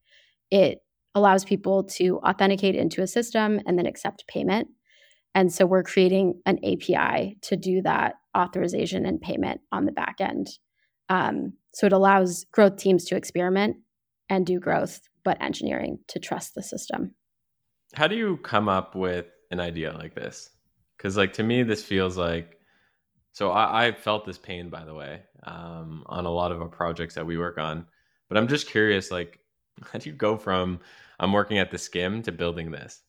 It 0.50 0.78
allows 1.14 1.44
people 1.44 1.84
to 1.84 2.18
authenticate 2.18 2.74
into 2.74 3.02
a 3.02 3.06
system 3.06 3.60
and 3.66 3.78
then 3.78 3.86
accept 3.86 4.26
payment. 4.26 4.68
And 5.34 5.52
so 5.52 5.66
we're 5.66 5.82
creating 5.82 6.40
an 6.46 6.58
API 6.64 7.36
to 7.42 7.56
do 7.56 7.82
that 7.82 8.14
authorization 8.36 9.04
and 9.04 9.20
payment 9.20 9.60
on 9.70 9.84
the 9.84 9.92
back 9.92 10.16
end. 10.20 10.48
Um, 11.08 11.52
so 11.74 11.86
it 11.86 11.92
allows 11.92 12.44
growth 12.52 12.76
teams 12.76 13.04
to 13.06 13.16
experiment 13.16 13.76
and 14.28 14.46
do 14.46 14.58
growth, 14.58 15.00
but 15.24 15.40
engineering 15.42 15.98
to 16.08 16.18
trust 16.18 16.54
the 16.54 16.62
system. 16.62 17.14
How 17.94 18.08
do 18.08 18.16
you 18.16 18.38
come 18.38 18.68
up 18.68 18.94
with 18.94 19.26
an 19.50 19.60
idea 19.60 19.92
like 19.92 20.14
this? 20.14 20.50
Because, 20.96 21.16
like, 21.16 21.34
to 21.34 21.42
me, 21.42 21.62
this 21.62 21.82
feels 21.82 22.16
like 22.16 22.56
so 23.36 23.50
I, 23.50 23.88
I 23.88 23.92
felt 23.92 24.24
this 24.24 24.38
pain, 24.38 24.70
by 24.70 24.86
the 24.86 24.94
way, 24.94 25.20
um, 25.42 26.04
on 26.06 26.24
a 26.24 26.30
lot 26.30 26.52
of 26.52 26.62
our 26.62 26.68
projects 26.68 27.16
that 27.16 27.26
we 27.26 27.36
work 27.36 27.58
on. 27.58 27.84
But 28.30 28.38
I'm 28.38 28.48
just 28.48 28.66
curious, 28.66 29.10
like, 29.10 29.40
how 29.92 29.98
do 29.98 30.08
you 30.08 30.16
go 30.16 30.38
from 30.38 30.80
I'm 31.20 31.34
working 31.34 31.58
at 31.58 31.70
the 31.70 31.76
Skimm 31.76 32.24
to 32.24 32.32
building 32.32 32.70
this? 32.70 33.02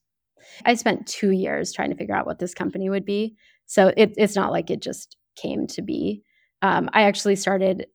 I 0.65 0.73
spent 0.73 1.07
two 1.07 1.31
years 1.31 1.71
trying 1.71 1.91
to 1.91 1.95
figure 1.95 2.13
out 2.13 2.25
what 2.25 2.39
this 2.39 2.53
company 2.53 2.89
would 2.89 3.05
be. 3.05 3.37
So 3.67 3.93
it, 3.95 4.15
it's 4.17 4.35
not 4.35 4.51
like 4.51 4.69
it 4.69 4.81
just 4.81 5.15
came 5.37 5.65
to 5.67 5.81
be. 5.81 6.23
Um, 6.61 6.89
I 6.91 7.03
actually 7.03 7.37
started 7.37 7.85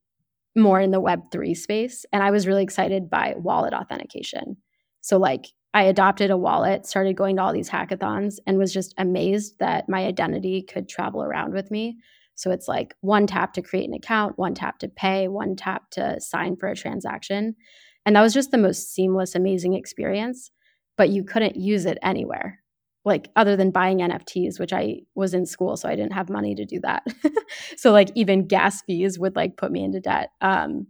more 0.56 0.80
in 0.80 0.90
the 0.90 1.02
Web3 1.02 1.54
space, 1.54 2.06
and 2.14 2.22
I 2.22 2.30
was 2.30 2.46
really 2.46 2.62
excited 2.62 3.10
by 3.10 3.34
wallet 3.36 3.74
authentication. 3.74 4.56
So, 5.02 5.18
like, 5.18 5.44
I 5.74 5.84
adopted 5.84 6.30
a 6.30 6.36
wallet, 6.36 6.86
started 6.86 7.16
going 7.16 7.36
to 7.36 7.42
all 7.42 7.52
these 7.52 7.70
hackathons, 7.70 8.36
and 8.46 8.58
was 8.58 8.72
just 8.72 8.94
amazed 8.98 9.58
that 9.58 9.88
my 9.88 10.04
identity 10.04 10.62
could 10.62 10.88
travel 10.88 11.22
around 11.22 11.54
with 11.54 11.70
me. 11.70 11.98
So, 12.34 12.50
it's 12.50 12.68
like 12.68 12.94
one 13.00 13.26
tap 13.26 13.52
to 13.54 13.62
create 13.62 13.88
an 13.88 13.94
account, 13.94 14.38
one 14.38 14.54
tap 14.54 14.78
to 14.80 14.88
pay, 14.88 15.28
one 15.28 15.56
tap 15.56 15.90
to 15.92 16.20
sign 16.20 16.56
for 16.56 16.68
a 16.68 16.76
transaction. 16.76 17.56
And 18.04 18.16
that 18.16 18.22
was 18.22 18.34
just 18.34 18.50
the 18.50 18.58
most 18.58 18.92
seamless, 18.92 19.34
amazing 19.34 19.74
experience 19.74 20.50
but 20.96 21.10
you 21.10 21.24
couldn't 21.24 21.56
use 21.56 21.86
it 21.86 21.98
anywhere 22.02 22.62
like 23.04 23.28
other 23.34 23.56
than 23.56 23.72
buying 23.72 23.98
NFTs, 23.98 24.60
which 24.60 24.72
I 24.72 25.00
was 25.16 25.34
in 25.34 25.44
school, 25.44 25.76
so 25.76 25.88
I 25.88 25.96
didn't 25.96 26.12
have 26.12 26.30
money 26.30 26.54
to 26.54 26.64
do 26.64 26.78
that. 26.82 27.02
so 27.76 27.90
like 27.90 28.10
even 28.14 28.46
gas 28.46 28.82
fees 28.82 29.18
would 29.18 29.34
like 29.34 29.56
put 29.56 29.72
me 29.72 29.82
into 29.82 29.98
debt. 29.98 30.30
Um, 30.40 30.86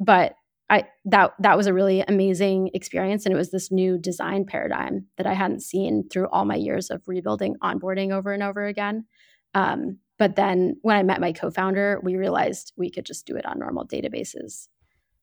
but 0.00 0.34
I 0.70 0.84
that 1.06 1.32
that 1.38 1.56
was 1.56 1.66
a 1.66 1.74
really 1.74 2.00
amazing 2.02 2.70
experience, 2.74 3.24
and 3.24 3.32
it 3.32 3.38
was 3.38 3.50
this 3.50 3.70
new 3.70 3.98
design 3.98 4.44
paradigm 4.44 5.06
that 5.16 5.26
I 5.26 5.34
hadn't 5.34 5.62
seen 5.62 6.08
through 6.10 6.28
all 6.28 6.44
my 6.44 6.56
years 6.56 6.90
of 6.90 7.02
rebuilding 7.06 7.56
onboarding 7.62 8.12
over 8.12 8.32
and 8.32 8.42
over 8.42 8.66
again. 8.66 9.06
Um, 9.54 9.98
but 10.18 10.36
then 10.36 10.76
when 10.82 10.96
I 10.96 11.02
met 11.02 11.20
my 11.20 11.32
co-founder, 11.32 12.00
we 12.02 12.16
realized 12.16 12.72
we 12.76 12.90
could 12.90 13.06
just 13.06 13.26
do 13.26 13.36
it 13.36 13.46
on 13.46 13.58
normal 13.58 13.86
databases. 13.86 14.68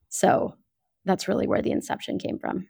So 0.08 0.54
that's 1.04 1.28
really 1.28 1.46
where 1.46 1.62
the 1.62 1.70
inception 1.70 2.18
came 2.18 2.38
from 2.38 2.66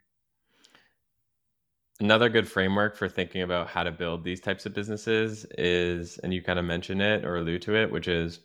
another 2.01 2.29
good 2.29 2.49
framework 2.49 2.97
for 2.97 3.09
thinking 3.09 3.43
about 3.43 3.69
how 3.69 3.83
to 3.83 3.91
build 3.91 4.23
these 4.23 4.41
types 4.41 4.67
of 4.67 4.75
businesses 4.75 5.47
is 5.57 6.19
and 6.19 6.33
you 6.33 6.43
kind 6.43 6.59
of 6.59 6.65
mention 6.65 7.01
it 7.01 7.25
or 7.25 7.37
allude 7.37 7.63
to 7.63 7.75
it 7.75 7.91
which 7.91 8.09
is 8.09 8.41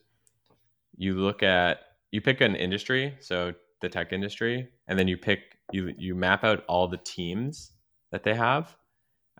you 0.95 1.15
look 1.15 1.43
at 1.43 1.79
you 2.11 2.21
pick 2.21 2.41
an 2.41 2.55
industry 2.55 3.13
so 3.19 3.53
the 3.81 3.89
tech 3.89 4.13
industry 4.13 4.69
and 4.87 4.97
then 4.97 5.07
you 5.07 5.17
pick 5.17 5.57
you 5.71 5.93
you 5.97 6.15
map 6.15 6.43
out 6.43 6.63
all 6.67 6.87
the 6.87 6.97
teams 6.97 7.71
that 8.11 8.23
they 8.23 8.33
have 8.33 8.75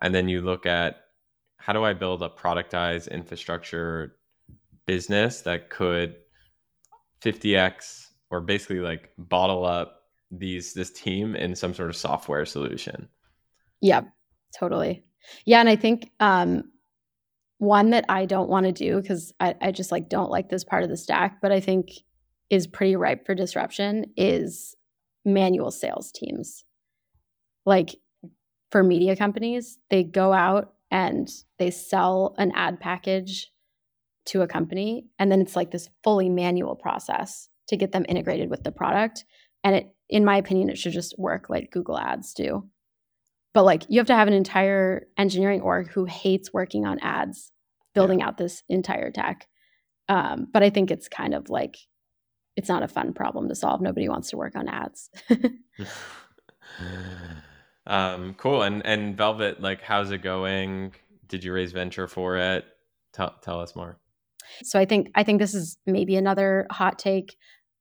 and 0.02 0.14
then 0.14 0.28
you 0.28 0.42
look 0.42 0.66
at 0.66 1.02
how 1.58 1.74
do 1.74 1.84
i 1.84 1.94
build 1.94 2.24
a 2.24 2.30
productized 2.30 3.10
infrastructure 3.12 4.16
business 4.86 5.42
that 5.42 5.70
could 5.70 6.16
50x 7.22 8.08
or 8.30 8.42
basically 8.42 8.80
like 8.80 9.12
bottle 9.18 9.66
up 9.66 10.04
these 10.32 10.74
this 10.74 10.92
team 10.92 11.36
in 11.36 11.56
some 11.56 11.74
sort 11.74 11.90
of 11.90 11.96
software 11.96 12.46
solution 12.46 13.08
yeah, 13.82 14.02
totally. 14.58 15.04
Yeah, 15.46 15.60
and 15.60 15.68
I 15.68 15.76
think 15.76 16.12
um, 16.20 16.72
one 17.58 17.90
that 17.90 18.06
I 18.08 18.26
don't 18.26 18.50
want 18.50 18.68
to 18.68 18.72
do 18.72 19.02
because 19.02 19.34
I, 19.40 19.56
I 19.60 19.72
just 19.72 19.92
like 19.92 20.08
don't 20.08 20.32
like 20.32 20.50
this 20.50 20.64
part 20.64 20.84
of 20.84 20.90
the 20.90 20.98
stack, 20.98 21.42
but 21.42 21.52
I 21.52 21.60
think 21.60 21.90
is 22.52 22.68
pretty 22.68 22.96
ripe 22.96 23.26
for 23.26 23.34
disruption 23.34 24.06
is 24.16 24.76
manual 25.26 25.72
sales 25.72 26.12
teams. 26.12 26.64
Like 27.66 27.96
for 28.72 28.84
media 28.84 29.16
companies, 29.16 29.80
they 29.90 30.04
go 30.04 30.34
out 30.34 30.74
and 30.92 31.30
they 31.58 31.72
sell 31.72 32.36
an 32.38 32.52
ad 32.54 32.80
package 32.80 33.52
to 34.28 34.42
a 34.42 34.48
company 34.48 35.08
and 35.18 35.32
then 35.32 35.42
it's 35.42 35.56
like 35.56 35.72
this 35.72 35.90
fully 36.04 36.30
manual 36.30 36.76
process 36.76 37.50
to 37.70 37.78
get 37.78 37.92
them 37.92 38.06
integrated 38.08 38.50
with 38.52 38.64
the 38.64 38.72
product 38.72 39.26
and 39.64 39.76
it 39.76 39.96
in 40.10 40.24
my 40.24 40.38
opinion 40.38 40.70
it 40.70 40.78
should 40.78 40.94
just 40.94 41.18
work 41.18 41.50
like 41.50 41.72
Google 41.72 41.98
Ads 41.98 42.36
do 42.36 42.70
but 43.54 43.64
like 43.64 43.84
you 43.90 44.00
have 44.00 44.08
to 44.08 44.16
have 44.16 44.28
an 44.28 44.34
entire 44.34 45.08
engineering 45.18 45.62
org 45.62 45.90
who 45.90 46.06
hates 46.06 46.54
working 46.54 46.86
on 46.86 47.00
ads 47.00 47.52
building 47.96 48.20
yeah. 48.20 48.28
out 48.28 48.38
this 48.38 48.64
entire 48.70 49.12
tech 49.12 49.48
um, 50.08 50.48
but 50.52 50.64
i 50.64 50.70
think 50.70 50.92
it's 50.92 51.08
kind 51.08 51.34
of 51.34 51.50
like 51.50 51.78
it's 52.56 52.70
not 52.70 52.84
a 52.84 52.88
fun 52.88 53.14
problem 53.14 53.48
to 53.50 53.56
solve. 53.56 53.82
Nobody 53.82 54.10
wants 54.10 54.30
to 54.32 54.38
work 54.38 54.56
on 54.56 54.68
ads. 54.68 55.10
Um, 57.88 58.36
cool. 58.36 58.62
And 58.62 58.86
and 58.86 59.18
velvet 59.18 59.62
like 59.62 59.82
how's 59.82 60.12
it 60.12 60.20
going? 60.20 60.94
Did 61.28 61.44
you 61.44 61.54
raise 61.54 61.72
venture 61.72 62.08
for 62.08 62.38
it? 62.38 62.66
Tell, 63.14 63.36
tell 63.42 63.60
us 63.60 63.76
more. 63.76 63.98
So 64.64 64.80
i 64.80 64.86
think 64.86 65.12
i 65.16 65.24
think 65.24 65.40
this 65.40 65.54
is 65.54 65.78
maybe 65.86 66.16
another 66.16 66.68
hot 66.72 67.00
take. 67.00 67.38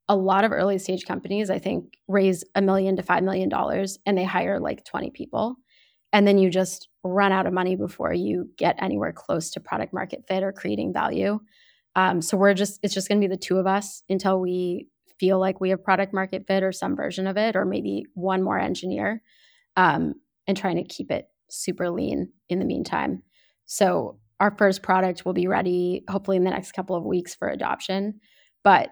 A 0.08 0.16
lot 0.16 0.42
of 0.42 0.50
early 0.50 0.78
stage 0.78 1.04
companies, 1.04 1.50
I 1.50 1.60
think, 1.60 1.96
raise 2.08 2.42
a 2.56 2.60
million 2.60 2.96
to 2.96 3.02
$5 3.04 3.22
million 3.22 3.48
and 4.04 4.18
they 4.18 4.24
hire 4.24 4.58
like 4.58 4.84
20 4.84 5.10
people. 5.10 5.54
And 6.12 6.26
then 6.26 6.36
you 6.36 6.50
just 6.50 6.88
run 7.04 7.30
out 7.30 7.46
of 7.46 7.52
money 7.52 7.76
before 7.76 8.12
you 8.12 8.48
get 8.58 8.74
anywhere 8.82 9.12
close 9.12 9.50
to 9.52 9.60
product 9.60 9.94
market 9.94 10.24
fit 10.26 10.42
or 10.42 10.50
creating 10.50 10.92
value. 10.92 11.38
Um, 11.96 12.22
so 12.22 12.36
we're 12.36 12.54
just, 12.54 12.78
it's 12.82 12.94
just 12.94 13.08
going 13.08 13.20
to 13.20 13.26
be 13.26 13.34
the 13.34 13.40
two 13.40 13.58
of 13.58 13.66
us 13.66 14.02
until 14.08 14.40
we 14.40 14.88
feel 15.18 15.38
like 15.38 15.60
we 15.60 15.70
have 15.70 15.84
product 15.84 16.14
market 16.14 16.44
fit 16.46 16.62
or 16.62 16.72
some 16.72 16.96
version 16.96 17.26
of 17.26 17.36
it, 17.36 17.56
or 17.56 17.64
maybe 17.64 18.06
one 18.14 18.42
more 18.42 18.58
engineer, 18.58 19.22
um, 19.76 20.14
and 20.46 20.56
trying 20.56 20.76
to 20.76 20.84
keep 20.84 21.10
it 21.10 21.26
super 21.50 21.90
lean 21.90 22.32
in 22.48 22.58
the 22.58 22.64
meantime. 22.64 23.22
So 23.66 24.18
our 24.38 24.54
first 24.56 24.82
product 24.82 25.24
will 25.24 25.34
be 25.34 25.46
ready 25.46 26.04
hopefully 26.08 26.36
in 26.36 26.44
the 26.44 26.50
next 26.50 26.72
couple 26.72 26.96
of 26.96 27.04
weeks 27.04 27.34
for 27.34 27.48
adoption. 27.48 28.20
But 28.64 28.90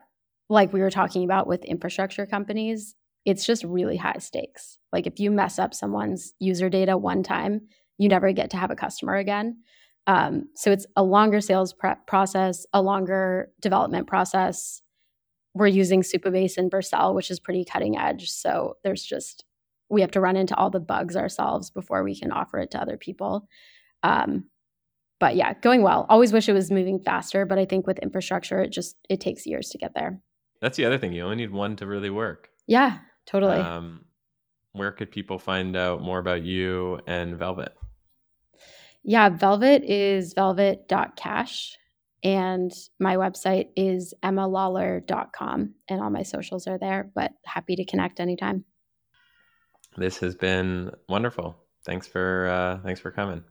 like 0.50 0.72
we 0.72 0.80
were 0.80 0.90
talking 0.90 1.24
about 1.24 1.46
with 1.46 1.64
infrastructure 1.64 2.26
companies, 2.26 2.94
it's 3.24 3.46
just 3.46 3.64
really 3.64 3.96
high 3.96 4.18
stakes. 4.18 4.78
Like 4.92 5.06
if 5.06 5.18
you 5.18 5.30
mess 5.30 5.58
up 5.58 5.74
someone's 5.74 6.32
user 6.38 6.68
data 6.68 6.96
one 6.96 7.22
time, 7.22 7.62
you 7.96 8.08
never 8.08 8.32
get 8.32 8.50
to 8.50 8.56
have 8.56 8.70
a 8.70 8.76
customer 8.76 9.16
again. 9.16 9.62
Um, 10.08 10.48
so 10.56 10.72
it's 10.72 10.86
a 10.96 11.02
longer 11.02 11.40
sales 11.40 11.74
prep 11.74 12.06
process, 12.06 12.66
a 12.72 12.80
longer 12.82 13.52
development 13.60 14.06
process. 14.06 14.80
We're 15.54 15.66
using 15.66 16.02
Supabase 16.02 16.56
and 16.56 16.70
Vercel, 16.70 17.14
which 17.14 17.30
is 17.30 17.38
pretty 17.38 17.64
cutting 17.64 17.98
edge. 17.98 18.30
So 18.30 18.78
there's 18.82 19.04
just 19.04 19.44
we 19.90 20.00
have 20.00 20.10
to 20.12 20.20
run 20.20 20.36
into 20.36 20.56
all 20.56 20.70
the 20.70 20.80
bugs 20.80 21.16
ourselves 21.16 21.70
before 21.70 22.02
we 22.02 22.18
can 22.18 22.32
offer 22.32 22.58
it 22.58 22.70
to 22.72 22.80
other 22.80 22.96
people. 22.96 23.48
Um, 24.02 24.44
but 25.20 25.36
yeah, 25.36 25.54
going 25.54 25.82
well. 25.82 26.06
Always 26.08 26.32
wish 26.32 26.48
it 26.48 26.52
was 26.52 26.70
moving 26.70 27.00
faster, 27.00 27.44
but 27.44 27.58
I 27.58 27.64
think 27.64 27.86
with 27.86 27.98
infrastructure, 27.98 28.60
it 28.60 28.70
just 28.70 28.96
it 29.10 29.20
takes 29.20 29.46
years 29.46 29.68
to 29.70 29.78
get 29.78 29.92
there. 29.94 30.20
That's 30.60 30.76
the 30.76 30.86
other 30.86 30.98
thing. 30.98 31.12
You 31.12 31.24
only 31.24 31.36
need 31.36 31.52
one 31.52 31.76
to 31.76 31.86
really 31.86 32.10
work. 32.10 32.48
Yeah, 32.66 32.98
totally. 33.26 33.58
Um, 33.58 34.04
where 34.72 34.92
could 34.92 35.10
people 35.10 35.38
find 35.38 35.76
out 35.76 36.02
more 36.02 36.18
about 36.18 36.42
you 36.44 37.00
and 37.06 37.36
Velvet? 37.36 37.77
Yeah, 39.08 39.30
Velvet 39.30 39.84
is 39.84 40.34
velvet.cash. 40.34 41.78
And 42.22 42.70
my 43.00 43.16
website 43.16 43.68
is 43.74 44.12
emmalawler.com. 44.22 45.74
And 45.88 46.02
all 46.02 46.10
my 46.10 46.22
socials 46.22 46.66
are 46.66 46.76
there, 46.76 47.10
but 47.14 47.32
happy 47.46 47.74
to 47.76 47.86
connect 47.86 48.20
anytime. 48.20 48.66
This 49.96 50.18
has 50.18 50.34
been 50.34 50.90
wonderful. 51.08 51.56
Thanks 51.86 52.06
for 52.06 52.48
uh, 52.48 52.82
thanks 52.84 53.00
for 53.00 53.10
coming. 53.10 53.42